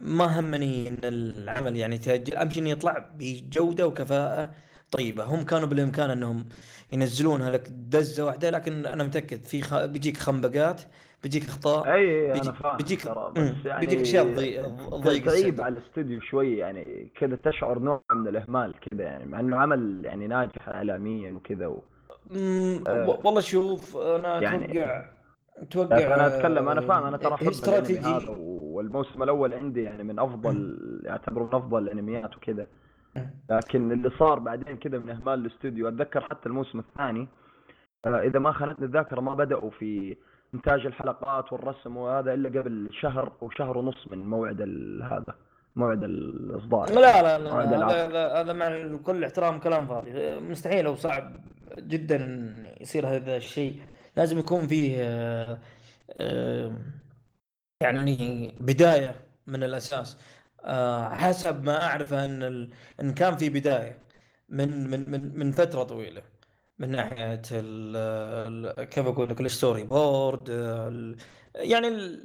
ما 0.00 0.40
همني 0.40 0.88
إن 0.88 0.98
العمل 1.04 1.76
يعني 1.76 1.94
يتاجل 1.94 2.36
أهم 2.36 2.50
شيء 2.50 2.62
إنه 2.62 2.70
يطلع 2.70 3.10
بجودة 3.14 3.86
وكفاءة 3.86 4.50
طيبة. 4.90 5.24
هم 5.24 5.44
كانوا 5.44 5.68
بالإمكان 5.68 6.10
إنهم 6.10 6.48
ينزلونها 6.92 7.50
لك 7.50 7.68
دزة 7.68 8.24
واحدة 8.24 8.50
لكن 8.50 8.86
أنا 8.86 9.04
متأكد 9.04 9.44
في 9.44 9.62
خ... 9.62 9.84
بيجيك 9.84 10.16
خنبقات 10.16 10.80
بيجيك 11.22 11.44
أخطاء 11.48 11.94
أي 11.94 12.32
بيجي- 12.32 12.42
أنا 12.42 12.52
فاهم 12.52 12.76
بيجيك- 12.76 13.08
بس 13.08 13.66
يعني 13.66 13.86
بيجيك 13.86 14.00
أشياء 14.00 14.24
تضيق- 14.34 14.90
تضيق 14.90 15.24
تعيب. 15.24 15.60
على 15.60 15.78
الاستوديو 15.78 16.20
شوي 16.20 16.56
يعني 16.58 17.12
كذا 17.20 17.36
تشعر 17.44 17.78
نوع 17.78 18.02
من 18.12 18.28
الإهمال 18.28 18.74
كذا 18.80 19.02
يعني 19.02 19.24
مع 19.26 19.40
إنه 19.40 19.56
عمل 19.56 20.00
يعني 20.04 20.26
ناجح 20.26 20.68
اعلاميا 20.68 21.32
وكذا 21.32 21.66
و... 21.66 21.82
آه. 22.30 23.20
والله 23.24 23.40
شوف 23.40 23.96
أنا 23.96 24.40
يعني- 24.42 24.64
أتوقع 24.64 25.04
أتوقع 25.56 26.14
أنا 26.14 26.26
أتكلم 26.26 26.68
أنا 26.68 26.80
فاهم 26.80 27.04
أنا 27.04 27.16
ترى 27.16 27.34
أحب 27.34 27.40
الأنمي 27.42 27.54
استراتيجي. 27.56 28.00
هذا 28.08 28.36
والموسم 28.62 29.22
الأول 29.22 29.54
عندي 29.54 29.82
يعني 29.82 30.02
من 30.02 30.18
أفضل 30.18 30.78
يعتبر 31.04 31.42
من 31.42 31.54
أفضل 31.54 31.82
الأنميات 31.82 32.36
وكذا. 32.36 32.66
لكن 33.50 33.92
اللي 33.92 34.10
صار 34.18 34.38
بعدين 34.38 34.76
كذا 34.76 34.98
من 34.98 35.10
إهمال 35.10 35.34
الاستوديو 35.46 35.88
أتذكر 35.88 36.20
حتى 36.20 36.46
الموسم 36.48 36.78
الثاني 36.78 37.28
آه، 38.06 38.20
إذا 38.20 38.38
ما 38.38 38.52
خانتني 38.52 38.86
الذاكره 38.86 39.20
ما 39.20 39.34
بدأوا 39.34 39.70
في 39.70 40.16
إنتاج 40.54 40.86
الحلقات 40.86 41.52
والرسم 41.52 41.96
وهذا 41.96 42.34
إلا 42.34 42.60
قبل 42.60 42.88
شهر 43.00 43.32
أو 43.42 43.50
شهر 43.50 43.78
ونص 43.78 44.08
من 44.10 44.18
موعد 44.26 44.60
ال- 44.60 45.02
هذا 45.02 45.34
موعد 45.76 46.04
الإصدار. 46.04 46.90
لا 46.90 47.22
لا 47.38 47.38
لا 48.08 48.40
هذا 48.40 48.52
مع 48.52 48.96
كل 49.02 49.24
احترام 49.24 49.58
كلام 49.58 49.86
فاضي. 49.86 50.40
مستحيل 50.40 50.86
أو 50.86 50.94
صعب. 50.94 51.32
جدا 51.78 52.54
يصير 52.80 53.08
هذا 53.08 53.36
الشيء 53.36 53.82
لازم 54.16 54.38
يكون 54.38 54.66
فيه 54.66 54.96
آه، 55.00 55.58
آه، 56.20 56.76
يعني 57.80 58.48
بداية 58.60 59.14
من 59.46 59.62
الأساس 59.64 60.16
آه، 60.64 61.14
حسب 61.14 61.62
ما 61.64 61.82
أعرف 61.84 62.12
أن. 62.14 62.70
إن 63.00 63.14
كان 63.14 63.36
في 63.36 63.48
بداية 63.50 63.98
من 64.48 64.90
من 64.90 65.10
من 65.10 65.38
من 65.38 65.52
فترة 65.52 65.82
طويلة 65.82 66.22
من 66.78 66.90
ناحية. 66.90 67.36
كيف 68.84 69.06
أقول 69.06 69.28
لك 69.30 69.40
ال 69.40 69.84
storyboard. 69.84 70.48
يعني. 71.54 72.18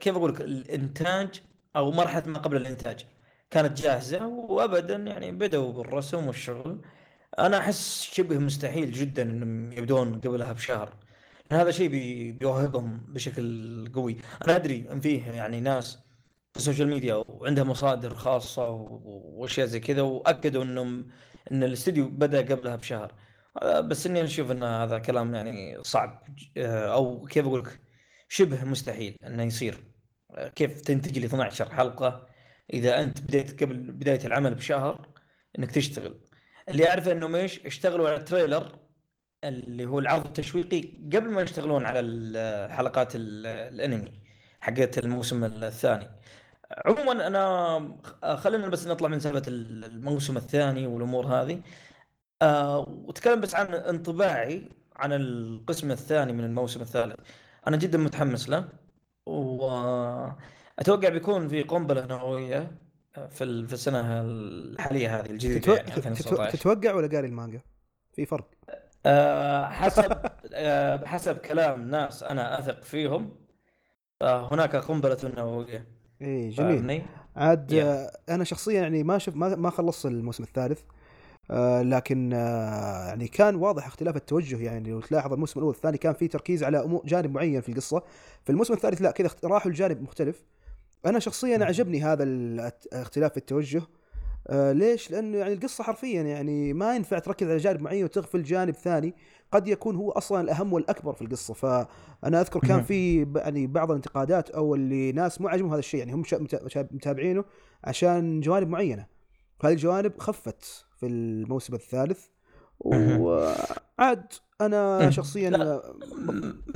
كيف 0.00 0.16
أقول 0.16 0.34
لك 0.34 0.40
الإنتاج 0.40 1.42
أو 1.76 1.90
مرحلة 1.90 2.26
ما 2.26 2.38
قبل 2.38 2.56
الإنتاج 2.56 3.06
كانت 3.50 3.82
جاهزة 3.82 4.26
وابدا 4.26 4.96
يعني 4.96 5.32
بدأوا 5.32 5.72
بالرسم 5.72 6.26
والشغل 6.26 6.80
أنا 7.38 7.58
أحس 7.58 8.02
شبه 8.12 8.38
مستحيل 8.38 8.92
جدا 8.92 9.22
إنهم 9.22 9.72
يبدون 9.72 10.20
قبلها 10.20 10.52
بشهر 10.52 10.96
هذا 11.52 11.70
شيء 11.70 11.88
بي... 11.88 12.32
بيوهقهم 12.32 13.06
بشكل 13.08 13.92
قوي. 13.94 14.16
أنا 14.44 14.56
أدري 14.56 14.88
إن 14.92 15.00
فيه 15.00 15.30
يعني 15.30 15.60
ناس 15.60 15.98
في 16.52 16.56
ال 16.58 16.62
social 16.62 16.88
media 16.88 17.14
وعندها 17.14 17.64
مصادر 17.64 18.14
خاصة 18.14 18.70
وأشياء 18.70 19.66
زي 19.66 19.80
كذا 19.80 20.02
وأكدوا 20.02 20.64
انهم 20.64 21.08
إن 21.52 21.62
الاستديو 21.64 22.08
بدأ 22.08 22.54
قبلها 22.54 22.76
بشهر. 22.76 23.14
آه، 23.62 23.80
بس 23.80 24.06
إني 24.06 24.24
أشوف 24.24 24.50
إن 24.50 24.62
هذا 24.62 24.98
كلام 24.98 25.34
يعني 25.34 25.82
صعب. 25.82 26.24
آه، 26.56 26.94
أو 26.94 27.26
كيف 27.26 27.46
أقول 27.46 27.60
لك 27.60 27.80
شبه 28.28 28.64
مستحيل 28.64 29.16
إنه 29.26 29.42
يصير. 29.42 29.84
آه، 30.30 30.48
كيف 30.48 30.80
تنتج 30.80 31.18
لي 31.18 31.26
12 31.26 31.74
حلقة؟ 31.74 32.26
إذا 32.72 33.02
أنت 33.02 33.20
بديت 33.20 33.62
قبل 33.62 33.76
بداية 33.92 34.26
العمل 34.26 34.54
بشهر 34.54 35.08
إنك 35.58 35.70
تشتغل. 35.70 36.20
اللي 36.68 36.88
اعرفه 36.88 37.12
انهم 37.12 37.34
إيش 37.34 37.66
اشتغلوا 37.66 38.08
على 38.08 38.16
التريلر 38.16 38.78
اللي 39.44 39.86
هو 39.86 39.98
العرض 39.98 40.26
التشويقي 40.26 40.80
قبل 41.12 41.30
ما 41.30 41.42
يشتغلون 41.42 41.86
على 41.86 42.00
حلقات 42.70 43.16
ال- 43.16 43.46
الأنمي 43.46 44.12
حقت 44.60 44.98
الموسم 44.98 45.44
الثاني. 45.44 46.08
عموما 46.86 47.26
أنا 47.26 48.36
خلينا 48.36 48.68
بس 48.68 48.86
نطلع 48.86 49.08
من 49.08 49.20
سالفة 49.20 49.42
الموسم 49.48 50.36
الثاني 50.36 50.86
والأمور 50.86 51.26
هذه. 51.26 51.62
آه 52.42 52.78
وأتكلم 52.78 53.40
بس 53.40 53.54
عن 53.54 53.74
انطباعي 53.74 54.68
عن 54.96 55.12
القسم 55.12 55.90
الثاني 55.90 56.32
من 56.32 56.44
الموسم 56.44 56.80
الثالث. 56.80 57.16
أنا 57.68 57.76
جدا 57.76 57.98
متحمس 57.98 58.48
له 58.48 58.68
وأتوقع 59.26 61.08
بيكون 61.08 61.48
في 61.48 61.62
قنبلة 61.62 62.06
نووية 62.06 62.70
في 63.30 63.44
ال- 63.44 63.66
في 63.68 63.72
السنة 63.72 64.20
الحالية 64.20 65.20
هذه 65.20 65.30
الجديده 65.30 65.60
تتو... 65.60 65.72
يعني 65.72 65.90
تتو... 65.90 65.96
2019 66.10 66.58
تتوقع 66.58 66.94
ولا 66.94 67.06
قاري 67.08 67.26
المانجا؟ 67.28 67.60
في 68.12 68.26
فرق 68.26 68.48
آه، 69.06 69.64
حسب 69.66 70.16
آه، 70.54 71.04
حسب 71.06 71.36
كلام 71.36 71.90
ناس 71.90 72.22
أنا 72.22 72.58
أثق 72.58 72.82
فيهم 72.82 73.30
فهناك 74.20 74.76
قنبلة 74.76 75.16
نووية 75.36 75.86
إي 76.22 76.48
جميل 76.50 76.76
فاهمني؟ 76.76 77.02
عاد. 77.36 77.72
آه، 77.74 78.10
أنا 78.28 78.44
شخصيا 78.44 78.80
يعني 78.82 79.02
ما 79.02 79.18
شف 79.18 79.36
ما 79.36 79.56
ما 79.56 79.70
خلصت 79.70 80.06
الموسم 80.06 80.42
الثالث 80.42 80.80
آه 81.50 81.82
لكن 81.82 82.32
آه 82.34 83.06
يعني 83.08 83.28
كان 83.28 83.54
واضح 83.54 83.86
اختلاف 83.86 84.16
التوجه 84.16 84.62
يعني 84.62 84.90
لو 84.90 85.00
تلاحظ 85.00 85.32
الموسم 85.32 85.60
الأول 85.60 85.72
والثاني 85.74 85.98
كان 85.98 86.12
في 86.12 86.28
تركيز 86.28 86.64
على 86.64 87.00
جانب 87.04 87.34
معين 87.34 87.60
في 87.60 87.68
القصة 87.68 88.02
في 88.44 88.52
الموسم 88.52 88.74
الثالث 88.74 89.02
لا 89.02 89.10
كذا 89.10 89.26
اخت- 89.26 89.44
راحوا 89.44 89.70
لجانب 89.70 90.02
مختلف 90.02 90.42
أنا 91.06 91.18
شخصيا 91.18 91.64
عجبني 91.64 92.02
هذا 92.02 92.24
الاختلاف 92.24 93.30
في 93.32 93.36
التوجه 93.36 93.82
آه 94.48 94.72
ليش؟ 94.72 95.10
لأنه 95.10 95.38
يعني 95.38 95.52
القصة 95.52 95.84
حرفيا 95.84 96.22
يعني 96.22 96.72
ما 96.72 96.96
ينفع 96.96 97.18
تركز 97.18 97.46
على 97.48 97.56
جانب 97.56 97.82
معين 97.82 98.04
وتغفل 98.04 98.42
جانب 98.42 98.74
ثاني 98.74 99.14
قد 99.52 99.68
يكون 99.68 99.96
هو 99.96 100.10
أصلا 100.10 100.40
الأهم 100.40 100.72
والأكبر 100.72 101.12
في 101.12 101.22
القصة 101.22 101.54
فأنا 101.54 102.40
أذكر 102.40 102.60
كان 102.60 102.76
مهم. 102.76 102.82
في 102.84 103.24
ب- 103.24 103.36
يعني 103.36 103.66
بعض 103.66 103.90
الانتقادات 103.90 104.50
أو 104.50 104.74
اللي 104.74 105.12
ناس 105.12 105.40
مو 105.40 105.48
عاجبهم 105.48 105.70
هذا 105.70 105.78
الشيء 105.78 106.00
يعني 106.00 106.12
هم 106.12 106.22
متابعينه 106.74 107.44
عشان 107.84 108.40
جوانب 108.40 108.68
معينة 108.68 109.06
فهذه 109.60 109.72
الجوانب 109.72 110.12
خفت 110.18 110.64
في 111.00 111.06
الموسم 111.06 111.74
الثالث. 111.74 112.26
وعاد 112.80 114.24
أنا 114.60 114.98
مهم. 114.98 115.10
شخصيا. 115.10 115.50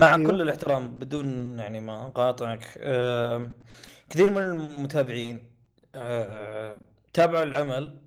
مع 0.01 0.15
أيوه. 0.15 0.31
كل 0.31 0.43
الاحترام 0.43 0.89
بدون 0.89 1.59
يعني 1.59 1.81
ما 1.81 2.07
اقاطعك 2.07 2.65
آه، 2.79 3.51
كثير 4.11 4.31
من 4.31 4.43
المتابعين 4.43 5.51
آه، 5.95 6.77
تابعوا 7.13 7.45
العمل 7.45 8.01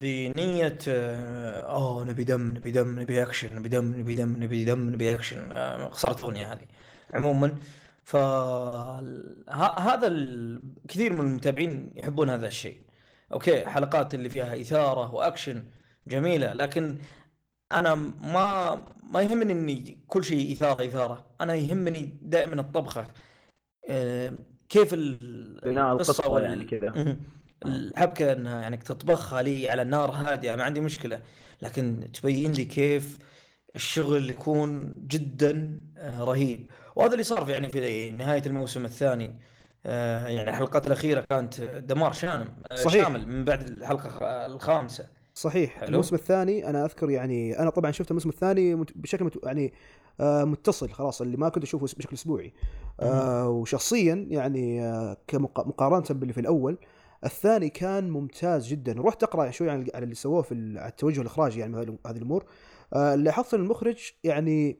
بنية 0.00 0.78
آه، 0.88 1.60
اوه 1.60 2.04
نبي 2.04 2.24
دم 2.24 2.48
نبي 2.48 2.70
دم 2.70 3.00
نبي 3.00 3.22
أكشن 3.22 3.56
نبي 3.56 3.68
دم 3.68 3.94
نبي 4.00 4.14
دم 4.14 4.42
نبي 4.42 4.64
دم 4.64 4.90
نبي 4.90 5.14
أكشن 5.14 5.52
آه، 5.52 5.88
خسرتوني 5.90 6.44
هذه. 6.46 6.66
عموما 7.14 7.54
ف 8.04 8.16
هذا 9.78 10.06
ال... 10.06 10.62
كثير 10.88 11.12
من 11.12 11.20
المتابعين 11.20 11.92
يحبون 11.96 12.30
هذا 12.30 12.46
الشيء. 12.46 12.82
أوكي 13.32 13.66
حلقات 13.66 14.14
اللي 14.14 14.30
فيها 14.30 14.60
إثارة 14.60 15.14
وأكشن 15.14 15.64
جميلة 16.06 16.52
لكن 16.52 16.98
أنا 17.72 17.94
ما 17.94 18.74
ما 19.12 19.22
يهمني 19.22 19.52
إني 19.52 20.04
كل 20.06 20.24
شيء 20.24 20.52
إثارة 20.52 20.86
إثارة. 20.86 21.26
أنا 21.40 21.54
يهمني 21.54 22.18
دائما 22.22 22.60
الطبخة 22.60 23.06
آه، 23.90 24.32
كيف 24.68 24.94
ال- 24.94 25.60
بناء 25.64 25.92
القصة 25.92 26.28
وال- 26.28 26.42
يعني 26.42 26.64
كذا. 26.64 26.90
مهم. 26.90 27.20
الحبكة 27.66 28.32
إنها 28.32 28.60
يعني 28.62 28.76
تطبخها 28.76 29.42
لي 29.42 29.70
على 29.70 29.84
نار 29.84 30.10
هادئة 30.10 30.56
ما 30.56 30.64
عندي 30.64 30.80
مشكلة 30.80 31.20
لكن 31.62 32.08
تبين 32.14 32.52
لي 32.52 32.64
كيف 32.64 33.18
الشغل 33.76 34.30
يكون 34.30 34.94
جدا 34.96 35.80
آه، 35.98 36.24
رهيب 36.24 36.70
وهذا 36.96 37.12
اللي 37.12 37.24
صار 37.24 37.44
في 37.44 37.52
يعني 37.52 37.68
في 37.68 38.10
نهاية 38.10 38.42
الموسم 38.46 38.84
الثاني 38.84 39.38
آه، 39.86 40.28
يعني 40.28 40.50
الحلقات 40.50 40.86
الأخيرة 40.86 41.20
كانت 41.20 41.60
دمار 41.60 42.12
شامل 42.12 42.48
صحيح. 42.74 43.04
شامل 43.04 43.28
من 43.28 43.44
بعد 43.44 43.68
الحلقة 43.68 44.46
الخامسة 44.46 45.06
صحيح 45.34 45.70
حلو. 45.78 45.88
الموسم 45.88 46.14
الثاني 46.16 46.68
أنا 46.70 46.84
أذكر 46.84 47.10
يعني 47.10 47.58
أنا 47.58 47.70
طبعا 47.70 47.90
شفت 47.90 48.10
الموسم 48.10 48.28
الثاني 48.28 48.74
بشكل 48.94 49.24
مت 49.24 49.38
يعني 49.44 49.66
آه 49.66 49.72
متصل 50.20 50.90
خلاص 50.90 51.20
اللي 51.20 51.36
ما 51.36 51.48
كنت 51.48 51.62
أشوفه 51.64 51.84
بشكل 51.84 52.14
أسبوعي. 52.14 52.52
آه 53.00 53.48
وشخصيا 53.48 54.26
يعني 54.30 54.82
آه 54.84 55.16
كمقا- 55.32 55.66
مقارنة 55.66 56.04
باللي 56.10 56.32
في 56.32 56.40
الأول 56.40 56.78
الثاني 57.24 57.68
كان 57.68 58.10
ممتاز 58.10 58.66
جدا. 58.66 58.94
رحت 58.98 59.22
أقرأ 59.22 59.50
شوي 59.50 59.70
عن 59.70 59.86
اللي 59.94 60.14
سووه 60.14 60.42
في 60.42 60.54
التوجه 60.54 61.20
الإخراجي 61.20 61.60
يعني 61.60 61.76
هذه 62.06 62.16
الأمور. 62.16 62.44
آه 62.94 63.14
لاحظت 63.14 63.54
ان 63.54 63.60
المخرج 63.60 64.12
يعني 64.24 64.78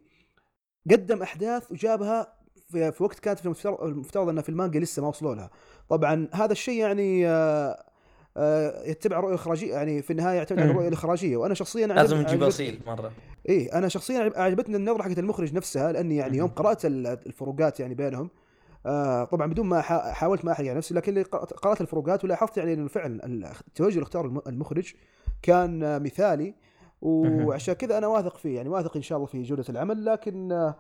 قدم 0.91 1.23
أحداث 1.23 1.73
وجابها 1.73 2.37
في, 2.69 3.03
وقت 3.03 3.19
كانت 3.19 3.39
في 3.39 3.47
المفترض, 3.83 4.29
انها 4.29 4.43
في 4.43 4.49
المانجا 4.49 4.81
لسه 4.81 5.03
ما 5.03 5.09
وصلوا 5.09 5.35
لها. 5.35 5.51
طبعا 5.89 6.29
هذا 6.33 6.53
الشيء 6.53 6.81
يعني 6.81 7.29
آه 7.29 7.31
آه، 7.31 7.85
يتبع 8.87 9.21
رؤية 9.21 9.35
اخراجيه 9.35 9.73
يعني 9.75 10.03
في 10.03 10.11
النهاية 10.11 10.37
يعتمد 10.37 10.59
على. 10.61 10.71
الرؤيه 10.71 10.89
الاخراجيه 10.89 11.37
وأنا 11.37 11.55
شخصيا 11.55 11.87
لازم 11.87 12.17
نجيب 12.17 12.43
أصيل 12.43 12.81
مرة. 12.87 13.13
إيه 13.49 13.79
أنا 13.79 13.89
شخصيا 13.89 14.19
عجب- 14.21 14.37
عجبتني 14.37 14.77
النظرة 14.77 15.03
حقت 15.03 15.19
المخرج 15.19 15.55
نفسها 15.55 15.93
لأني 15.93 16.17
يعني 16.17 16.37
يوم. 16.39 16.49
قرأت 16.49 16.85
ال- 16.87 17.07
الفروقات 17.07 17.81
يعني 17.81 17.95
بينهم 17.95 18.31
آه 18.87 19.25
طبعا 19.25 19.47
بدون 19.47 19.67
ما 19.67 19.81
حا- 19.81 20.13
حاولت 20.13 20.45
ما 20.45 20.53
أحرق 20.53 20.67
على 20.69 20.79
نفسي 20.79 20.95
لكن 20.95 21.23
قرأت 21.63 21.81
الفروقات 21.81 22.25
ولاحظت 22.25 22.57
يعني 22.59 22.73
إنه 22.75 22.89
فعلا 22.89 23.27
التوجه 23.69 23.95
اللي 23.95 24.03
اختاره 24.03 24.27
الم- 24.27 24.43
المخرج 24.47 24.95
كان 25.43 25.83
آه، 25.83 25.99
مثالي 25.99 26.55
وعشان 27.03 27.75
كذا 27.75 27.99
أنا 27.99 28.07
واثق 28.07 28.37
فيه 28.37 28.57
يعني 28.57 28.69
واثق 28.69 28.97
إن 28.97 29.03
شاء 29.03 29.17
الله 29.17 29.27
في 29.27 29.43
جودة 29.43 29.65
العمل 29.69 30.05
لكن 30.05 30.53
آه 30.53 30.75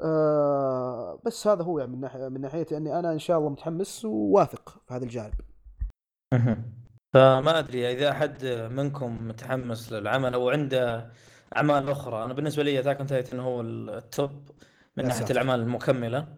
آه 0.00 1.18
بس 1.24 1.46
هذا 1.46 1.62
هو 1.62 1.78
يعني 1.78 1.92
من 1.92 2.00
ناحيه 2.00 2.28
من 2.28 2.40
ناحيتي 2.40 2.76
أني 2.76 2.98
أنا 2.98 3.12
إن 3.12 3.18
شاء 3.18 3.38
الله 3.38 3.48
متحمس 3.50 4.04
وواثق 4.04 4.78
في 4.88 4.94
هذا 4.94 5.04
الجانب. 5.04 5.32
فما 7.12 7.58
أدري 7.58 7.92
إذا 7.92 8.10
أحد 8.10 8.44
منكم 8.72 9.28
متحمس 9.28 9.92
للعمل 9.92 10.34
أو 10.34 10.50
عنده 10.50 11.10
أعمال 11.56 11.88
أخرى 11.90 12.24
أنا 12.24 12.34
بالنسبة 12.34 12.62
لي 12.62 12.78
Attack 12.80 12.96
on 12.98 13.06
Titan 13.06 13.40
هو 13.40 13.60
ال 13.60 13.82
top 13.82 14.50
من 14.96 15.06
ناحية 15.06 15.18
سائر. 15.20 15.32
الأعمال 15.34 15.60
المكملة 15.60 16.28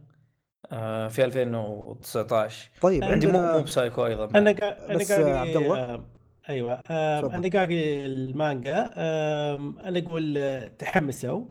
آه، 0.72 1.08
في 1.08 1.24
2019 1.24 2.70
طيب 2.80 3.04
عندي 3.04 3.26
مو 3.26 3.38
عندنا 3.38 3.56
Mob 3.58 3.62
Psycho 3.62 4.06
أيضا 4.06 4.24
أنا 4.38 4.50
قا... 4.52 4.90
أنا 4.90 4.98
بس، 4.98 5.12
قاري 5.12 5.32
آه، 5.34 5.36
عبد 5.36 5.56
الله؟ 5.56 5.78
آه، 5.78 6.04
أيوه 6.48 6.82
آه، 6.90 7.20
تفضل. 7.20 7.34
أنا 7.34 7.48
قاري 7.60 8.06
المانجا 8.06 8.90
آه، 8.94 9.56
أنا 9.84 9.98
أقول 9.98 10.38
آه، 10.38 10.68
تحمسوا 10.68 11.44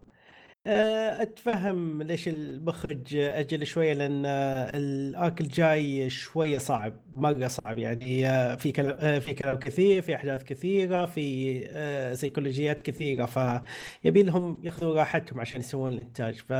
أتفهم 0.68 2.02
ليش 2.04 2.28
المخرج 2.28 3.16
أجل 3.16 3.66
شوية 3.68 3.94
لأن 3.94 4.26
آه، 4.26 4.72
الارك 4.78 5.42
الجاي 5.42 6.10
شوية 6.10 6.58
صعب 6.58 6.94
مرة 7.16 7.48
صعب. 7.48 7.78
يعني 7.78 8.28
آه، 8.30 8.56
في 8.56 8.72
كلام 8.72 8.98
آه، 9.00 9.20
في 9.20 9.34
كلام 9.34 9.60
كثير 9.60 10.02
في 10.02 10.16
أحداث 10.16 10.44
كثيرة 10.44 11.06
في 11.06 11.62
آه، 11.72 12.14
سيكولوجيات 12.14 12.82
كثيرة 12.82 13.26
فيبي 13.26 14.24
لهم 14.24 14.58
ياخذوا 14.64 14.96
راحتهم 15.00 15.40
عشان 15.40 15.60
يسوون 15.60 15.94
الإنتاج. 15.94 16.36
ف 16.36 16.52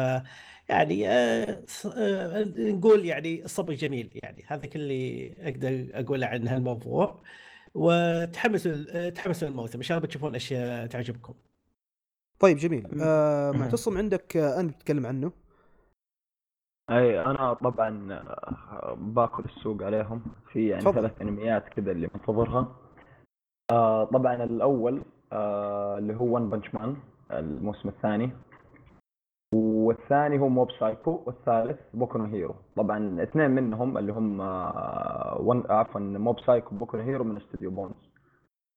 يعني 0.70 1.10
آه، 1.10 1.64
آه، 1.98 2.44
نقول 2.58 3.06
يعني 3.06 3.46
الصبر 3.46 3.74
جميل. 3.74 4.10
يعني 4.24 4.44
هذا 4.48 4.66
كل 4.66 4.80
اللي 4.80 5.34
أقدر 5.40 5.88
أقوله 5.94 6.28
عن 6.28 6.48
هالموضوع. 6.48 7.24
وتحمسوا 7.74 8.72
آه، 8.90 9.10
تحمسوا 9.10 9.48
الموسم. 9.48 9.78
إن 9.80 9.84
شاء 9.84 9.98
الله 9.98 10.08
بتشوفون 10.08 10.36
أشياء 10.36 10.88
تعجبكم. 10.88 11.47
طيب 12.40 12.58
جميل. 12.58 13.02
آه. 13.02 13.52
معتصم 13.52 13.98
عندك 13.98 14.38
آه 14.38 14.60
أنا 14.60 14.68
بتكلم 14.68 15.06
عنه؟ 15.06 15.32
أي 16.90 17.22
أنا 17.26 17.54
طبعا 17.54 18.14
آه، 18.14 18.98
باكل 19.00 19.44
السوق 19.44 19.84
عليهم. 19.84 20.22
في 20.52 20.68
يعني 20.68 20.82
تفضل. 20.82 20.96
ثلاث 20.96 21.22
أنميات 21.22 21.70
كذا 21.70 21.92
اللي 21.92 22.10
منتظرها. 22.16 22.76
آه 23.72 24.04
طبعا 24.06 24.44
الأول 24.44 25.02
آه 25.32 25.98
اللي 25.98 26.16
هو 26.16 26.36
ون 26.36 26.50
بنش 26.50 26.74
مان 26.76 26.98
الموسم 27.32 27.90
الثاني. 27.90 28.32
والثاني 29.56 30.40
هو 30.40 30.50
Mob 30.50 30.72
Psycho 30.80 31.24
والثالث 31.26 31.80
بوكو 31.94 32.18
نو 32.18 32.26
Hero 32.26 32.56
طبعا 32.76 33.24
اثنين 33.24 33.52
منهم 33.52 33.98
اللي 33.98 34.14
هم 34.14 34.42
آه 34.42 35.38
One 35.42 35.64
عفوا 35.70 36.02
Mob 36.02 36.40
Psycho 36.40 36.76
وبوكو 36.76 36.98
نو 36.98 37.04
Hero 37.04 37.24
من 37.24 37.38
استوديو 37.38 37.72
Bones 37.72 38.07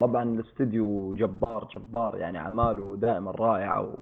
طبعا 0.00 0.22
الاستوديو 0.22 1.14
جبار 1.14 1.68
جبار 1.76 2.16
يعني 2.16 2.38
أعماله 2.38 2.96
دائما 2.96 3.30
رائعة 3.30 3.80
و... 3.82 3.94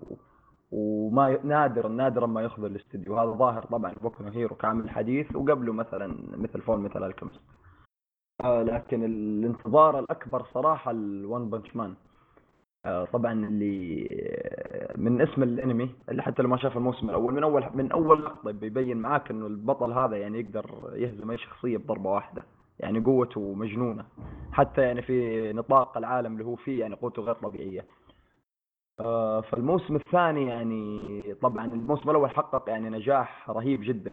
وما 0.72 1.38
نادرا 1.44 1.88
نادرا 1.88 2.26
ما 2.26 2.42
يخذل 2.42 2.66
الاستوديو. 2.66 3.18
هذا 3.18 3.30
ظاهر 3.30 3.62
طبعا 3.62 3.92
بوكو 4.02 4.24
Hero 4.24 4.56
كعمل 4.56 4.90
حديث 4.90 5.36
وقبله 5.36 5.72
مثلا 5.72 6.16
مثل 6.36 6.60
Fullmetal 6.62 7.06
Alchemist 7.06 7.40
آه 8.44 8.62
لكن 8.62 9.04
الانتظار 9.04 9.98
الأكبر 9.98 10.46
صراحة 10.54 10.90
ال 10.90 11.05
One 11.05 11.50
Punch 11.50 11.76
Man 11.76 11.94
آه 12.86 13.04
طبعا 13.04 13.32
اللي 13.32 14.08
آه، 14.12 14.94
من 14.96 15.20
اسم 15.20 15.42
الأنمي 15.42 15.94
اللي 16.08 16.22
حتى 16.22 16.42
لو 16.42 16.48
ما 16.48 16.56
شاف 16.56 16.76
الموسم 16.76 17.10
الأول 17.10 17.34
من 17.34 17.42
أول 17.42 17.64
من 17.74 17.92
أول 17.92 18.24
لقطة 18.24 18.50
بيبين 18.50 18.96
معاك 18.96 19.30
إنه 19.30 19.46
البطل 19.46 19.92
هذا 19.92 20.16
يعني 20.16 20.40
يقدر 20.40 20.90
يهزم 20.94 21.30
أي 21.30 21.38
شخصية 21.38 21.76
بضربة 21.76 22.10
واحدة. 22.10 22.42
يعني 22.80 23.00
قوته 23.00 23.54
مجنونة. 23.54 24.04
حتى 24.52 24.82
يعني 24.82 25.02
في 25.02 25.52
نطاق 25.52 25.96
العالم 25.98 26.32
اللي 26.32 26.44
هو 26.44 26.56
فيه 26.56 26.80
يعني 26.80 26.94
قوته 26.94 27.22
غير 27.22 27.34
طبيعية. 27.34 27.84
آه، 29.00 29.40
فالموسم 29.40 29.96
الثاني 29.96 30.46
يعني 30.46 31.22
طبعا 31.42 31.66
الموسم 31.66 32.10
الأول 32.10 32.30
حقق 32.30 32.68
يعني 32.68 32.90
نجاح 32.90 33.50
رهيب 33.50 33.80
جدا. 33.82 34.12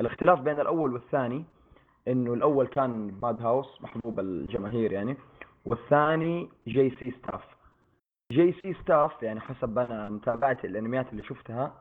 الاختلاف 0.00 0.40
بين 0.40 0.60
الأول 0.60 0.92
والثاني 0.92 1.44
إنه 2.08 2.34
الأول 2.34 2.66
كان 2.66 3.18
ماد 3.22 3.42
هاوس 3.42 3.82
محبوب 3.82 4.20
الجماهير 4.20 4.92
يعني 4.92 5.16
والثاني 5.66 6.48
JC 6.68 6.90
Staff. 6.90 7.44
JC 8.32 8.52
Staff 8.52 9.22
يعني 9.22 9.40
حسب 9.40 9.78
أنا 9.78 10.08
متابعتي 10.08 10.66
الأنميات 10.66 11.12
اللي 11.12 11.22
شفتها 11.22 11.74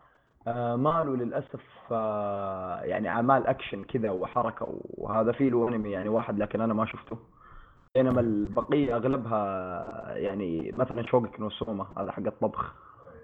آه، 0.47 0.75
مالوا 0.75 1.15
للأسف 1.15 1.61
آه، 1.91 2.81
يعني 2.81 3.09
أعمال 3.09 3.47
اكشن 3.47 3.83
كذا 3.83 4.11
وحركة 4.11 4.67
وهذا 4.97 5.31
في 5.31 5.49
له 5.49 5.67
انمي 5.67 5.91
يعني 5.91 6.09
واحد 6.09 6.39
لكن 6.39 6.61
أنا 6.61 6.73
ما 6.73 6.85
شفته. 6.85 7.17
بينما 7.95 8.21
البقية 8.21 8.95
أغلبها 8.95 10.17
يعني 10.17 10.71
مثلا 10.77 11.03
شوكوغيكي 11.07 11.39
نو 11.39 11.49
سوما 11.49 11.87
هذا 11.97 12.11
حق 12.11 12.23
الطبخ. 12.25 12.75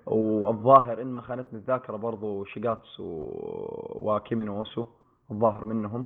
والظاهر 0.05 1.01
إن 1.01 1.07
ما 1.07 1.21
خانتني 1.21 1.59
الذاكرة 1.59 1.97
برضو 1.97 2.45
شيغاتسو 2.45 3.25
وا 4.01 4.09
كيمي 4.09 4.41
نو 4.41 4.57
اوسو 4.57 4.87
الظاهر 5.31 5.67
منهم. 5.67 6.05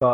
ف 0.00 0.04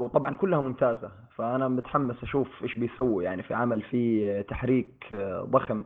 وطبعا 0.00 0.34
كلها 0.34 0.60
ممتازة. 0.60 1.10
فأنا 1.36 1.68
متحمس 1.68 2.22
أشوف 2.22 2.62
إيش 2.62 2.78
بيسوي 2.78 3.24
يعني 3.24 3.42
في 3.42 3.54
عمل 3.54 3.82
فيه 3.82 4.42
تحريك 4.42 5.10
آه، 5.14 5.42
ضخم 5.42 5.84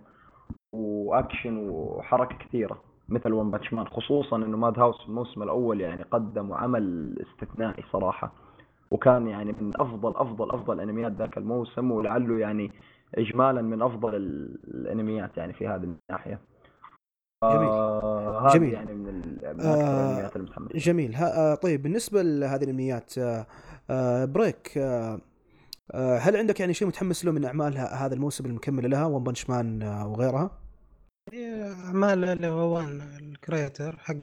واكشن 0.74 1.68
وحركة 1.68 2.36
كثيرة. 2.38 2.95
مثل 3.09 3.32
One 3.32 3.50
Punch 3.50 3.72
Man 3.72 3.86
خصوصا 3.86 4.36
إنه 4.36 4.57
Madhouse 4.57 5.00
الموسم 5.09 5.42
الأول 5.42 5.80
يعني 5.80 6.02
قدم 6.02 6.52
عمل 6.52 7.14
استثنائي 7.26 7.84
صراحة 7.92 8.32
وكان 8.90 9.26
يعني 9.26 9.52
من 9.61 9.72
أفضل 9.80 10.16
أفضل 10.16 10.50
أفضل 10.50 10.80
انميات 10.80 11.12
ذاك 11.12 11.38
الموسم 11.38 11.90
ولعله 11.90 12.38
يعني 12.38 12.72
اجمالا 13.14 13.62
من 13.62 13.82
أفضل 13.82 14.14
ال- 14.14 14.59
الأنميات 14.74 15.36
يعني 15.36 15.52
في 15.52 15.68
هذه 15.68 15.94
الناحية 16.11 16.40
جميل. 17.44 17.68
آه، 17.68 18.48
جميل. 18.54 18.72
يعني 18.74 18.92
من 18.94 19.14
من 19.14 19.61
آه، 19.61 20.30
جميل 20.74 21.14
ها 21.14 21.52
آه، 21.52 21.54
طيب 21.54 21.82
بالنسبة 21.82 22.22
لهذه 22.22 22.64
الأنميات 22.64 23.18
آه، 23.18 23.46
آه، 23.90 24.24
break 24.24 24.78
آه، 24.78 25.18
آه، 25.92 26.18
هل 26.18 26.36
عندك 26.36 26.61
يعني 26.61 26.74
شيء 26.74 26.88
متحمس 26.88 27.24
له 27.24 27.32
من 27.32 27.44
أعمال 27.44 27.78
هذا 27.78 28.14
الموسم 28.14 28.46
المكمله 28.46 28.88
لها 28.88 29.04
One 29.07 29.24
Punch 29.24 29.50
Man 29.50 29.82
آه، 29.82 30.07
اعمال 31.34 32.24
اللي 32.24 32.46
هو 32.46 32.76
ONE 32.76 33.00
ال 33.00 33.12
creator 33.12 33.96
حق 33.96 34.14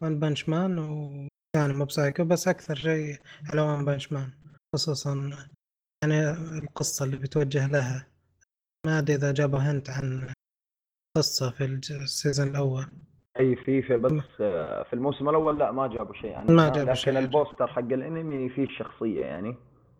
One 0.00 0.18
Punch 0.20 0.48
Man 0.48 0.78
وكان 0.78 1.74
Mob 1.78 1.90
Psycho 1.90 2.24
بس 2.24 2.48
أكثر 2.48 2.74
شيء 2.74 3.16
على 3.50 3.60
One 3.60 3.84
Punch 3.84 4.12
Man 4.12 4.30
خصوصا 4.74 5.30
يعني 6.02 6.30
القصة 6.58 7.04
اللي 7.04 7.16
بتوجه 7.16 7.66
لها. 7.66 8.06
ما 8.86 8.98
أدري 8.98 9.14
إذا 9.16 9.32
جابوا 9.32 9.58
hint 9.58 9.90
عن 9.90 10.32
قصة 11.16 11.50
في 11.50 11.64
الج- 11.64 11.92
ال 11.92 12.00
season 12.00 12.48
الأول. 12.48 12.86
أي 13.40 13.56
في 13.56 13.82
في 13.82 13.96
بس 13.96 14.22
آه، 14.40 14.82
في 14.82 14.92
الموسم 14.92 15.28
الأول 15.28 15.58
لا 15.58 15.72
ما 15.72 15.86
جابوا 15.88 16.14
شيء. 16.14 16.34
عنها 16.34 16.52
ما 16.54 16.68
جابوا 16.68 16.82
لكن 16.90 16.94
شيء. 16.94 17.18
ال 17.18 17.25
poster 17.25 17.66
حق 17.66 17.78
الأنمي 17.78 18.48
فيه 18.48 18.64
الشخصية 18.64 19.20
يعني. 19.24 19.56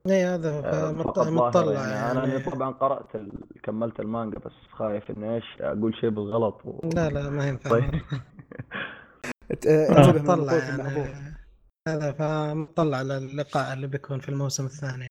اي 0.06 0.24
هذا 0.24 0.48
آه، 0.64 0.92
مطلع 0.92 1.72
يعني, 1.72 2.10
أنا 2.10 2.26
يعني 2.26 2.44
طبعا 2.44 2.70
قرأت 2.70 3.14
ال... 3.14 3.32
كملت 3.62 4.00
المانجا 4.00 4.38
بس 4.38 4.52
خايف 4.72 5.10
انه 5.10 5.34
إيش 5.34 5.44
أقول 5.60 5.94
شيء 6.00 6.10
بالغلط 6.10 6.60
و... 6.64 6.88
لا 6.94 7.08
لا 7.10 7.30
ما 7.30 7.48
ينفع. 7.48 7.70
طيب. 7.70 7.84
آه، 9.68 10.12
مطلع 10.12 10.52
يعني. 10.52 11.34
هذا 11.88 12.12
فمطلع 12.12 13.02
للقاء 13.02 13.72
اللي 13.72 13.86
بيكون 13.86 14.20
في 14.20 14.28
الموسم 14.28 14.66
الثاني. 14.66 15.06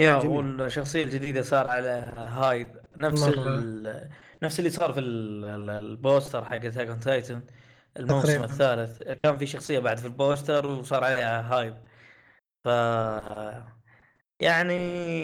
يا 0.00 0.18
جميل. 0.18 0.60
والشخصية 0.60 1.04
الجديدة 1.04 1.42
صار 1.42 1.68
على 1.68 2.12
hype. 2.16 2.68
نفس. 3.00 3.28
ال... 3.28 4.08
نفس 4.42 4.58
اللي 4.58 4.70
صار 4.70 4.92
في 4.92 5.00
ال- 5.00 5.44
ال- 5.44 5.70
ال 5.70 5.81
poster 5.81 6.44
حق 6.44 6.58
Titan 6.58 7.42
الموسم 7.96 8.26
تقريباً. 8.26 8.44
الثالث. 8.44 9.02
كان 9.22 9.36
في 9.36 9.46
شخصية 9.46 9.78
بعد 9.78 9.98
في 9.98 10.06
ال 10.06 10.15
poster 10.15 10.66
وصار 10.66 11.04
عليها 11.04 11.54
hype. 11.54 11.74
ف 12.64 12.68
يعني 14.40 14.74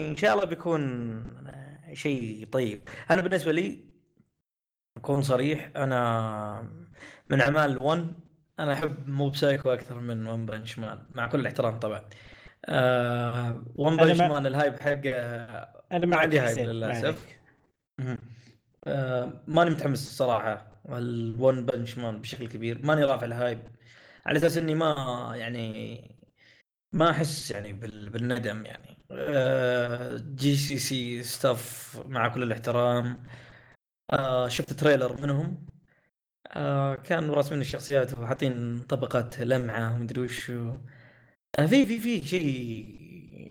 إن 0.09 0.15
شاء 0.17 0.33
الله 0.33 0.45
بيكون 0.45 1.23
شيء 1.93 2.47
طيب. 2.51 2.89
أنا 3.11 3.21
بالنسبة 3.21 3.51
لي 3.51 3.85
اكون 4.97 5.21
صريح 5.21 5.71
أنا 5.75 6.69
من 7.29 7.41
أعمال 7.41 7.83
ONE 7.83 8.13
أنا 8.59 8.73
أحب 8.73 9.09
Mob 9.09 9.29
Psycho 9.29 9.69
أكثر 9.69 9.99
من 9.99 10.27
One 10.27 10.45
Punch 10.45 10.79
Man 10.79 10.99
مع 11.15 11.27
كل 11.27 11.39
الاحترام 11.39 11.79
طبعا. 11.79 12.09
آه 12.65 13.63
One 13.75 13.97
Punch 13.97 14.19
Man 14.19 14.45
ال 14.45 14.52
hype 14.52 14.79
حقه 14.79 15.11
أنا 15.91 16.05
ما 16.05 16.17
عندي 16.17 16.39
hype 16.39 16.59
للأسف. 16.59 17.25
آه 18.87 19.43
ماني 19.47 19.69
متحمس 19.69 20.07
الصراحه 20.07 20.81
ال 20.89 21.08
One 21.08 21.65
Punch 21.65 21.97
Man 21.97 22.21
بشكل 22.21 22.47
كبير 22.47 22.85
ماني 22.85 23.03
رافع 23.03 23.25
ال 23.25 23.31
hype. 23.31 23.59
على 24.25 24.37
أساس 24.37 24.57
إني 24.57 24.75
ما 24.75 25.31
يعني 25.35 26.19
ما 26.93 27.09
أحس 27.09 27.51
يعني 27.51 27.73
بال- 27.73 28.09
بالندم 28.09 28.65
يعني. 28.65 28.97
JC 30.35 30.48
C 30.48 30.55
Staff 30.55 31.97
مع 32.05 32.27
كل 32.27 32.43
الاحترام. 32.43 33.23
آه 34.11 34.47
شفت 34.47 34.73
trailer 34.73 35.21
منهم. 35.21 35.65
آه 36.47 36.95
كان 36.95 37.29
راسمين 37.29 37.61
الشخصيات 37.61 38.19
وحاطين 38.19 38.79
طبقات 38.79 39.39
لمعة 39.39 39.95
ومدري 39.95 40.21
وش. 40.21 40.49
آه 40.49 41.65
في 41.65 41.85
في 41.85 41.99
في 41.99 42.27
شيء 42.27 42.85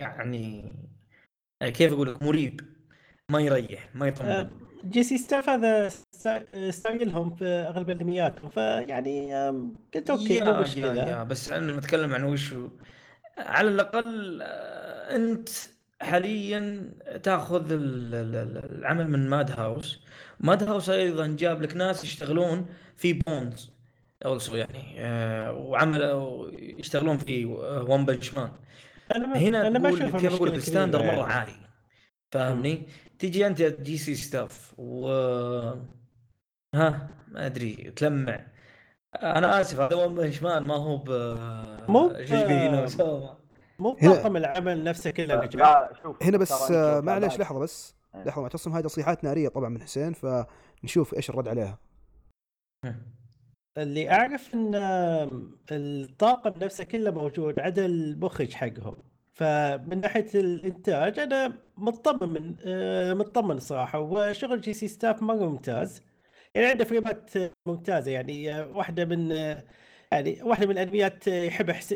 يعني 0.00 0.72
كيف 1.62 1.92
أقول 1.92 2.10
لك 2.14 2.22
مريب. 2.22 2.60
ما 3.30 3.40
يريح 3.40 3.88
ما 3.94 4.06
يطمن. 4.08 4.50
JC 4.84 5.02
Staff 5.02 5.48
هذا 5.48 5.88
sty- 5.88 6.70
style 6.70 7.16
هم 7.16 7.34
في 7.34 7.44
أغلب 7.44 7.90
انمياتهم 7.90 8.50
فيعني 8.50 9.34
قلت 9.94 10.10
okay 10.10 10.34
يا- 10.34 10.60
مشكلة. 10.60 11.22
بس 11.22 11.52
أنا 11.52 11.76
نتكلم 11.76 12.14
عن 12.14 12.22
وش. 12.24 12.54
على 13.38 13.68
الأقل 13.68 14.38
آه، 14.42 15.16
أنت 15.16 15.48
حاليا 16.00 16.90
تأخذ 17.22 17.72
ال- 17.72 18.14
ال- 18.14 18.36
ال- 18.36 18.78
العمل 18.78 19.10
من 19.10 19.28
Madhouse 19.30 20.00
Madhouse 20.40 20.90
أيضا 20.90 21.26
جاب 21.38 21.62
لك 21.62 21.76
ناس 21.76 22.04
يشتغلون 22.04 22.66
في 22.96 23.12
Bones 23.12 23.70
also 24.24 24.56
يعني 24.56 24.94
آه، 24.98 25.52
وعمل 25.52 26.02
يشتغلون 26.78 27.18
في 27.18 27.44
One 27.88 28.04
Punch 28.04 28.34
Man 28.34 28.50
هنا 29.16 29.66
أنا 29.66 29.78
ما 29.78 29.88
أشوفها 29.88 30.20
كيف 30.20 30.32
أقول 30.34 30.48
لك 30.48 30.54
ال 30.54 30.59
standard 30.59 30.98
مرة 30.98 31.06
يعني. 31.06 31.32
عالي 31.32 31.52
فاهمني؟ 32.32 32.82
تجي 33.18 33.46
أنت 33.46 33.62
JC 33.62 33.98
Staff 33.98 34.74
و 34.78 35.08
ها 36.74 37.08
ما 37.28 37.46
أدري 37.46 37.92
تلمع 37.96 38.46
أنا 39.14 39.60
آسف 39.60 39.80
هذا 39.80 39.96
One 39.96 40.14
Punch 40.14 40.42
Man 40.42 40.62
ما 40.62 40.74
هو 40.74 40.96
ب 40.96 41.10
مو 41.88 42.12
مو 43.78 43.96
العمل 44.36 44.84
نفسه 44.84 45.10
كله 45.10 45.34
لا 45.44 45.92
شوف 46.02 46.22
هنا 46.22 46.38
بس 46.38 46.70
آه، 46.70 47.00
معلش 47.00 47.38
لحظة 47.38 47.58
بس. 47.58 47.94
إيه. 48.14 48.24
لحظة 48.24 48.42
معتصم 48.42 48.72
هاي 48.72 48.82
تصريحات 48.82 49.24
نارية 49.24 49.48
طبعا 49.48 49.68
من 49.68 49.82
حسين 49.82 50.12
فنشوف 50.12 51.14
إيش 51.14 51.30
الرد 51.30 51.48
عليها. 51.48 51.78
اللي 53.78 54.10
أعرف 54.10 54.54
إن 54.54 54.74
الطاقم 55.72 56.64
نفسه 56.64 56.84
كله 56.84 57.10
موجود 57.10 57.60
عدا 57.60 57.86
المخرج 57.86 58.52
حقهم. 58.52 58.96
فمن 59.32 60.00
ناحية 60.00 60.30
الإنتاج 60.34 61.18
أنا 61.18 61.52
مطمن 61.76 62.28
من 62.28 62.56
آه، 62.66 63.14
مطمن 63.14 63.58
صراحة. 63.58 63.98
وشغل 64.00 64.60
JC 64.60 64.72
Staff 64.72 65.22
مرة 65.22 65.46
ممتاز. 65.46 66.02
يعني 66.58 66.70
عنده 66.70 66.84
فريمات 66.84 67.30
ممتازة 67.66 68.10
يعني 68.10 68.54
آه، 68.54 68.66
واحدة 68.68 69.04
من 69.04 69.32
آه، 69.32 69.62
يعني 70.12 70.38
واحدة 70.42 70.66
من 70.66 70.72
الأنميات 70.72 71.26
يحبها 71.26 71.74
حس- 71.74 71.94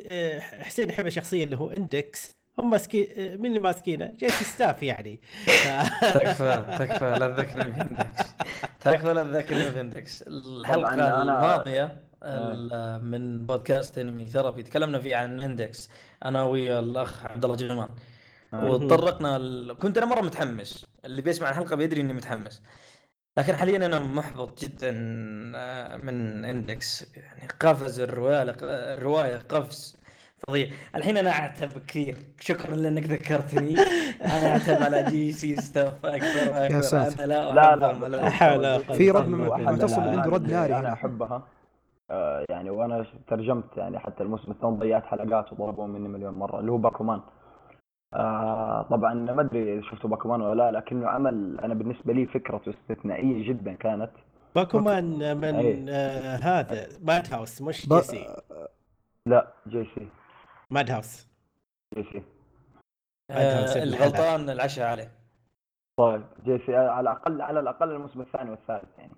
حسين 0.61 0.89
يحبها 0.89 1.11
شخصيا 1.11 1.45
اللي 1.45 1.57
هو 1.57 1.71
Index. 1.71 2.37
هم 2.59 2.71
ماسكين 2.71 3.07
من 3.41 3.47
اللي 3.47 3.59
ماسكينه؟ 3.61 4.13
JC 4.19 4.45
Staff 4.45 4.83
يعني. 4.83 5.21
تكفى 6.15 6.77
تكفى 6.79 7.17
لا 7.21 7.29
تذكرني 7.29 7.71
ب 7.71 7.80
Index. 7.80 8.35
تكفى 8.81 9.13
لا 9.15 9.23
تذكرني 9.23 9.71
ب 9.71 9.78
Index. 9.78 10.23
الحلقة 10.23 11.23
الماضية 11.23 11.97
ال- 12.23 13.05
من 13.05 13.47
بودكاست 13.47 13.99
Anime 13.99 14.27
Therapy 14.27 14.63
تكلمنا 14.63 14.99
فيه 14.99 15.17
عن 15.17 15.39
ال 15.39 15.47
Index 15.47 15.91
أنا 16.25 16.43
ويا 16.43 16.81
الأخ 16.81 17.27
عبد 17.27 17.45
الله 17.45 17.57
جمال. 17.57 17.89
آه. 18.55 18.65
وتطرقنا 18.71 19.37
ال... 19.37 19.79
كنت 19.79 19.99
أنا 19.99 20.07
مرة 20.07 20.21
متحمس. 20.21 20.87
اللي 21.05 21.23
بيسمع 21.23 21.51
الحلقة 21.51 21.77
بيدري 21.77 22.01
إني 22.01 22.13
متحمس. 22.13 22.63
لكن 23.37 23.57
حاليا 23.57 23.87
أنا 23.87 23.99
محبط 24.01 24.65
جدا 24.65 24.91
آه، 25.57 25.97
من 25.97 26.45
Index. 26.45 27.17
يعني 27.17 27.49
قفز 27.61 28.01
الرواية 28.01 28.43
الرواية 28.63 29.37
قفز 29.37 29.97
فظيع. 30.49 30.71
الحين 30.95 31.17
أنا 31.17 31.31
اعتب 31.31 31.69
كثير. 31.87 32.17
شكرا 32.41 32.77
لأنك 32.77 33.03
ذكرتني. 33.03 33.75
أنا 34.25 34.49
اعتب 34.53 34.83
على 34.83 35.03
JC 35.11 35.33
Staff. 35.33 36.07
أكثر 36.07 36.51
وأكثر 36.53 36.81
ساتر. 36.81 37.25
لا 37.27 37.53
لا 37.53 37.77
لا 37.77 38.09
لا. 38.09 38.31
حول 38.31 38.85
في 38.85 39.11
رد. 39.11 39.29
معتصم 39.29 40.05
لا، 40.05 40.11
عنده 40.11 40.31
رد 40.31 40.51
ناري 40.51 40.73
أنا 40.73 40.81
هنا. 40.81 40.93
أحبها. 40.93 41.43
آه، 42.11 42.45
يعني 42.51 42.71
وأنا 42.71 43.07
ترجمت 43.29 43.77
يعني 43.77 43.99
حتى 43.99 44.23
الموسم 44.23 44.51
الثاني 44.53 44.77
ضيعت 44.77 45.05
حلقات 45.05 45.53
وضربوا 45.53 45.87
مني 45.87 46.09
مليون 46.09 46.35
مرة 46.35 46.61
اللي 46.61 46.73
هو 46.73 46.77
باكومان. 46.79 47.21
آه 48.15 48.83
طبعا 48.91 49.15
ما 49.15 49.41
أدري 49.43 49.75
إذا 49.79 49.83
شفتوا 49.91 50.11
باكومان 50.11 50.41
ولا 50.43 50.71
لا 50.71 50.79
لكنه 50.79 51.09
عمل 51.09 51.61
أنا 51.61 51.75
بالنسبة 51.75 52.13
لي 52.13 52.27
فكرته 52.27 52.71
استثنائية 52.71 53.49
جدا 53.49 53.73
كانت. 53.75 54.11
باكومان 54.55 55.37
من 55.37 55.45
أي. 55.55 55.85
آه 55.91 56.37
هذا 56.37 56.87
Madhouse 57.03 57.63
مش 57.63 57.89
ب- 57.89 57.95
جي 57.95 58.01
سي. 58.03 58.37
لا 59.27 59.53
J.C. 59.69 60.09
Madhouse. 60.71 61.29
J.C. 61.95 62.23
آه، 63.31 63.83
الغلطان 63.83 64.51
العشاء 64.51 64.87
عليه. 64.91 65.11
طيب 65.99 66.23
J.C. 66.45 66.77
على 66.77 67.01
الأقل 67.01 67.43
على 67.43 67.61
الأقل 67.61 67.91
الموسم 67.91 68.21
الثاني 68.21 68.51
والثالث 68.51 68.99
يعني. 68.99 69.13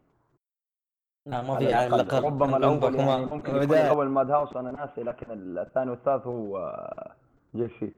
لا 1.27 1.43
ما 1.43 1.59
في 1.59 1.75
على 1.75 1.87
الأقل. 1.87 2.25
ربما 2.25 2.57
الأول 2.57 2.95
يعني. 2.95 3.25
ممكن 3.27 3.57
يكون. 3.57 3.77
الأول 3.77 4.09
Madhouse 4.09 4.57
أنا 4.57 4.71
ناسي 4.71 5.03
لكن 5.03 5.59
الثاني 5.59 5.91
والثالث 5.91 6.27
هو 6.27 6.59
آه، 6.59 7.13
J.C.. 7.55 7.93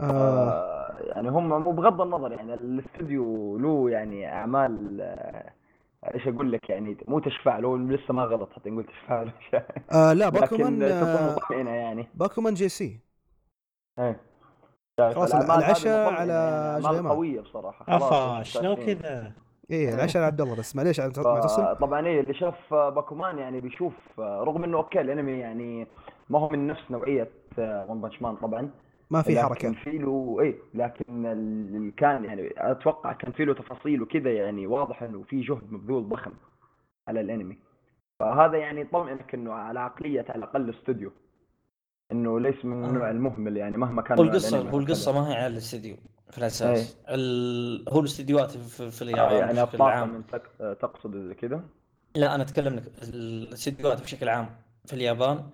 آه 0.00 0.02
آه، 0.02 0.96
يعني 1.00 1.28
هم 1.28 1.62
بغض 1.76 2.00
النظر 2.00 2.32
يعني 2.32 2.54
الاستوديو 2.54 3.58
له 3.58 3.90
يعني 3.90 4.32
أعمال 4.32 5.00
آه، 5.00 5.52
إيش 6.14 6.28
أقول 6.28 6.52
لك 6.52 6.70
يعني 6.70 6.96
مو 7.08 7.18
تشفع 7.18 7.58
له 7.58 7.78
لسه 7.78 8.14
ما 8.14 8.24
غلط 8.24 8.52
حتى 8.52 8.70
نقول 8.70 8.84
تشفع 8.84 9.22
له 9.22 9.32
آه 9.92 10.12
لا 10.12 10.24
لكن 10.24 10.40
باكومان 10.40 10.82
آه 10.82 11.36
يعني. 11.52 12.08
باكومان 12.14 12.54
J.C.. 12.54 13.00
إيه. 13.98 14.20
خلاص 14.98 15.34
العشاء 15.34 16.12
على 16.12 16.32
يعني 16.82 16.98
جمال. 16.98 17.12
قوية 17.12 17.40
بصراحة. 17.40 17.96
أفا 17.96 18.42
شنو 18.42 18.72
مستعدين. 18.72 18.98
كذا؟ 18.98 19.32
إيه 19.70 19.94
العشاء 19.94 20.22
على 20.22 20.26
عبد 20.26 20.40
الله 20.40 20.56
بس 20.56 20.76
معليش 20.76 21.00
معتصم 21.00 21.72
طبعا 21.72 22.06
إيه 22.06 22.20
اللي 22.20 22.34
شاف 22.34 22.74
باكومان 22.74 23.38
يعني 23.38 23.60
بيشوف 23.60 23.94
رغم 24.18 24.64
إنه 24.64 24.76
أوكي 24.76 25.00
الأنمي 25.00 25.32
يعني 25.32 25.86
ما 26.30 26.38
هو 26.38 26.48
من 26.48 26.66
نفس 26.66 26.90
نوعية 26.90 27.28
One 27.58 28.00
Punch 28.00 28.22
Man 28.22 28.36
طبعا 28.36 28.70
ما 29.12 29.22
في 29.22 29.32
لكن 29.34 29.42
حركة. 29.42 29.72
في 29.72 29.90
له 29.98 30.36
إيه 30.40 30.54
لكن 30.74 31.26
اللي 31.26 31.90
كان 31.90 32.24
يعني 32.24 32.50
أتوقع 32.56 33.12
كان 33.12 33.32
في 33.32 33.44
له 33.44 33.54
تفاصيل 33.54 34.02
وكذا 34.02 34.32
يعني 34.32 34.66
واضح 34.66 35.02
إنه 35.02 35.22
في 35.22 35.40
جهد 35.40 35.72
مبذول 35.72 36.08
ضخم 36.08 36.32
على 37.08 37.20
الأنمي. 37.20 37.58
فهذا 38.20 38.56
يعني 38.58 38.80
يطمئنك 38.80 39.34
إنه 39.34 39.52
على 39.52 39.80
عقلية 39.80 40.24
على 40.28 40.38
الأقل 40.38 40.70
استوديو. 40.70 41.12
إنه 42.12 42.40
ليس 42.40 42.64
من 42.64 42.84
النوع 42.84 43.10
المهمل 43.10 43.56
يعني 43.56 43.76
مهما 43.76 44.02
كان 44.02 44.18
هو 44.18 44.24
القصة 44.24 44.70
هو 44.70 44.78
القصة. 44.78 45.12
ما 45.12 45.28
هي 45.30 45.34
على 45.34 45.46
الاستديو 45.46 45.96
في 46.30 46.38
الأساس. 46.38 46.98
ال... 47.08 47.84
هو 47.88 48.00
الاستديوهات 48.00 48.50
في, 48.50 48.90
في 48.90 49.02
اليابان 49.02 49.32
آه، 49.34 49.38
يعني 49.38 49.62
بشكل 49.64 49.82
عام. 49.82 50.08
من 50.14 50.26
تق- 50.26 50.72
تقصد 50.74 51.16
زي 51.16 51.34
كذا؟ 51.34 51.64
لا 52.16 52.34
أنا 52.34 52.42
أتكلم 52.42 52.74
لك 52.74 52.82
الاستديوهات 53.02 54.02
بشكل 54.02 54.28
عام 54.28 54.46
في 54.86 54.92
اليابان 54.92 55.36
آه، 55.36 55.50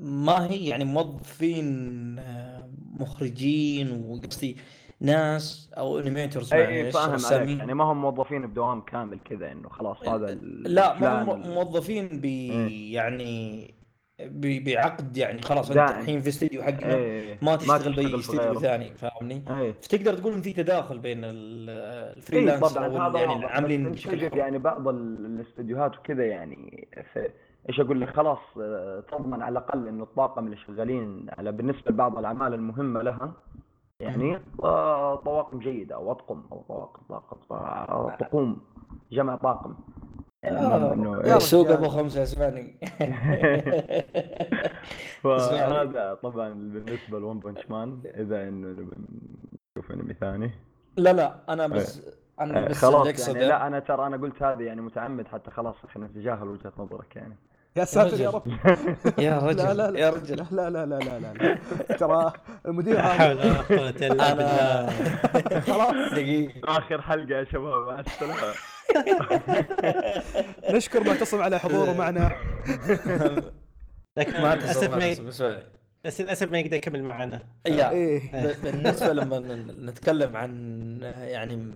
ما 0.00 0.46
هي 0.50 0.66
يعني 0.66 0.84
موظفين 0.84 2.18
آه، 2.18 2.68
مخرجين 3.00 4.04
وقصدي 4.08 4.56
ناس 5.00 5.70
أو 5.78 5.98
animators 5.98 6.52
اي 6.54 6.68
اي 6.86 6.92
فاهم 6.92 7.18
عليك 7.26 7.58
يعني 7.58 7.74
ما 7.74 7.84
هم 7.84 8.00
موظفين 8.00 8.46
بدوام 8.46 8.80
كامل 8.80 9.18
كذا 9.24 9.52
إنه 9.52 9.68
خلاص 9.68 10.08
هذا 10.08 10.32
ال- 10.32 10.62
لا 10.74 10.98
ما 10.98 11.22
هم 11.22 11.40
موظفين 11.40 12.08
ب 12.20 12.24
إيه. 12.24 12.94
يعني 12.94 13.74
بعقد 14.42 15.16
يعني 15.16 15.42
خلاص 15.42 15.70
أنت. 15.70 15.90
الحين 15.90 16.20
في 16.20 16.28
استديو 16.28 16.62
حقنا 16.62 16.94
إيه، 16.94 17.38
ما 17.42 17.56
تشتغل 17.56 17.92
بأي 17.96 18.14
استديو. 18.18 18.60
ثاني 18.60 18.94
فاهمني؟ 18.94 19.42
اي 19.50 19.72
فتقدر 19.72 20.14
تقول 20.14 20.32
إن 20.32 20.40
في 20.42 20.52
تداخل 20.52 20.98
بين 20.98 21.20
ال 21.24 21.39
freelancer 21.39 22.86
هذا 23.08 23.18
يعني 23.20 23.36
العاملين. 23.36 23.94
يعني 24.32 24.58
بعض 24.58 24.88
ال- 24.88 25.26
الاستديوهات 25.26 25.98
وكذا 25.98 26.24
يعني 26.26 26.88
في 27.12 27.30
إيش 27.68 27.80
أقول 27.80 28.00
لك؟ 28.00 28.16
خلاص 28.16 28.38
آه، 28.60 29.00
تضمن 29.00 29.42
على 29.42 29.52
الأقل 29.52 29.88
إنه 29.88 30.02
الطاقم 30.02 30.44
اللي 30.44 30.56
شغالين 30.56 31.26
على 31.38 31.52
بالنسبة 31.52 31.90
لبعض 31.90 32.18
الأعمال 32.18 32.54
المهمة 32.54 33.02
لها 33.02 33.32
يعني 34.00 34.38
طواقم 35.24 35.58
جيدة 35.58 35.94
أو 35.94 36.12
أطقم 36.12 36.42
أو 36.52 36.62
طواقم 36.68 37.02
طاقم 37.08 37.36
آه، 37.50 38.16
طقوم 38.20 38.60
جمع 39.12 39.36
طاقم. 39.36 39.74
يعني 40.42 40.58
آه، 40.58 41.36
السوق. 41.36 41.70
أبو 41.70 41.88
خمسة 41.88 42.22
اسمعني 42.22 42.74
فهذا 45.22 46.18
طبعا 46.22 46.48
بالنسبة 46.48 47.18
لون 47.18 47.38
بنش 47.38 47.70
مان 47.70 48.00
إذا 48.04 48.48
إنه 48.48 48.68
نشوف 49.76 49.92
أنمي 49.92 50.14
ثاني. 50.14 50.50
لا 50.96 51.12
لا 51.12 51.36
أنا 51.48 51.66
بس 51.66 52.02
أنا 52.40 52.64
آه، 52.64 52.68
بس 52.68 52.84
خلاص 52.84 53.28
يعني 53.28 53.48
لا 53.48 53.66
أنا 53.66 53.78
ترى 53.78 54.06
أنا 54.06 54.16
قلت 54.16 54.42
هذه 54.42 54.62
يعني 54.62 54.80
متعمد 54.80 55.28
حتى 55.28 55.50
خلاص 55.50 55.76
عشان 55.88 56.02
نتجاهل 56.02 56.48
وجهة 56.48 56.72
نظرك 56.78 57.16
يعني. 57.16 57.36
يا 57.76 57.84
ساتر 57.84 58.20
يا 58.20 58.30
رجل. 58.30 58.34
رب. 58.34 59.18
يا 59.26 59.38
رجل 59.38 59.64
لا 59.64 59.74
لا 59.74 59.90
لا. 59.90 59.98
يا 60.00 60.10
رجل. 60.10 60.36
لا 60.50 60.70
لا 60.70 60.86
لا 60.86 60.98
لا 60.98 61.18
لا, 61.18 61.32
لا. 61.32 61.96
ترى 61.96 62.32
المدير 62.66 62.94
لا 62.94 63.02
حول 63.02 63.38
هذا 63.38 63.44
ولا 63.50 63.60
قوة 63.60 63.88
إلا 63.90 64.08
بالله. 64.08 64.32
أنا 64.32 65.60
خلاص. 65.72 66.12
دقيقة. 66.12 66.60
آخر 66.78 67.02
حلقة 67.02 67.34
يا 67.38 67.44
شباب 67.44 67.86
مع 67.86 68.00
السلامة. 68.00 68.54
نشكر 70.70 71.04
معتصم 71.04 71.42
على 71.42 71.58
حضوره 71.58 71.92
معنا. 71.92 72.32
لكن 74.16 74.42
ما 74.42 74.54
للاسف 74.54 74.90
ما 74.90 75.30
بس 76.04 76.20
للأسف 76.20 76.52
ما 76.52 76.58
يقدر 76.58 76.76
يكمل 76.76 77.02
معنا. 77.02 77.40
يا 77.66 77.90
إيه. 77.90 78.32
ب- 78.32 78.62
بالنسبة 78.64 79.12
لما 79.12 79.38
ن- 79.38 79.86
نتكلم 79.86 80.36
عن 80.36 80.50
يعني 81.18 81.70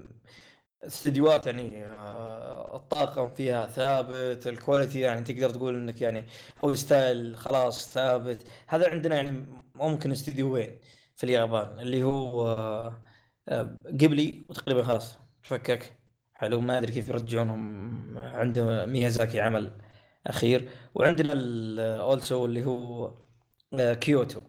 استديوهات 0.87 1.47
يعني 1.47 1.87
آه، 1.87 2.77
الطاقم 2.77 3.29
فيها 3.29 3.67
ثابت 3.67 4.47
الكواليتي 4.47 5.01
يعني 5.01 5.25
تقدر 5.25 5.51
تقول 5.51 5.75
إنك 5.77 6.01
يعني 6.03 6.25
هو 6.65 6.75
style 6.75 7.37
خلاص 7.37 7.95
ثابت. 7.95 8.47
هذا 8.67 8.91
عندنا 8.91 9.17
يعني 9.17 9.47
ممكن 9.75 10.13
استديوين 10.13 10.79
في 11.17 11.25
اليابان 11.25 11.81
اللي 11.81 12.03
هو 12.03 12.49
آه، 12.49 13.03
آه، 13.49 13.77
قبلي 13.87 14.47
وتقريبا 14.49 14.83
خلاص. 14.83 15.19
فكك؟ 15.43 15.93
حلو 16.35 16.61
ما 16.61 16.79
أدري 16.79 16.93
كيف 16.93 17.09
يرجعونهم. 17.09 18.19
عنده 18.19 18.87
ميازاكي 18.87 19.41
عمل 19.41 19.73
أخير. 20.27 20.69
وعندنا 20.95 21.33
also 22.01 22.45
اللي 22.47 22.65
هو 22.65 23.15
كيوتو. 24.01 24.41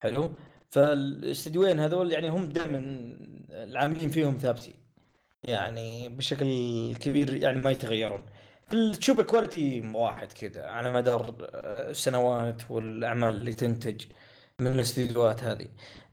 حلو؟ 0.00 0.34
فالاستديوين 0.70 1.80
هذول 1.80 2.12
يعني 2.12 2.28
هم 2.28 2.44
دائما 2.48 2.78
العاملين 3.50 4.10
فيهم 4.10 4.38
ثابتين. 4.38 4.79
يعني 5.44 6.08
بشكل 6.08 6.46
كبير 7.00 7.34
يعني 7.34 7.60
ما 7.60 7.70
يتغيرون. 7.70 8.22
تشوف 9.00 9.20
ال 9.20 9.28
quality 9.28 9.80
واحد 9.94 10.32
كذا 10.32 10.66
على 10.66 10.92
مدار 10.92 11.34
السنوات 11.90 12.70
والأعمال 12.70 13.34
اللي 13.34 13.52
تنتج 13.54 14.04
من 14.60 14.66
الاستديوهات 14.66 15.44
هذه. 15.44 15.66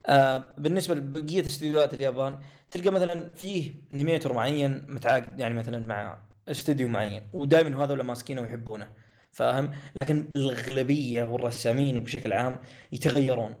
آه 0.06 0.44
بالنسبة 0.58 0.94
لبقية 0.94 1.40
استديوهات 1.46 1.94
اليابان 1.94 2.38
تلقى 2.70 2.90
مثلا 2.90 3.30
فيه 3.34 3.74
animator 3.94 4.32
معين 4.32 4.84
متعاقد 4.88 5.40
يعني 5.40 5.54
مثلا 5.54 5.86
مع 5.86 6.18
استوديو 6.48 6.88
معين 6.88 7.22
ودائما 7.32 7.84
هذول 7.84 8.00
ماسكينه 8.02 8.40
ويحبونه 8.42 8.88
فاهم؟ 9.32 9.70
لكن 10.02 10.30
الأغلبية 10.36 11.24
والرسامين 11.24 12.00
بشكل 12.04 12.32
عام 12.32 12.60
يتغيرون 12.92 13.54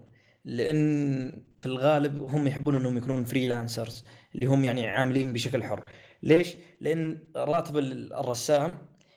لأن 0.44 1.30
في 1.60 1.66
الغالب 1.66 2.22
هم 2.22 2.46
يحبون 2.46 2.76
إنهم 2.76 2.96
يكونون 2.96 3.24
freelancers 3.24 4.04
اللي 4.34 4.46
هم 4.46 4.64
يعني 4.64 4.86
عاملين 4.86 5.32
بشكل 5.32 5.64
حر. 5.64 5.84
ليش؟ 6.22 6.54
لأن 6.80 7.24
راتب 7.36 7.76
الرسام 7.78 8.72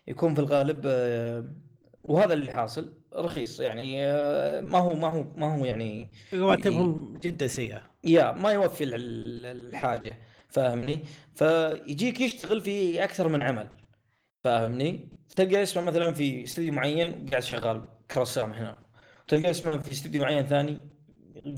يكون 0.08 0.34
في 0.34 0.42
الغالب 0.42 0.82
آه، 0.86 1.46
وهذا 2.04 2.34
اللي 2.34 2.52
حاصل 2.54 2.94
رخيص 3.16 3.60
يعني 3.60 4.06
آه، 4.06 4.62
ما 4.62 4.78
هو 4.80 4.94
ما 4.96 5.08
هو 5.08 5.24
ما 5.36 5.56
هو 5.56 5.66
يعني 5.66 6.10
رواتبهم 6.34 7.18
جدا 7.24 7.48
سيئة. 7.48 7.82
يا 8.04 8.32
ما 8.32 8.52
يوفي 8.52 8.84
ال- 8.84 8.94
ال- 8.96 9.46
الحاجة 9.68 10.18
فاهمني؟ 10.50 11.00
فيجيك 11.36 12.22
يشتغل 12.22 12.62
في 12.62 13.04
أكثر 13.04 13.28
من 13.28 13.42
عمل 13.42 13.68
فاهمني؟ 14.44 15.10
تلقى 15.36 15.64
اسمه 15.64 15.84
مثلا 15.84 16.12
في 16.14 16.44
استوديو 16.44 16.74
معين 16.74 17.26
قاعد 17.30 17.44
شغال 17.44 17.82
كرسام 18.12 18.52
هنا 18.54 18.78
تلقى 19.28 19.50
اسمه 19.50 19.78
في 19.78 19.92
استوديو 19.92 20.22
معين 20.22 20.46
ثاني 20.46 20.80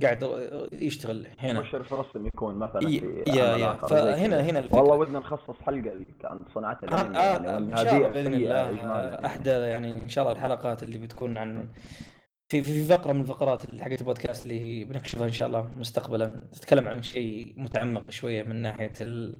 قاعد 0.03 0.23
يشتغل 0.71 1.27
هنا 1.39 1.59
مشرف 1.59 1.93
رسم 1.93 2.25
يكون 2.27 2.55
مثلا 2.55 2.79
في 2.79 3.23
يا, 3.27 3.34
يا. 3.57 3.73
فهنا. 3.73 4.15
هنا 4.41 4.59
الفكرة. 4.59 4.77
والله 4.77 4.95
ودنا 4.95 5.19
نخصص 5.19 5.61
حلقة 5.65 5.91
عن 6.23 6.39
صناعة 6.55 6.79
آه 6.84 7.38
الانمي 7.38 7.73
آه 7.75 7.84
يعني 7.84 8.05
آه، 8.05 8.09
بإذن 8.09 8.34
الله 8.34 9.25
احدى 9.25 9.49
يعني 9.49 9.91
إن 10.03 10.09
شاء 10.09 10.23
الله 10.23 10.36
الحلقات 10.38 10.84
اللي 10.84 10.97
بتكون 10.97 11.38
عن 11.38 11.67
في 12.49 12.63
في 12.63 12.84
فقرة 12.86 13.13
من 13.13 13.21
الفقرات 13.21 13.61
حقت 13.81 14.01
البودكاست 14.01 14.45
اللي 14.45 14.84
بنكشفها 14.84 15.25
إن 15.27 15.31
شاء 15.31 15.47
الله 15.47 15.71
مستقبلا 15.77 16.41
تتكلم 16.51 16.88
عن 16.88 17.01
شيء 17.03 17.53
متعمق 17.57 18.11
شوية 18.11 18.43
من 18.43 18.55
ناحية 18.61 18.91
ال- 19.01 19.36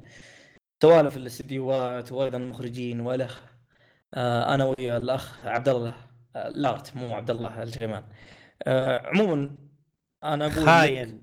سوالف 0.82 1.18
الاستديوهات 1.18 2.12
وأيضا 2.12 2.38
المخرجين 2.38 3.00
والأخ 3.00 3.42
آه 4.14 4.54
أنا 4.56 4.66
ويا 4.66 4.98
الأخ 4.98 5.46
عبد 5.46 5.70
الله 5.70 5.94
آه 6.36 6.50
لارت 6.50 6.96
مو 6.96 7.16
عبد 7.16 7.30
الله 7.30 7.64
الجيمان 7.64 8.04
آه 8.64 9.08
عموما 9.08 9.56
أنا 10.24 10.46
أقول 10.46 10.66
خاين 10.66 11.22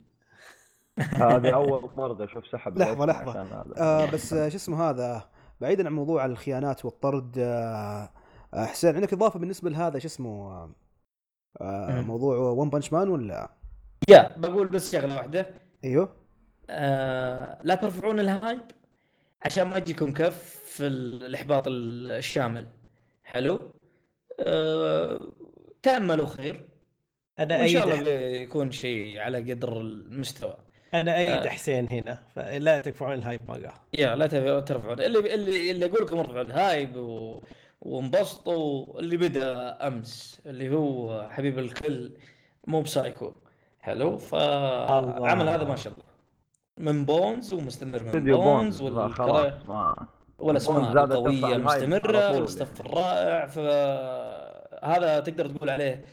هذه 0.98 1.54
أول 1.54 1.90
طرد 1.96 2.20
أشوف 2.20 2.46
سحب 2.46 2.78
لحظة، 2.78 3.04
الاسم 3.04 3.10
لحظة. 3.10 3.30
عشان 3.30 3.46
هذا. 3.46 3.74
آه 3.78 4.10
بس 4.10 4.30
شو 4.30 4.36
اسمه 4.36 4.90
هذا؟ 4.90 5.30
بعيدا 5.60 5.86
عن 5.86 5.92
موضوع 5.92 6.24
الخيانات 6.24 6.84
والطرد 6.84 7.34
آه 7.38 8.10
حسين 8.54 8.94
عندك 8.94 9.12
إضافة 9.12 9.38
بالنسبة 9.38 9.70
لهذا 9.70 9.98
شو 9.98 10.06
اسمه؟ 10.06 10.52
آه 10.52 10.74
آه. 11.60 12.00
موضوع 12.00 12.36
One 12.36 12.70
Punch 12.70 12.92
Man 12.92 13.08
ولا؟ 13.08 13.50
يا 14.08 14.38
بقول 14.38 14.68
بس 14.68 14.92
شغلة 14.92 15.16
واحدة. 15.16 15.54
أيوه. 15.84 16.16
آه 16.70 17.58
لا 17.62 17.74
ترفعون 17.74 18.20
ال 18.20 18.28
hype 18.28 18.60
عشان 19.42 19.64
ما 19.64 19.76
يجيكم 19.76 20.12
كف 20.12 20.60
في 20.64 20.86
الإحباط 20.86 21.64
الشامل. 21.66 22.66
حلو؟ 23.24 23.60
آه 24.40 25.20
تأملوا 25.82 26.26
خير. 26.26 26.69
أنا 27.40 27.56
وإن 27.58 27.68
شاء 27.68 27.84
الله 27.84 28.02
بيكون 28.02 28.70
شيء 28.70 29.18
على 29.20 29.52
قدر 29.52 29.80
المستوى. 29.80 30.54
أنا 30.94 31.16
أأيد 31.18 31.28
آه. 31.28 31.48
حسين 31.48 31.88
هنا 31.90 32.18
فلا 32.34 32.80
ترفعون 32.80 33.12
ال 33.12 33.18
hype 33.18 33.40
مره 33.48 33.74
يا 33.98 34.16
لا 34.16 34.26
ترفعون 34.60 35.00
اللي 35.00 35.34
اللي 35.34 35.70
اللي 35.70 35.86
أقول 35.86 36.02
لكم 36.06 36.18
ارفعوا 36.18 36.40
ال 36.42 36.53
hype 36.53 36.96
و... 36.96 37.40
وانبسطوا. 37.80 39.00
اللي 39.00 39.16
بدأ 39.16 39.76
أمس 39.86 40.40
اللي 40.46 40.74
هو 40.74 41.26
حبيب 41.30 41.58
الكل 41.58 42.10
Mob 42.66 42.80
Psycho. 42.80 43.32
حلو؟ 43.80 44.18
فعمل 44.18 45.48
هذا 45.48 45.64
ما 45.64 45.76
شاء 45.76 45.92
الله. 45.92 46.04
من 46.78 47.04
Bones 47.04 47.54
ومستمر 47.54 48.02
من 48.02 48.10
Bones 48.24 48.30
Bones 48.30 48.82
والكرا- 48.82 49.12
خلاص. 49.14 49.52
ما 49.68 50.06
والاسماء 50.38 50.92
القويه 50.92 51.56
المستمره 51.56 52.36
وال 52.40 52.52
staff 52.52 52.80
الرائع 52.80 53.46
فهذا 53.46 55.20
تقدر 55.20 55.46
تقول 55.48 55.70
عليه 55.70 56.04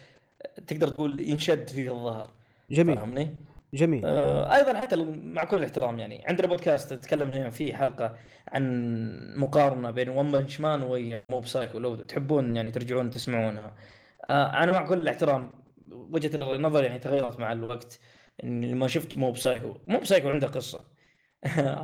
تقدر 0.68 0.88
تقول 0.88 1.20
ينشد 1.20 1.68
فيه 1.68 1.92
الظهر. 1.92 2.30
جميل. 2.72 2.98
فاهمني؟ 2.98 3.36
جميل. 3.74 4.06
آه 4.06 4.56
أيضا 4.56 4.80
حتى 4.80 4.96
مع 5.24 5.44
كل 5.44 5.58
الاحترام 5.58 6.00
يعني 6.00 6.24
عندنا 6.28 6.48
بودكاست 6.48 6.94
تكلمنا 6.94 7.50
فيه 7.50 7.74
حلقة 7.74 8.16
عن 8.48 9.34
مقارنة 9.38 9.92
بين 9.92 10.10
One 10.10 10.32
Punch 10.32 10.60
Man 10.60 10.82
و 10.84 10.99
Mob 10.99 11.46
Psycho 11.46 11.80
لو 11.80 11.96
تحبون 11.96 12.56
يعني 12.56 12.72
ترجعون 12.72 13.10
تسمعونها. 13.10 13.74
آه 14.30 14.64
أنا 14.64 14.72
مع 14.72 14.86
كل 14.86 14.98
الاحترام 14.98 15.52
وجهة 15.92 16.56
النظر 16.56 16.84
يعني 16.84 17.00
تغيرت 17.00 17.40
مع 17.40 17.52
الوقت. 17.52 18.00
لما 18.44 18.88
شفت 18.88 19.18
Mob 19.18 19.38
Psycho 19.38 19.78
Mob 19.88 20.06
Psycho 20.06 20.30
عنده 20.30 20.48
قصة. 20.48 20.80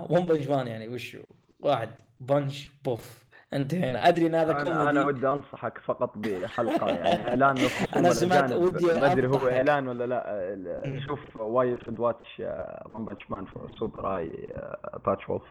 One 0.09 0.25
Punch 0.25 0.47
Man 0.47 0.67
يعني 0.67 0.87
وش؟ 0.87 1.17
واحد 1.59 1.89
punch 2.19 2.71
بوف. 2.85 3.22
انتهينا. 3.55 4.07
أدري 4.07 4.27
إن 4.27 4.35
هذا 4.35 4.51
أنا 4.61 4.89
أنا 4.89 5.01
كوميدي 5.03 5.17
ودي 5.25 5.27
أنصحك 5.27 5.77
فقط 5.77 6.11
بحلقة 6.17 6.87
يعني 6.89 7.27
إعلان 7.29 7.57
أنا 7.95 8.09
سمعت 8.13 8.51
ودي 8.51 8.85
ما 8.85 9.11
أدري 9.11 9.27
هو. 9.27 9.47
إعلان 9.47 9.87
ولا 9.87 10.03
لا. 10.03 10.23
ال- 10.53 11.03
شوف 11.07 11.19
why 11.35 11.77
should 11.85 11.99
watch 11.99 12.41
Punch 12.95 13.29
Man 13.31 13.45
Super 13.79 14.17
Eyepatch 14.17 15.29
Wolf 15.29 15.43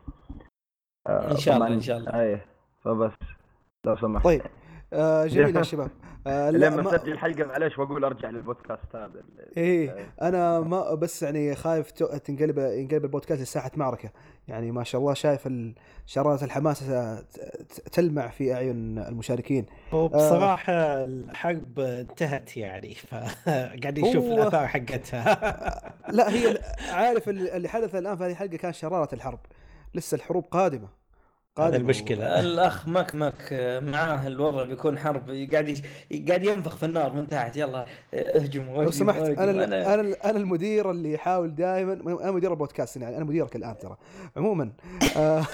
إن 1.08 1.36
شاء 1.36 1.54
الله، 1.56 1.66
إن 1.66 1.80
شاء 1.80 1.98
الله. 1.98 2.20
إيه 2.20 2.46
فبس 2.84 3.12
لو 3.86 3.96
سمحت. 3.96 4.24
طيب. 4.24 4.42
آه 4.92 5.26
جميل 5.26 5.56
يا 5.56 5.62
شباب. 5.72 5.90
آه 6.26 6.50
لا 6.50 6.66
لما 6.66 6.82
ما 6.82 6.96
أسجل 6.96 7.18
حلقة 7.18 7.44
معليش 7.44 7.76
بقول 7.76 8.04
أرجع 8.04 8.30
للبودكاست 8.30 8.96
هذا 8.96 9.22
إيه 9.56 10.12
أنا 10.22 10.60
ما 10.60 10.94
بس 10.94 11.22
يعني 11.22 11.54
خايف 11.54 11.90
تنقلب 11.90 12.58
ينقلب 12.58 13.04
البودكاست 13.04 13.42
لساحة 13.42 13.70
معركة. 13.76 14.10
يعني 14.48 14.70
ما 14.70 14.84
شاء 14.84 15.00
الله 15.00 15.14
شايف 15.14 15.46
ال- 15.46 15.74
شرارة 16.06 16.44
الحماس 16.44 16.80
ت- 16.80 17.24
ت- 17.68 17.88
تلمع 17.92 18.28
في 18.28 18.54
أعين 18.54 18.98
المشاركين. 18.98 19.66
وبصراحه 19.92 20.72
الحرب 21.04 21.80
انتهت 21.80 22.56
يعني 22.56 22.94
فقاعد 22.94 23.98
نشوف 24.08 24.24
هو- 24.24 24.34
الآثار 24.34 24.66
حقتها. 24.66 25.92
لا 26.16 26.30
هي 26.32 26.58
عارف 26.90 27.28
اللي 27.28 27.56
اللي 27.56 27.68
حدث 27.68 27.94
الآن 27.94 28.16
في 28.16 28.24
هذه 28.24 28.30
الحلقة 28.30 28.56
كان 28.56 28.72
شرارة 28.72 29.14
الحرب. 29.14 29.38
لسه 29.94 30.14
الحروب 30.14 30.44
قادمة. 30.44 30.88
هذا 31.58 31.64
قادمه 31.64 31.80
المشكلة. 31.80 32.40
الأخ 32.40 32.88
مك 32.88 33.14
مك 33.14 33.52
معاه 33.82 34.26
الوضع 34.26 34.64
بيكون 34.64 34.98
حرب 34.98 35.30
قاعد 35.52 35.82
قاعد 36.28 36.44
ينفخ 36.44 36.76
في 36.76 36.86
النار 36.86 37.12
من 37.12 37.28
تحت. 37.28 37.56
يلا 37.56 37.86
اهجم 38.14 38.82
لو 38.82 38.90
سمحت. 38.90 39.20
أنا 39.20 39.64
أنا 39.64 40.30
أنا 40.30 40.38
المدير 40.38 40.90
اللي 40.90 41.12
يحاول 41.12 41.54
دائما 41.54 41.92
أنا 42.22 42.30
مدير 42.30 42.50
البودكاست 42.50 42.96
يعني 42.96 43.16
أنا 43.16 43.24
مديرك 43.24 43.56
الآن 43.56 43.78
ترى. 43.78 43.96
عموما 44.36 44.72
آه 45.16 45.44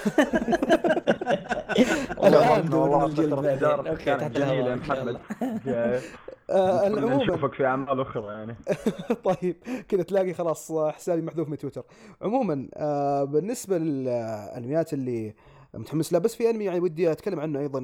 الآن 2.27 2.73
والله 2.73 3.95
كانت 3.95 4.37
محمد 4.37 5.07
الله. 5.07 5.19
آه 6.49 6.89
كنا 6.89 7.01
عموما 7.01 7.23
نشوفك 7.23 7.53
في 7.53 7.65
أعمال 7.65 8.01
أخرى 8.01 8.25
يعني. 8.25 8.55
طيب 9.29 9.55
كذا 9.89 10.03
تلاقي 10.03 10.33
خلاص 10.33 10.71
حسابي 10.71 11.21
محذوف 11.21 11.49
من 11.49 11.57
تويتر. 11.57 11.83
عموما 12.21 12.67
آه 12.75 13.23
بالنسبة 13.23 13.77
للانميات 13.77 14.93
اللي 14.93 15.33
متحمس 15.73 16.13
لها 16.13 16.21
بس 16.21 16.35
في 16.35 16.49
أنمي 16.49 16.65
يعني 16.65 16.79
ودي 16.79 17.11
أتكلم 17.11 17.39
عنه 17.39 17.59
أيضا 17.59 17.79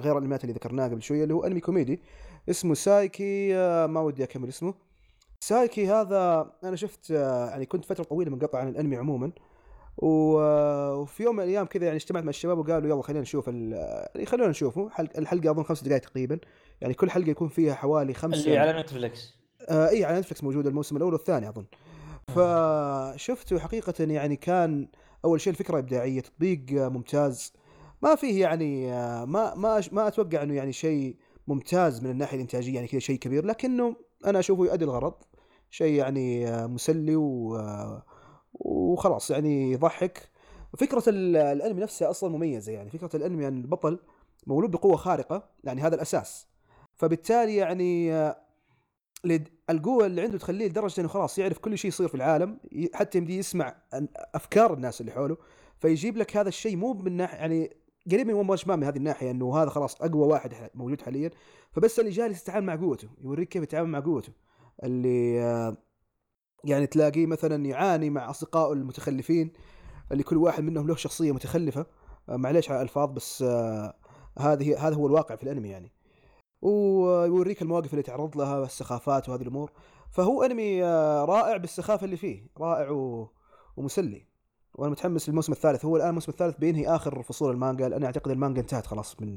غير 0.00 0.18
الأنميات 0.18 0.44
اللي 0.44 0.54
ذكرناها 0.54 0.88
قبل 0.88 1.02
شوية 1.02 1.22
اللي 1.22 1.34
هو 1.34 1.44
أنمي 1.44 1.60
كوميدي. 1.60 2.00
اسمه 2.50 2.74
سايكي 2.74 3.56
آه 3.56 3.86
ما 3.86 4.00
ودي 4.00 4.24
أكمل 4.24 4.48
اسمه. 4.48 4.74
سايكي 5.40 5.88
هذا 5.88 6.52
أنا 6.64 6.76
شفت 6.76 7.10
آه 7.10 7.50
يعني 7.50 7.66
كنت 7.66 7.84
فترة 7.84 8.04
طويلة 8.04 8.30
منقطع 8.30 8.58
عن 8.58 8.68
الأنمي 8.68 8.96
عموما. 8.96 9.32
آه، 10.02 10.96
وفي 10.96 11.22
يوم 11.22 11.36
من 11.36 11.42
الأيام 11.42 11.66
كذا 11.66 11.84
يعني 11.84 11.96
اجتمعت 11.96 12.24
مع 12.24 12.30
الشباب 12.30 12.58
وقالوا 12.58 12.88
يلا 12.90 13.02
خلينا 13.02 13.20
نشوف 13.20 13.48
يعني 13.48 14.26
خلونا 14.26 14.50
نشوفه. 14.50 14.88
حلقه 14.90 15.18
الحلقة 15.18 15.50
أظن 15.50 15.62
خمس 15.62 15.84
دقائق 15.84 16.00
تقريبا. 16.00 16.38
يعني 16.80 16.94
كل 16.94 17.10
حلقة 17.10 17.30
يكون 17.30 17.48
فيها 17.48 17.74
حوالي 17.74 18.14
خمسة. 18.14 18.44
اللي 18.44 18.58
على 18.58 18.80
Netflix 18.80 19.34
آه 19.68 19.88
إي 19.88 20.04
على 20.04 20.18
Netflix 20.18 20.44
موجود 20.44 20.66
الموسم 20.66 20.96
الأول 20.96 21.12
والثاني 21.12 21.48
أظن. 21.48 21.64
فشفته 22.28 23.58
حقيقه 23.58 23.94
يعني 24.00 24.36
كان 24.36 24.88
أول 25.24 25.40
شيء 25.40 25.52
الفكرة 25.52 25.78
إبداعية 25.78 26.20
تطبيق 26.20 26.60
آه، 26.82 26.88
ممتاز. 26.88 27.52
ما 28.02 28.14
فيه 28.14 28.40
يعني 28.40 28.92
آه، 28.92 29.24
ما 29.24 29.54
ما 29.54 29.82
ما 29.92 30.08
أتوقع 30.08 30.42
إنه 30.42 30.54
يعني 30.54 30.72
شيء 30.72 31.16
ممتاز 31.48 32.02
من 32.04 32.10
الناحية 32.10 32.36
الإنتاجية 32.36 32.74
يعني 32.74 32.86
كذا 32.88 33.00
شيء 33.00 33.18
كبير. 33.18 33.44
لكنه 33.46 33.96
أنا 34.26 34.38
أشوفه 34.38 34.64
يؤدي 34.64 34.84
الغرض. 34.84 35.14
شيء 35.70 35.94
يعني 35.94 36.48
آه، 36.48 36.66
مسلي 36.66 37.16
و 37.16 37.58
وخلاص 38.54 39.30
يعني 39.30 39.72
يضحك. 39.72 40.28
فكرة 40.78 41.02
ال- 41.08 41.36
الأنمي 41.36 41.80
نفسها 41.82 42.10
أصلا 42.10 42.30
مميزة 42.30 42.72
يعني. 42.72 42.90
فكرة 42.90 43.16
الأنمي 43.16 43.48
ان 43.48 43.60
البطل 43.60 43.98
مولود 44.46 44.70
بقوة 44.70 44.96
خارقة 44.96 45.48
يعني 45.64 45.80
هذا 45.80 45.94
الأساس. 45.94 46.46
فبالتالي 46.94 47.56
يعني 47.56 48.12
القوة 49.76 50.06
اللي 50.06 50.22
عنده 50.22 50.38
تخليه 50.38 50.68
لدرجة 50.68 51.00
إنه 51.00 51.08
خلاص 51.08 51.38
يعرف 51.38 51.58
كل 51.58 51.78
شيء 51.78 51.88
يصير 51.88 52.08
في 52.08 52.14
العالم 52.14 52.58
حتى 52.94 53.18
يمدي 53.18 53.38
يسمع 53.38 53.76
أفكار 54.34 54.74
الناس 54.74 55.00
اللي 55.00 55.12
حوله 55.12 55.36
فيجيب 55.78 56.16
لك 56.16 56.36
هذا 56.36 56.48
الشيء 56.48 56.76
مو 56.76 56.92
من 56.92 57.16
ناحية 57.16 57.38
يعني 57.38 57.70
قريب 58.10 58.26
من 58.26 58.34
ون 58.34 58.46
بانش 58.46 58.66
من 58.66 58.84
هذه 58.84 58.96
الناحية 58.96 59.30
إنه 59.30 59.56
هذا 59.56 59.70
خلاص 59.70 60.02
أقوى 60.02 60.26
واحد 60.26 60.54
موجود 60.74 61.00
حاليا 61.00 61.30
فبس 61.72 62.00
اللي 62.00 62.10
جالس 62.10 62.42
يتعامل 62.42 62.66
مع 62.66 62.76
قوته 62.76 63.08
يوريك 63.24 63.48
كيف 63.48 63.62
يتعامل 63.62 63.88
مع 63.88 64.00
قوته. 64.00 64.32
اللي 64.82 65.42
آه، 65.42 65.76
يعني 66.64 66.86
تلاقيه 66.86 67.26
مثلا 67.26 67.66
يعاني 67.66 68.10
مع 68.10 68.30
أصدقائه 68.30 68.72
المتخلفين 68.72 69.52
اللي 70.12 70.22
كل 70.22 70.36
واحد 70.36 70.64
منهم 70.64 70.88
له 70.88 70.96
شخصية 70.96 71.32
متخلفة. 71.32 71.86
آه، 72.28 72.36
معليش 72.36 72.70
على 72.70 72.76
الألفاظ 72.76 73.10
بس 73.10 73.42
آه، 73.42 73.94
هذه 74.38 74.88
هذا 74.88 74.94
هو 74.94 75.06
الواقع 75.06 75.36
في 75.36 75.42
الأنمي 75.42 75.68
يعني. 75.68 75.92
ويوريك 76.62 77.62
المواقف 77.62 77.92
اللي 77.92 78.02
تعرض 78.02 78.36
لها 78.36 78.58
والسخافات 78.58 79.28
وهذه 79.28 79.42
الأمور. 79.42 79.70
فهو 80.10 80.42
أنمي 80.42 80.84
آه، 80.84 81.24
رائع 81.24 81.56
بالسخافة 81.56 82.04
اللي 82.04 82.16
فيه 82.16 82.46
رائع 82.58 82.90
و... 82.90 83.30
ومسلي. 83.76 84.26
وأنا 84.74 84.90
متحمس 84.90 85.28
للموسم 85.28 85.52
الثالث. 85.52 85.84
هو 85.84 85.96
الآن 85.96 86.08
الموسم 86.08 86.32
الثالث 86.32 86.56
بينهي 86.58 86.86
آخر 86.86 87.22
فصول 87.22 87.50
المانجا 87.50 87.88
لأن 87.88 88.04
أعتقد 88.04 88.30
المانجا 88.30 88.60
انتهت 88.60 88.86
خلاص 88.86 89.20
من 89.20 89.36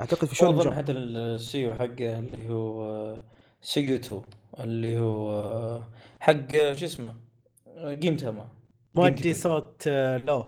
أعتقد 0.00 0.28
في 0.28 0.34
شهر 0.34 0.50
اظن 0.50 0.74
حتى 0.74 0.92
السيو 0.92 1.74
حقه 1.74 2.18
اللي 2.18 2.48
هو 2.50 3.16
سيجوتو 3.60 4.22
اللي 4.60 4.98
هو 4.98 5.80
حق 6.20 6.72
شو 6.72 6.86
اسمه؟ 6.86 7.14
جيمتاما 7.78 8.48
مودي 8.94 9.34
صوت 9.34 9.84
آه، 9.88 10.18
لو 10.18 10.44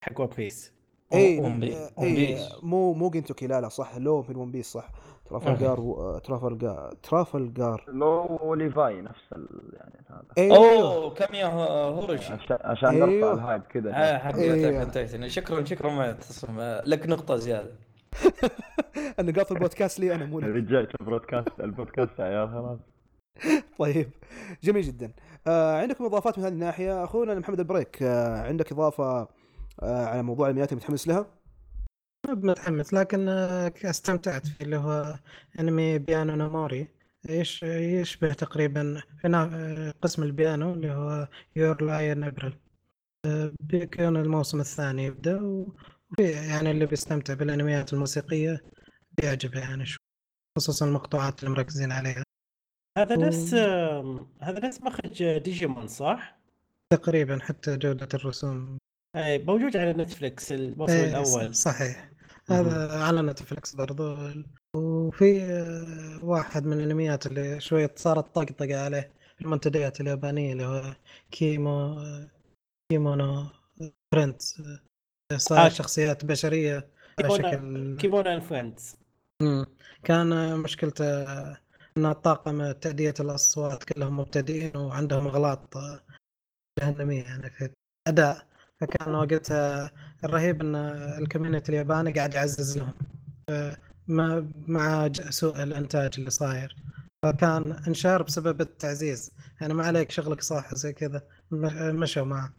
حق 0.00 0.20
ون 0.20 0.26
بيس 0.26 0.72
اي 1.12 1.40
آه، 1.40 1.90
اي 2.00 2.14
بيس. 2.14 2.48
مو 2.62 2.92
مو 2.92 3.10
جنتوكي 3.10 3.46
لا 3.46 3.60
لا 3.60 3.68
صح؟ 3.68 3.96
لو 3.96 4.24
من 4.28 4.36
ون 4.36 4.50
بيس 4.50 4.72
صح. 4.72 4.90
ترافلجار 5.28 5.80
و... 5.80 6.18
ترافلجار 6.18 6.94
ترافلجار 7.02 7.84
لو 7.88 8.54
ليفاي 8.54 9.02
نفس 9.02 9.32
ال... 9.32 9.48
يعني 9.72 10.04
هذا. 10.10 10.24
أيوه 10.38 10.56
أوه 10.56 11.14
كاميا 11.14 11.46
هيروشي 11.46 12.32
عشان 12.32 12.58
عشان 12.60 12.88
أيوه. 12.88 13.06
نرفع 13.06 13.32
ال 13.32 13.38
hype 13.38 13.62
كذا 13.62 13.90
آه، 13.90 14.18
حق 14.18 14.34
إيه. 14.34 15.28
شكرا 15.28 15.64
شكرا 15.64 15.90
ما 15.90 16.12
تصم 16.12 16.60
لك 16.86 17.06
نقطة 17.06 17.36
زيادة. 17.36 17.70
النقاط 19.20 19.52
البودكاست 19.52 20.00
لي 20.00 20.14
أنا 20.14 20.24
مو 20.26 20.40
لك. 20.40 20.48
رجعت 20.48 21.00
البودكاست 21.00 21.60
البودكاست 21.60 22.18
يا 22.18 22.24
عيال 22.24 22.48
خلاص. 22.48 22.78
طيب. 23.78 24.10
جميل 24.62 24.82
جدا. 24.82 25.12
آه 25.46 25.80
عندكم 25.80 26.04
إضافات 26.04 26.38
من 26.38 26.44
هذه 26.44 26.52
الناحية؟ 26.52 27.04
أخونا 27.04 27.34
محمد 27.34 27.60
البريك 27.60 28.02
آه 28.02 28.42
عندك 28.42 28.72
إضافة 28.72 29.28
آه 29.82 30.06
على 30.06 30.22
موضوع 30.22 30.46
الانميات 30.46 30.72
اللي 30.72 30.80
متحمس 30.80 31.08
لها؟ 31.08 31.26
متحمس 32.34 32.94
لكن 32.94 33.28
آه، 33.28 33.72
استمتعت 33.84 34.46
فيه 34.46 34.64
اللي 34.64 34.76
هو 34.76 35.18
أنمي 35.60 35.98
بيانو 35.98 36.36
ناموري 36.36 36.88
إيش 37.28 37.62
يشبه 37.62 38.32
تقريبا؟ 38.32 39.02
في 39.20 39.28
نا- 39.28 39.50
آه، 39.54 39.94
قسم 40.02 40.22
البيانو 40.22 40.72
اللي 40.74 40.90
هو 40.92 41.28
Your 41.56 41.82
Lie 41.84 42.08
in 42.08 42.24
April 42.24 42.58
بيكون 43.60 44.16
الموسم 44.16 44.60
الثاني 44.60 45.04
يبدأ 45.04 45.40
وفي 45.42 46.30
يعني 46.30 46.70
اللي 46.70 46.86
بيستمتع 46.86 47.34
بالأنميات 47.34 47.92
الموسيقية 47.92 48.62
بيعجبه 49.18 49.60
يعني 49.60 49.86
شوي 49.86 49.98
خصوصا 50.58 50.86
المقطوعات 50.86 51.40
اللي 51.40 51.50
مركزين 51.50 51.92
عليها. 51.92 52.22
هذا 52.98 53.16
نفس 53.16 53.54
هذا 54.42 54.58
نفس 54.66 54.82
مخرج 54.82 55.38
ديجيمون 55.38 55.86
صح؟ 55.86 56.38
تقريبا 56.92 57.38
حتى 57.42 57.76
جودة 57.76 58.08
الرسوم. 58.14 58.78
أي 59.16 59.38
موجود 59.38 59.76
على 59.76 59.92
نتفلكس 59.92 60.52
الموسم 60.52 60.92
الأول. 60.92 61.54
صحيح. 61.54 62.10
هذا 62.50 63.02
على 63.02 63.22
نتفلكس 63.22 63.74
برضو 63.74 64.16
وفي 64.76 65.42
آه، 65.42 66.24
واحد 66.24 66.66
من 66.66 66.80
الانميات 66.80 67.26
اللي 67.26 67.60
شوية 67.60 67.92
صارت 67.96 68.34
طقطقة 68.34 68.84
عليه 68.84 69.12
في 69.36 69.44
المنتديات 69.44 70.00
اليابانية 70.00 70.52
اللي 70.52 70.64
هو 70.64 70.94
كيمو 71.30 71.96
كيمونو 72.92 73.46
آه، 73.82 75.36
صار 75.36 75.66
آه. 75.66 75.68
شخصيات 75.68 76.24
بشرية 76.24 76.88
على 77.18 77.36
شكل 77.36 77.96
Kemono 77.96 78.34
and 78.34 78.42
Friends. 78.42 78.96
كان 80.04 80.58
مشكلته 80.58 81.22
ان 81.96 82.12
طاقم 82.12 82.72
تأدية 82.72 83.14
الأصوات 83.20 83.84
كلهم 83.84 84.20
مبتدئين 84.20 84.76
وعندهم 84.76 85.26
أغلاط 85.26 85.76
آه، 85.76 86.00
جهنمية 86.80 87.22
يعني 87.22 87.50
في 87.50 87.70
أداء 88.08 88.47
فكان 88.80 89.14
وقتها 89.14 89.90
الرهيب 90.24 90.60
إن 90.60 90.76
ال 91.22 91.27
community 91.27 91.72
الياباني 91.72 92.12
قاعد 92.12 92.34
يعزز 92.34 92.78
لهم. 92.78 92.92
ما 94.06 94.50
مع 94.66 95.10
سوء 95.30 95.62
الإنتاج 95.62 96.10
اللي 96.18 96.30
صاير. 96.30 96.76
فكان 97.22 97.72
انشهر 97.86 98.22
بسبب 98.22 98.60
التعزيز. 98.60 99.30
يعني 99.60 99.74
ما 99.74 99.86
عليك 99.86 100.10
شغلك 100.10 100.40
صح 100.42 100.74
زي 100.74 100.92
كذا. 100.92 101.22
مشوا 101.92 102.24
معه. 102.24 102.52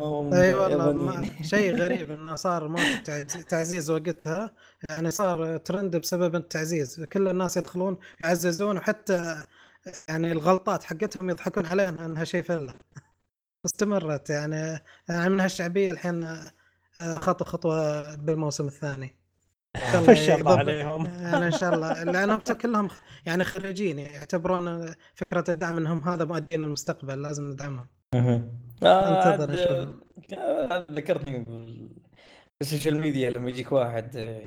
هم 0.00 0.34
إي 0.34 0.54
والله 0.54 0.92
ما. 0.92 1.42
شيء 1.42 1.76
غريب 1.82 2.10
إنه 2.10 2.34
صار 2.34 2.68
ما 2.68 3.02
تعزيز 3.48 3.90
وقتها. 3.90 4.54
يعني 4.88 5.10
صار 5.10 5.56
ترند 5.56 5.96
بسبب 5.96 6.34
التعزيز. 6.34 7.00
كل 7.04 7.28
الناس 7.28 7.56
يدخلون 7.56 7.98
يعززون 8.24 8.76
وحتى 8.76 9.44
يعني 10.08 10.32
الغلطات 10.32 10.84
حقتهم 10.84 11.30
يضحكون 11.30 11.66
عليها 11.66 11.88
إنها 11.88 12.24
شيء 12.24 12.42
فلة. 12.42 12.74
استمرت 13.64 14.30
يعني 14.30 14.78
يعني 15.08 15.28
من 15.30 15.40
هالشعبية 15.40 15.92
الحين 15.92 16.24
آه، 16.24 17.14
خطوة 17.14 17.48
خطوة 17.48 18.14
بالموسم 18.16 18.66
الثاني. 18.66 19.14
إن 20.08 20.14
شاء 20.16 20.38
الله 20.38 20.58
عليهم. 20.58 21.06
يعني 21.06 21.46
إن 21.46 21.50
شاء 21.50 21.74
الله. 21.74 22.02
لانهم 22.04 22.38
كلهم 22.38 22.88
يعني 23.26 23.44
خريجين 23.44 23.98
يعتبرون 23.98 24.94
فكرة 25.14 25.44
الدعم 25.54 25.76
إنهم 25.76 26.08
هذا 26.08 26.24
مؤدين 26.24 26.64
المستقبل 26.64 27.22
لازم 27.22 27.50
ندعمهم. 27.50 27.86
مهم. 28.14 28.50
آه، 28.82 29.34
انتظر. 29.34 29.94
آه، 30.38 30.86
ذكرتني 30.90 31.38
بال- 31.38 31.88
بالسوشيال 32.60 33.00
ميديا 33.00 33.30
لما 33.30 33.48
يجيك 33.50 33.72
واحد 33.72 34.16
آه، 34.16 34.46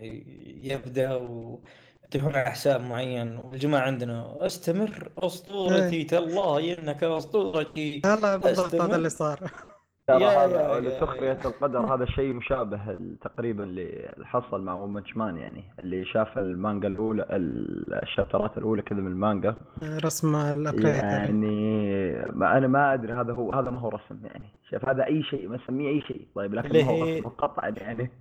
يبدأ 0.63 1.13
ويفتحون 1.15 1.61
على 2.15 2.51
حساب 2.51 2.81
معين 2.81 3.37
والجماعة 3.43 3.81
عندنا 3.81 4.45
أستمر 4.45 5.09
أسطورتي 5.17 6.03
تالله 6.03 6.73
إنك 6.79 7.03
أسطورتي 7.03 8.01
هلا 8.05 8.37
بالضبط. 8.37 8.75
هذا 8.75 8.95
اللي 8.95 9.09
صار. 9.09 9.39
ترى 10.07 10.21
يا- 10.23 10.31
يا- 10.31 10.45
هذا 10.45 10.73
يا- 10.73 10.79
لسخرية 10.79 11.37
القدر 11.45 11.95
هذا 11.95 12.03
الشيء 12.03 12.33
مشابه 12.33 12.79
تقريبا 13.21 13.63
اللي 13.63 14.13
حصل 14.23 14.61
مع 14.61 14.73
One 14.73 14.93
Punch 14.93 15.17
Man 15.17 15.37
يعني. 15.37 15.63
اللي 15.79 16.05
شاف 16.05 16.37
المانجا 16.37 16.87
الأولى 16.87 17.25
الشابترات 18.03 18.57
الأولى 18.57 18.81
كذا 18.81 18.99
من 18.99 19.11
المانجا. 19.11 19.55
رسم 19.83 20.35
الاكريت 20.35 20.85
يعني 21.03 22.11
ما 22.33 22.57
أنا 22.57 22.67
ما 22.67 22.93
أدري 22.93 23.13
هذا 23.13 23.33
هو 23.33 23.51
هذا 23.53 23.69
ما 23.69 23.79
هو 23.79 23.89
رسم 23.89 24.25
يعني. 24.25 24.45
شوف 24.71 24.89
هذا 24.89 25.05
أي 25.05 25.23
شيء 25.23 25.47
ما 25.47 25.57
نسميه 25.57 25.89
أي 25.89 26.01
شيء. 26.01 26.27
طيب 26.35 26.53
لكن 26.53 26.85
ما 26.85 26.91
هو 26.91 27.03
رسم 27.03 27.29
قطعا 27.29 27.69
يعني. 27.77 28.11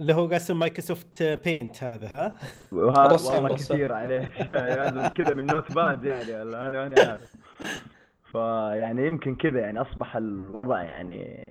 اللي 0.00 0.14
هو 0.14 0.26
قسم 0.26 0.58
مايكروسوفت 0.58 1.22
بينت 1.22 1.84
هذا 1.84 2.10
ها 2.14 2.34
وهذا 2.72 3.38
والله. 3.38 3.54
كثير 3.54 3.92
عليه 3.92 4.30
يعني 4.54 5.10
كذا 5.10 5.34
من 5.34 5.46
نوت 5.46 5.72
باد 5.72 6.04
يعني 6.04 6.42
أنا 6.42 6.72
ماني 6.72 7.00
عارف 7.00 7.36
فيعني 8.32 9.06
يمكن 9.06 9.34
كذا 9.34 9.60
يعني 9.60 9.80
أصبح 9.80 10.16
الوضع 10.16 10.82
يعني 10.82 11.44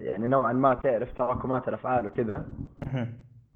يعني 0.00 0.28
نوعا 0.28 0.52
ما 0.52 0.74
تعرف 0.74 1.12
تراكمات 1.12 1.68
الأفعال 1.68 2.06
وكذا. 2.06 2.46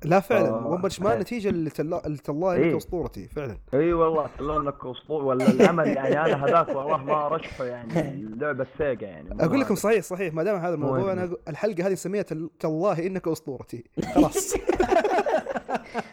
لا 0.05 0.21
فعلا 0.21 0.49
آه، 0.49 0.67
ون 0.67 0.83
بنش 0.83 1.01
مان 1.01 1.13
إيه. 1.13 1.21
نتيجه 1.21 1.51
لتالله 1.51 2.57
انك 2.57 2.63
إيه. 2.65 2.77
أسطورتي 2.77 3.29
فعلا. 3.29 3.57
اي 3.75 3.93
والله 3.93 4.27
تلون 4.39 4.65
لك 4.65 4.87
اسطول 4.87 5.25
ولا 5.25 5.51
العمل 5.51 5.89
يعني 5.89 6.21
أنا 6.35 6.45
هذاك 6.45 6.69
والله 6.69 6.97
ما 6.97 7.29
رشحه 7.29 7.65
يعني 7.65 8.27
لعبه 8.41 8.67
سيجا 8.79 9.07
يعني 9.07 9.45
أقول 9.45 9.61
لكم. 9.61 9.75
صحيح 9.75 10.03
صحيح 10.03 10.35
ما 10.35 10.43
دام 10.43 10.57
هذا 10.57 10.75
الموضوع 10.75 10.99
مو 10.99 11.11
أنا 11.13 11.31
الحلقة 11.49 11.87
هذه 11.87 11.93
نسميها 11.93 12.23
تالله 12.61 13.07
إنك 13.07 13.29
أسطورتي. 13.29 13.85
خلاص. 14.15 14.55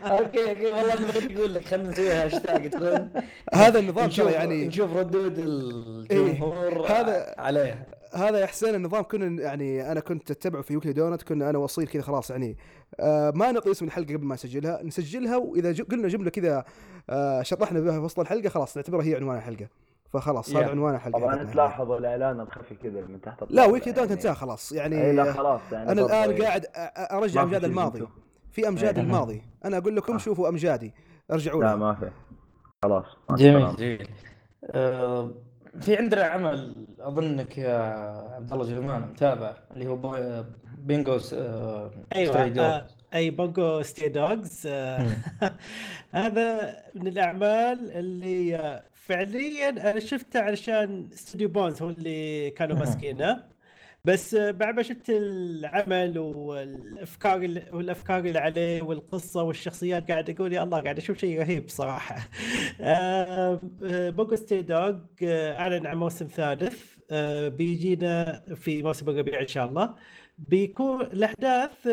okay 0.03 0.49
okay 0.49 0.65
والله 0.65 0.93
أنا 0.93 1.07
بغيت 1.07 1.37
أقول 1.37 1.53
لك 1.53 1.65
خلينا 1.65 1.89
نسويها 1.89 2.25
هاشتاج 2.25 2.69
تكون 2.69 3.09
هذا 3.53 3.79
النظام 3.79 4.09
ترى 4.09 4.31
يعني 4.31 4.67
نشوف 4.67 4.97
ردود 4.97 5.37
الجمهور 5.37 6.85
هذا- 6.91 7.35
عليها 7.37 7.85
هذا 8.13 8.39
يا 8.39 8.45
حسين 8.45 8.75
النظام 8.75 9.03
كنا 9.03 9.41
يعني 9.43 9.91
أنا 9.91 9.99
كنت 9.99 10.31
أتبعه 10.31 10.61
في 10.61 10.75
Weekly 10.75 10.93
Donut 10.93 11.21
كنا 11.23 11.49
أنا 11.49 11.57
وأصيل 11.57 11.87
كذا 11.87 12.01
خلاص 12.01 12.29
يعني 12.31 12.57
آه 12.99 13.31
ما 13.35 13.51
نعطي 13.51 13.71
اسم 13.71 13.85
الحلقة 13.85 14.13
قبل 14.13 14.25
ما 14.25 14.33
نسجلها 14.35 14.83
نسجلها 14.83 15.37
وإذا 15.37 15.71
جو- 15.71 15.83
قلنا 15.91 16.07
جملة 16.07 16.29
كذا 16.29 16.63
آه 17.09 17.41
شطحنا 17.41 17.79
بها 17.79 17.91
في 17.91 17.97
وسط 18.05 18.19
الحلقة 18.19 18.49
خلاص 18.49 18.77
نعتبرها 18.77 19.05
هي 19.05 19.15
عنوان 19.15 19.37
الحلقة 19.37 19.67
فخلاص 20.13 20.55
هذا. 20.55 20.69
عنوان 20.69 20.95
الحلقة 20.95 21.19
طبعا 21.19 21.31
حقتنا. 21.35 21.51
تلاحظ 21.51 21.91
الإعلان 21.91 22.39
الخفي 22.39 22.75
كذا 22.75 23.01
من 23.01 23.21
تحت 23.21 23.43
لا 23.49 23.65
Weekly 23.65 23.93
Donut 23.93 24.09
يعني. 24.09 24.13
انتهى 24.21 24.35
خلاص 24.35 24.71
يعني 24.71 25.05
إي 25.05 25.11
لا 25.15 25.33
خلاص 25.33 25.61
يعني 25.71 25.91
أنا 25.91 26.01
الآن. 26.05 26.41
قاعد 26.41 26.65
أرجع 27.11 27.43
أمجاد 27.43 27.63
الماضي. 27.65 28.07
في 28.51 28.67
أمجاد. 28.67 28.99
الماضي 28.99 29.41
أنا 29.65 29.77
أقول 29.77 29.95
لكم 29.95 30.13
آه. 30.13 30.17
شوفوا 30.17 30.49
أمجادي 30.49 30.93
أرجعوا 31.31 31.63
لا 31.63 31.75
ما 31.75 31.93
في 31.95 32.11
خلاص 32.83 33.05
جميل. 33.31 33.75
جميل 33.75 34.07
في 35.81 35.95
عندنا 35.95 36.23
عمل 36.23 36.75
أظنك 36.99 37.57
يا 37.57 37.77
عبد 38.35 38.53
الله 38.53 38.65
جلمان 38.65 39.01
متابع 39.01 39.53
اللي 39.73 39.87
هو 39.87 40.43
بينجوس 40.77 41.33
آه، 41.33 41.91
أيوه. 42.15 42.35
آه، 42.59 42.87
أي 43.13 43.29
Bungo 43.29 43.81
Stray 43.81 44.09
Dogs 44.09 44.67
هذا 46.11 46.77
من 46.95 47.07
الأعمال 47.07 47.91
اللي 47.91 48.81
فعليا 48.93 49.69
أنا 49.69 49.99
شفته 49.99 50.39
علشان 50.39 51.09
استوديو 51.13 51.49
بونز 51.49 51.81
هو 51.81 51.89
اللي 51.89 52.49
كانوا. 52.49 52.77
ماسكينه 52.77 53.43
بس 54.05 54.35
بعد 54.35 54.75
ما 54.75 54.81
شفت 54.81 55.09
العمل 55.09 56.17
والأفكار 56.19 57.39
والأفكار 57.73 58.19
اللي 58.19 58.39
عليه 58.39 58.81
والقصة 58.81 59.43
والشخصيات 59.43 60.11
قاعد 60.11 60.29
أقول 60.29 60.53
يا 60.53 60.63
الله 60.63 60.81
قاعد 60.81 60.97
أشوف 60.97 61.17
شيء 61.17 61.39
رهيب 61.39 61.69
صراحة. 61.69 62.29
آه، 62.81 63.59
Bungo 63.83 64.35
Stray 64.35 64.61
Dogs 64.61 64.95
آه، 65.23 65.59
أعلن 65.59 65.87
عن 65.87 65.97
موسم 65.97 66.27
ثالث 66.27 66.97
آه، 67.11 67.47
بيجينا 67.47 68.43
في 68.55 68.83
موسم 68.83 69.09
الربيع 69.09 69.41
إن 69.41 69.47
شاء 69.47 69.65
الله. 69.65 69.95
بيكون 70.37 71.01
الأحداث 71.01 71.87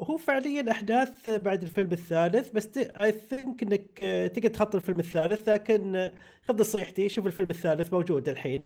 هو 0.00 0.16
فعليا 0.16 0.70
أحداث 0.70 1.30
بعد 1.30 1.62
الفيلم 1.62 1.92
الثالث 1.92 2.50
بس 2.50 2.78
I 2.78 3.12
think 3.12 3.62
إنك 3.62 3.98
تقدر 4.34 4.48
تحط 4.48 4.74
الفيلم 4.74 4.98
الثالث 5.00 5.48
لكن 5.48 6.10
خذ 6.48 6.60
نصيحتي 6.60 7.08
شوف 7.08 7.26
الفيلم 7.26 7.50
الثالث 7.50 7.92
موجود 7.92 8.28
الحين 8.28 8.62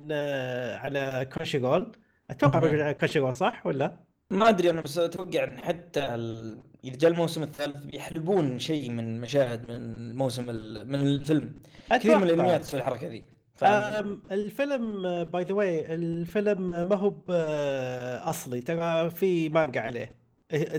على 0.83 1.29
Crunchyroll 1.33 1.93
أتوقع 2.31 2.59
رول 2.59 3.37
صح 3.37 3.67
ولا؟ 3.67 3.97
ما 4.31 4.49
أدري 4.49 4.71
أنا 4.71 4.81
بس 4.81 4.99
أتوقع 4.99 5.45
إن 5.45 5.59
حتى 5.59 6.15
ال... 6.15 6.59
اذا 6.85 6.97
جاء 6.97 7.11
الموسم 7.11 7.43
الثالث 7.43 7.77
بيحلبون 7.85 8.59
شيء 8.59 8.91
من 8.91 9.21
مشاهد 9.21 9.71
من 9.71 9.77
الموسم 9.77 10.51
ال... 10.51 10.89
من 10.89 10.95
الفيلم. 10.95 11.53
كثير 11.91 12.11
من 12.11 12.23
أتوقع. 12.23 12.23
الأنميات 12.35 12.61
تسوي 12.61 12.81
الحركة 12.81 13.09
ذي. 13.09 13.25
الفيلم 14.33 15.03
by 15.25 15.45
the 15.45 15.53
way 15.55 15.95
الفيلم 15.95 16.71
ما 16.71 16.97
هو 16.97 17.11
ب- 17.11 17.23
أصلي 18.25 18.61
ترى 18.61 19.11
في 19.11 19.49
مانجا 19.49 19.81
عليه. 19.81 20.19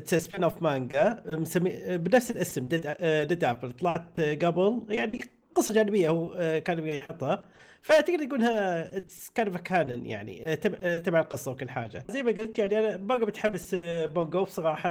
spin-off 0.05 0.61
مانجا 0.61 1.23
مسمي 1.33 1.97
بنفس 1.97 2.31
الاسم 2.31 2.67
Dead 2.67 3.43
Apple 3.43 3.71
طلعت 3.71 4.19
قبل 4.21 4.85
يعني 4.89 5.19
قصة 5.59 5.73
جانبية 5.73 6.09
هو 6.09 6.33
آه، 6.33 6.59
كان 6.59 6.87
يحطها. 6.87 7.43
فتقدر 7.81 8.25
تقولها 8.25 8.89
كان 9.35 9.57
canon 9.57 10.05
يعني 10.05 10.51
آه، 10.51 10.55
تبع 10.55 10.77
آه، 10.83 10.99
تبع 10.99 11.19
القصة 11.19 11.51
وكل 11.51 11.69
حاجة. 11.69 12.03
زي 12.09 12.23
ما 12.23 12.31
قلت 12.31 12.59
يعني 12.59 12.79
أنا 12.79 12.97
باقي 12.97 13.21
متحمس 13.25 13.75
بونجو 13.85 14.43
بصراحة 14.43 14.89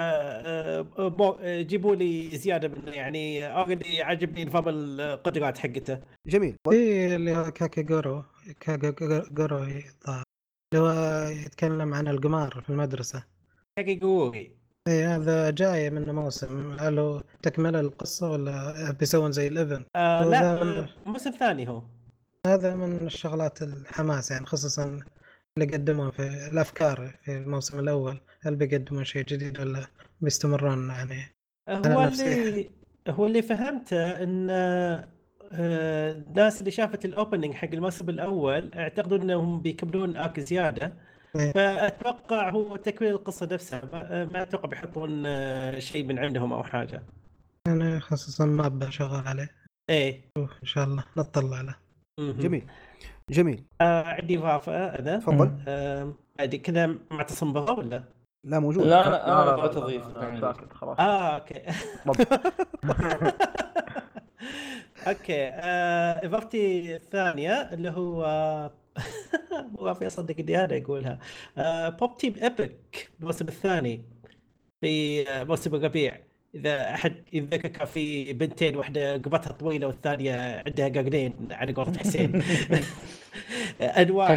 بو- 1.08 1.36
جيبوا 1.42 1.96
لي 1.96 2.28
زيادة 2.38 2.68
من 2.68 2.92
يعني. 2.92 3.46
already 3.46 4.02
عجبني 4.02 4.44
نظام 4.44 4.64
القدرات 4.68 5.58
حقته. 5.58 5.98
جميل. 6.26 6.56
في 6.70 7.14
اللي 7.16 7.36
هو 7.36 7.50
كاكاغورو 7.50 8.24
كاكاغورو 8.60 9.58
الظاهر 9.64 10.22
اللي 10.74 10.84
هو 10.84 11.28
يتكلم 11.28 11.94
عن 11.94 12.08
القمار 12.08 12.60
في 12.66 12.70
المدرسة. 12.70 13.24
كاكيغوري 13.78 14.57
إي 14.88 15.04
هذا 15.04 15.50
جاي 15.50 15.90
منه 15.90 16.12
موسم. 16.12 16.76
هل 16.80 16.98
هو 16.98 17.22
تكملة 17.42 17.80
القصة 17.80 18.30
ولا 18.30 18.90
بيسوون 19.00 19.32
زي 19.32 19.48
ال 19.48 19.55
event 19.55 19.86
آه 19.96 20.24
لا 20.24 20.62
آه، 20.62 20.88
موسم 21.06 21.30
ثاني 21.30 21.68
هو. 21.68 21.82
هذا 22.46 22.74
من 22.74 23.06
الشغلات 23.06 23.62
الحماس 23.62 24.30
يعني 24.30 24.46
خصوصا 24.46 25.00
اللي 25.56 25.72
قدموه 25.76 26.10
في 26.10 26.48
الأفكار 26.52 27.18
في 27.24 27.36
الموسم 27.36 27.78
الأول. 27.78 28.20
هل 28.40 28.56
بيقدمون 28.56 29.04
شيء 29.04 29.24
جديد 29.24 29.60
ولا 29.60 29.86
بيستمرون 30.20 30.88
يعني 30.90 31.36
أنا 31.68 31.94
هو 31.94 32.04
اللي 32.04 32.70
هو 33.08 33.26
اللي 33.26 33.42
فهمته 33.42 34.22
إن 34.22 34.48
آه، 34.50 35.08
الناس 35.52 36.60
اللي 36.60 36.70
شافت 36.70 37.04
ال 37.04 37.11
opening 37.11 37.54
حق 37.54 37.68
الموسم 37.72 38.08
الأول 38.08 38.70
اعتقدوا 38.74 39.18
إنهم 39.18 39.60
بيكملون 39.62 40.16
arc 40.16 40.40
زيادة. 40.40 40.92
فأتوقع 41.34 42.50
هو 42.50 42.76
تكميل 42.76 43.10
القصة 43.10 43.48
نفسها. 43.52 43.82
ما, 43.92 44.24
ما 44.24 44.42
أتوقع 44.42 44.68
بيحطون 44.68 45.22
آه، 45.26 45.78
شيء 45.78 46.04
من 46.04 46.18
عندهم 46.18 46.52
أو 46.52 46.62
حاجة. 46.62 47.02
أنا 47.66 48.00
خصوصا 48.00 48.44
ما 48.44 48.66
ابى 48.66 48.90
شغال 48.90 49.28
عليه. 49.28 49.50
إيه. 49.90 50.20
شوف 50.38 50.50
إن 50.62 50.66
شاء 50.66 50.84
الله 50.84 51.04
نطلع 51.16 51.60
له. 51.60 51.74
جميل. 52.18 52.66
جميل. 53.30 53.64
آه 53.80 54.02
عندي 54.02 54.38
إضافة 54.38 54.86
أنا 54.98 55.16
تفضل. 55.16 55.50
آه 55.68 56.12
كذا 56.64 56.94
معتصم 57.10 57.52
بغى 57.52 57.72
ولا؟ 57.72 58.04
لا 58.44 58.58
موجود. 58.58 58.84
لا 58.84 59.10
لا 59.10 59.42
أنا 59.42 59.56
بغيت 59.56 59.76
اضيف. 59.76 60.04
ساكت 60.40 60.72
خلاص. 60.72 61.00
آه 61.00 61.34
okay. 61.36 61.62
Okay. 65.08 65.48
آه، 65.48 66.26
إضافتي 66.26 66.96
الثانية 66.96 67.52
اللي 67.52 67.90
هو 67.90 68.24
ما 69.80 69.94
في 69.94 70.06
اصدق 70.06 70.34
اني 70.38 70.64
أنا 70.64 70.76
اقولها 70.76 71.18
آه، 71.58 71.88
Pop 71.88 72.16
Team 72.18 72.34
Epic 72.42 73.10
الموسم 73.20 73.48
الثاني 73.48 74.02
في 74.80 75.22
آه، 75.28 75.44
موسم 75.44 75.74
الربيع. 75.74 76.20
إذا 76.54 76.94
أحد 76.94 77.14
يتذكر 77.32 77.68
كان 77.68 77.86
في 77.86 78.32
بنتين 78.32 78.76
واحدة 78.76 79.14
رقبتها 79.14 79.52
طويلة 79.52 79.86
والثانية 79.86 80.62
عندها 80.66 80.88
قرنين 80.88 81.34
على 81.50 81.72
قولة 81.72 81.98
حسين. 81.98 82.42
أنواع 83.80 84.36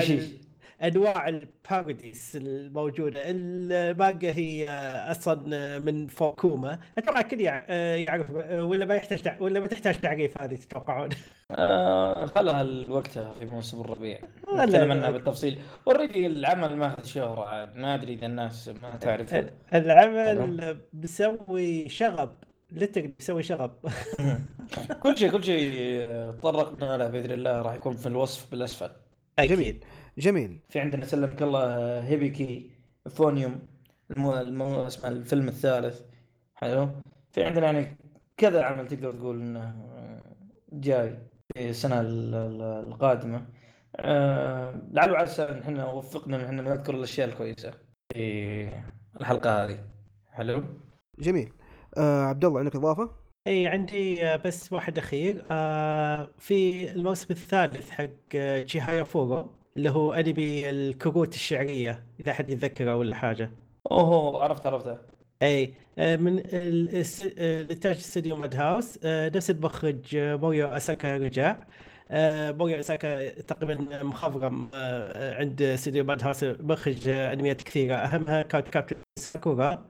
أنواع 0.83 1.27
ال 1.27 1.39
parodies 1.39 2.31
الموجودة. 2.35 3.21
المانجا 3.25 4.31
هي 4.31 4.69
أصلا 5.11 5.79
من 5.79 6.07
فوكوما. 6.07 6.79
أتوقع 6.97 7.25
يع- 7.33 7.71
يعرف 7.95 8.29
ولا 8.51 8.85
ما 8.85 8.95
يحتاج 8.95 9.21
تع- 9.21 9.37
ولا 9.39 9.59
ما 9.59 9.67
تحتاج 9.67 9.99
تعريف 9.99 10.41
هذه 10.41 10.55
تتوقعون؟ 10.55 11.09
آه 11.51 12.25
خلها 12.25 12.63
لوقتها 12.63 13.33
في 13.39 13.45
موسم 13.45 13.81
الربيع. 13.81 14.19
نتكلم. 14.53 14.91
عنها 14.91 15.11
بالتفصيل. 15.11 15.59
أوريدي 15.87 16.27
العمل 16.27 16.75
ماخذ 16.77 17.19
عاد. 17.19 17.75
ما 17.75 17.95
أدري 17.95 18.13
إذا 18.13 18.25
الناس 18.25 18.69
ما 18.83 18.95
تعرف 19.01 19.33
العمل 19.73 20.77
مسوي 20.93 21.89
شغب. 21.89 22.33
لتر 22.71 23.11
مسوي 23.19 23.43
شغب. 23.43 23.71
كل 25.03 25.17
شيء 25.17 25.31
كل 25.31 25.43
شيء 25.43 25.71
آه، 26.09 26.31
تطرقنا 26.31 26.97
له 26.97 27.07
بإذن 27.07 27.31
الله 27.31 27.61
راح 27.61 27.73
يكون 27.75 27.93
في 27.95 28.07
الوصف 28.07 28.51
بالأسفل. 28.51 28.89
جميل 29.39 29.83
جميل. 30.17 30.59
في 30.69 30.79
عندنا 30.79 31.05
سلمك 31.05 31.41
الله 31.41 31.63
آه، 31.63 32.01
هيبيكي 32.01 32.71
فونيوم 33.09 33.59
المو... 34.11 34.37
المو... 34.37 34.87
اسمه 34.87 35.09
الفيلم 35.09 35.47
الثالث 35.47 36.01
حلو؟ 36.55 36.89
في 37.31 37.43
عندنا 37.43 37.65
يعني 37.65 37.97
كذا 38.37 38.63
عمل 38.63 38.87
تقدر 38.87 39.13
تقول 39.13 39.41
إنه 39.41 39.59
آه، 39.63 40.21
جاي 40.73 41.17
في 41.53 41.69
السنة 41.69 42.01
ال- 42.01 42.35
ال- 42.35 42.61
القادمة. 42.87 43.45
آه، 43.95 44.81
لعل 44.91 45.11
وعسى 45.11 45.43
إن 45.43 45.59
إحنا 45.59 45.85
وفقنا 45.91 46.35
إن 46.37 46.41
إحنا 46.45 46.61
نذكر 46.61 46.95
الأشياء 46.95 47.27
الكويسة 47.29 47.73
في 48.13 48.69
الحلقة 49.21 49.65
هذه. 49.65 49.79
حلو؟ 50.29 50.63
جميل. 51.19 51.53
آه 51.97 52.23
عبد 52.23 52.45
الله 52.45 52.59
عندك 52.59 52.75
إضافة؟ 52.75 53.11
إي 53.47 53.67
عندي 53.67 54.25
آه، 54.27 54.35
بس 54.35 54.73
واحد 54.73 54.97
أخير. 54.97 55.45
آه، 55.51 56.29
في 56.37 56.91
الموسم 56.91 57.27
الثالث 57.31 57.89
حق 57.89 58.07
Chihayafuru 58.65 59.49
اللي 59.77 59.89
هو 59.89 60.13
أنمي 60.13 60.69
الكروت 60.69 61.33
الشعرية 61.35 62.03
إذا 62.19 62.33
حد 62.33 62.49
يتذكره 62.49 62.95
ولا 62.95 63.15
حاجة. 63.15 63.51
اوه 63.91 64.43
عرفت 64.43 64.67
عرفته. 64.67 64.97
أي 65.41 65.73
آه، 65.97 66.15
من 66.15 66.43
الانتاج 66.53 67.95
استوديو 67.95 68.35
Madhouse 68.35 68.99
نفس 69.05 69.49
المخرج 69.49 70.15
آه، 70.15 70.35
موريو 70.35 70.67
أساكا 70.67 71.17
رجع. 71.17 71.57
آه، 72.11 72.51
موريو 72.51 72.79
أساكا 72.79 73.29
تقريبا 73.41 74.03
مخضرم 74.03 74.69
عند 75.13 75.61
استوديو 75.61 76.03
Madhouse 76.03 76.43
مخرج 76.43 77.07
أنميات 77.07 77.61
كثيرة. 77.61 77.95
أهمها 77.95 78.41
كانت 78.41 78.67
Captor 78.67 78.95
Sakura 79.19 79.85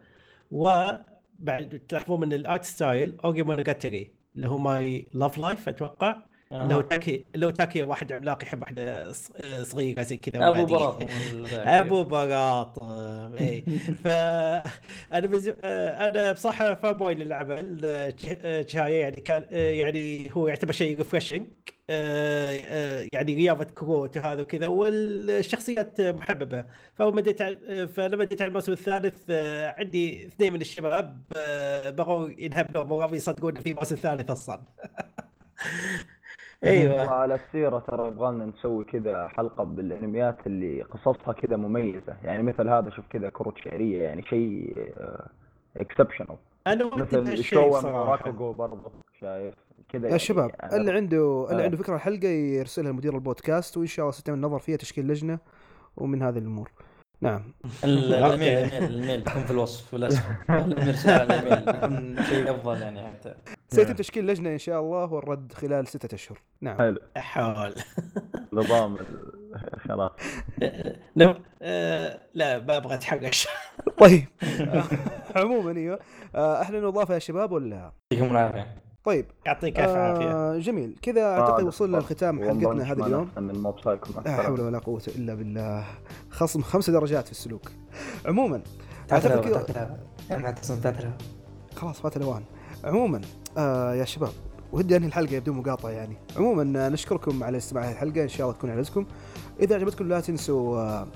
وبعد 0.51 1.81
تلاحظون 1.89 2.19
من 2.19 2.33
ال 2.33 2.41
art 2.41 2.63
style 2.63 3.17
Ore 3.25 3.43
Monogatari 3.43 4.11
اللي 4.35 4.47
هو 4.47 4.57
My 4.57 5.07
Love 5.13 5.37
Life 5.37 5.69
أتوقع. 5.69 6.30
اللي 6.51 6.75
هو 6.75 6.81
تاكيو 6.81 7.25
تاكيو 7.45 7.83
واحد 7.83 8.11
عملاق 8.11 8.43
يحب 8.43 8.61
واحدة 8.61 9.11
صغيرة 9.63 10.01
زي 10.01 10.17
كذا 10.17 10.49
أبو 10.49 10.65
براط. 10.65 11.03
أبو 11.53 12.03
براط. 12.03 12.83
اي 13.39 13.61
ف 14.03 14.07
أنا 15.17 15.27
بز... 15.27 15.53
أنا 15.63 16.31
بصراحة 16.31 16.73
fanboy 16.73 17.13
للعمل. 17.13 17.77
جاي 18.69 18.99
يعني 18.99 19.15
كان 19.21 19.45
يعني 19.51 20.29
هو 20.33 20.47
يعتبر 20.47 20.71
شيء 20.71 20.97
refreshing 20.97 21.47
يعني 23.13 23.35
رياضة 23.35 23.63
كروت 23.63 24.17
وهذا 24.17 24.41
وكذا 24.41 24.67
والشخصيات 24.67 26.01
محببة. 26.01 26.65
فلما 26.93 27.11
بديت 27.11 27.43
فلما 27.89 28.27
على 28.41 28.47
الموسم 28.47 28.71
الثالث 28.71 29.31
عندي 29.79 30.27
اثنين 30.27 30.53
من 30.53 30.61
الشباب 30.61 31.21
بغوا 31.97 32.29
ينهبلوا 32.37 32.83
مو 32.83 33.15
يصدقون 33.15 33.55
في 33.55 33.73
موسم 33.73 33.95
ثالث 33.95 34.31
أصلا. 34.31 34.61
أيوه 36.63 37.09
على 37.09 37.35
السيرة 37.35 37.79
ترى 37.79 38.07
يبغالنا 38.07 38.45
نسوي 38.45 38.83
كذا 38.83 39.27
حلقة 39.27 39.63
بالانميات 39.63 40.37
اللي 40.47 40.81
قصصها 40.81 41.33
كذا 41.33 41.55
مميزة 41.57 42.15
يعني 42.23 42.43
مثل 42.43 42.69
هذا 42.69 42.89
شوف 42.89 43.05
كذا 43.09 43.29
كروت 43.29 43.57
شعرية 43.57 44.03
يعني 44.03 44.21
شيء 44.23 44.75
exceptional 45.77 46.37
أنا 46.67 46.95
مثل 46.95 47.43
شوا 47.43 47.77
راكوغو 47.87 48.53
برضه 48.53 48.91
شايف 49.21 49.53
كذا 49.89 50.01
يا 50.03 50.07
يعني 50.07 50.19
شباب 50.19 50.51
أنا- 50.51 50.73
اللي 50.73 50.91
عنده 50.91 51.47
اللي 51.51 51.61
آه. 51.61 51.65
عنده 51.65 51.77
فكره 51.77 51.95
الحلقة 51.95 52.27
يرسلها 52.27 52.91
لمدير 52.91 53.15
البودكاست 53.15 53.77
وان 53.77 53.85
شاء 53.87 54.03
الله 54.05 54.11
ستعمل 54.11 54.41
نظر 54.41 54.59
فيها 54.59 54.77
تشكيل 54.77 55.07
لجنه 55.07 55.39
ومن 55.97 56.21
هذه 56.21 56.37
الأمور 56.37 56.71
نعم 57.21 57.41
الايميل 57.83 58.47
الايميل 58.83 59.19
يكون 59.19 59.43
في 59.43 59.51
الوصف 59.51 59.91
بالاسفل 59.91 60.33
نرسل 60.49 61.09
على 61.09 61.23
الايميل 61.39 62.23
شيء 62.25 62.51
افضل 62.51 62.81
يعني 62.81 63.07
حتى 63.07 63.35
سيتم 63.73 63.93
تشكيل 63.93 64.27
لجنة 64.27 64.49
إن 64.49 64.57
شاء 64.57 64.79
الله 64.81 65.13
والرد 65.13 65.53
خلال 65.53 65.87
ستة 65.87 66.15
أشهر. 66.15 66.41
نعم. 66.61 66.77
حلو. 66.77 66.99
حول. 67.17 67.73
نظام 68.53 68.97
خلاص. 69.77 70.11
لا 71.15 71.35
آه، 71.61 72.19
لا 72.33 72.59
ما 72.59 72.77
أبغى 72.77 72.93
أتحرش. 72.95 73.47
طيب. 74.01 74.25
عموما 75.35 75.77
إيوه. 75.77 75.99
إحنا 76.35 76.87
اضافه 76.87 77.13
يا 77.13 77.19
شباب 77.19 77.51
ولا؟ 77.51 77.91
يعطيكم 78.11 78.31
العافية. 78.31 78.75
طيب. 79.03 79.25
يعطيك 79.45 79.79
الف 79.79 79.89
عافية. 79.89 80.31
آه 80.31 80.57
جميل. 80.57 80.99
كذا 81.01 81.23
أعتقد 81.23 81.63
آه، 81.63 81.67
وصلنا 81.67 81.97
بالضبط. 81.97 82.11
لختام 82.11 82.43
حلقتنا 82.43 82.91
هذا 82.91 83.05
اليوم. 83.05 83.29
من 83.37 83.61
موب 83.61 83.75
لا 84.25 84.43
حول. 84.43 84.61
ولا 84.61 84.77
قوة 84.79 85.03
إلا 85.07 85.33
بالله. 85.35 85.85
خصم 86.29 86.61
خمس 86.61 86.89
درجات 86.89 87.25
في 87.25 87.31
السلوك. 87.31 87.71
عموما 88.25 88.61
أعتقد 89.11 89.39
كذا 89.41 89.61
تعترف 90.83 91.13
خلاص 91.75 92.01
فات 92.01 92.17
الاوان 92.17 92.43
عموما 92.83 93.21
آه 93.57 93.93
يا 93.93 94.05
شباب 94.05 94.31
ودي 94.71 94.97
أنهي 94.97 95.07
الحلقة 95.07 95.39
بدون 95.39 95.57
مقاطعة 95.57 95.89
يعني. 95.89 96.17
عموما 96.37 96.85
آه، 96.85 96.89
نشكركم 96.89 97.43
على 97.43 97.57
استماع 97.57 97.91
الحلقة 97.91 98.23
إن 98.23 98.29
شاء 98.29 98.47
الله 98.47 98.57
تكون 98.57 98.69
عجبتكم 98.69 99.05
إذا 99.59 99.75
عجبتكم 99.75 100.07
لا 100.07 100.19
تنسوا 100.19 100.77
آه، 100.79 101.07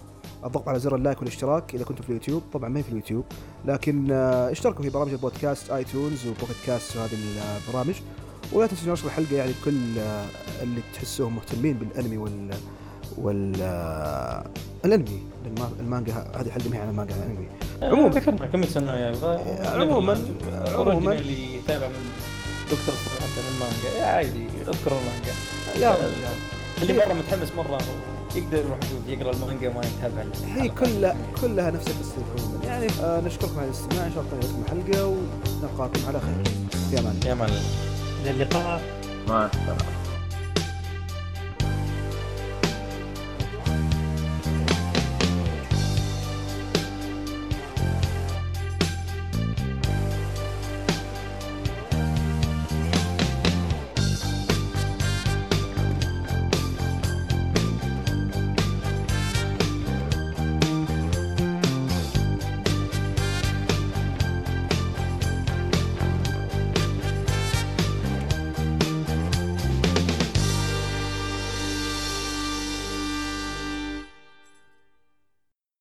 الضغط 0.45 0.69
على 0.69 0.79
زر 0.79 0.95
ال 0.95 1.00
like 1.00 1.19
والاشتراك 1.19 1.75
إذا 1.75 1.83
كنتم 1.83 2.03
في 2.03 2.09
اليوتيوب. 2.09 2.43
طبعا 2.53 2.69
ما 2.69 2.79
هي 2.79 2.83
في 2.83 2.89
اليوتيوب 2.89 3.25
لكن 3.65 4.11
آه، 4.11 4.51
اشتركوا 4.51 4.83
في 4.83 4.89
برامج 4.89 5.11
البودكاست 5.11 5.71
iTunes 5.71 6.27
و 6.27 6.31
Pocket 6.31 6.55
Casts 6.65 6.97
وهذه 6.97 7.17
البرامج. 7.67 7.95
ولا 8.53 8.67
تنسوا 8.67 8.93
نشر 8.93 9.05
الحلقة 9.05 9.35
يعني 9.35 9.51
كل 9.65 9.99
آه، 9.99 10.25
اللي 10.61 10.81
تحسوهم 10.93 11.35
مهتمين 11.35 11.73
بالأنمي 11.73 12.17
وال 12.17 12.55
وال 13.17 13.53
آه، 13.61 14.43
الانمي 14.85 15.23
الما- 15.45 15.71
المانجا 15.79 16.13
هذه 16.13 16.49
حلقه 16.49 16.69
ما 16.69 16.77
هي 16.77 16.81
عن 16.81 16.89
المانجا 16.89 17.13
عن 17.13 17.21
الانمي. 17.21 17.47
عموماً. 17.81 18.09
ذكرنا 18.15 18.45
كم 18.45 18.63
سنة 18.65 18.91
يا 18.93 19.09
يبغى 19.09 19.37
عموماً- 19.65 20.69
عموماً. 20.79 21.13
اللي 21.13 21.55
يتابع 21.55 21.87
من 21.87 22.09
دكتور 22.71 22.95
حتى 22.95 23.41
المانجا. 23.55 23.99
يا 23.99 24.05
عادي 24.05 24.45
اذكر 24.67 24.91
المانجا. 24.91 25.33
يا 25.85 25.91
رجال 25.91 26.11
اللي 26.81 26.93
مرة 26.93 27.13
متحمس 27.13 27.51
مرة 27.57 27.77
يقدر 28.35 28.57
يروح 28.57 28.77
يشوف 28.83 28.99
يقرأ 29.07 29.31
المانجا 29.31 29.69
وما 29.69 29.81
يتابع. 29.81 30.23
هي 30.55 30.69
كلها 30.69 31.15
كلها 31.41 31.71
نفس 31.71 31.87
القصة 31.87 32.45
عموما 32.45 32.65
يعني 32.65 32.87
آه 33.03 33.21
نشكركم 33.21 33.57
على 33.59 33.65
الاستماع. 33.67 34.05
إن 34.05 34.11
شاء 34.15 34.23
الله 34.23 34.31
تعجبكم 34.41 34.63
الحلقة 34.65 35.05
ونلقاكم 35.07 35.99
على 36.07 36.19
خير. 36.19 36.53
في 36.91 36.99
أمان 36.99 37.11
الله 37.15 37.29
يا 37.29 37.33
معلم. 37.33 37.63
إلى 38.21 38.31
اللقاء. 38.31 38.81
مع 39.27 39.45
السلامة. 39.45 40.04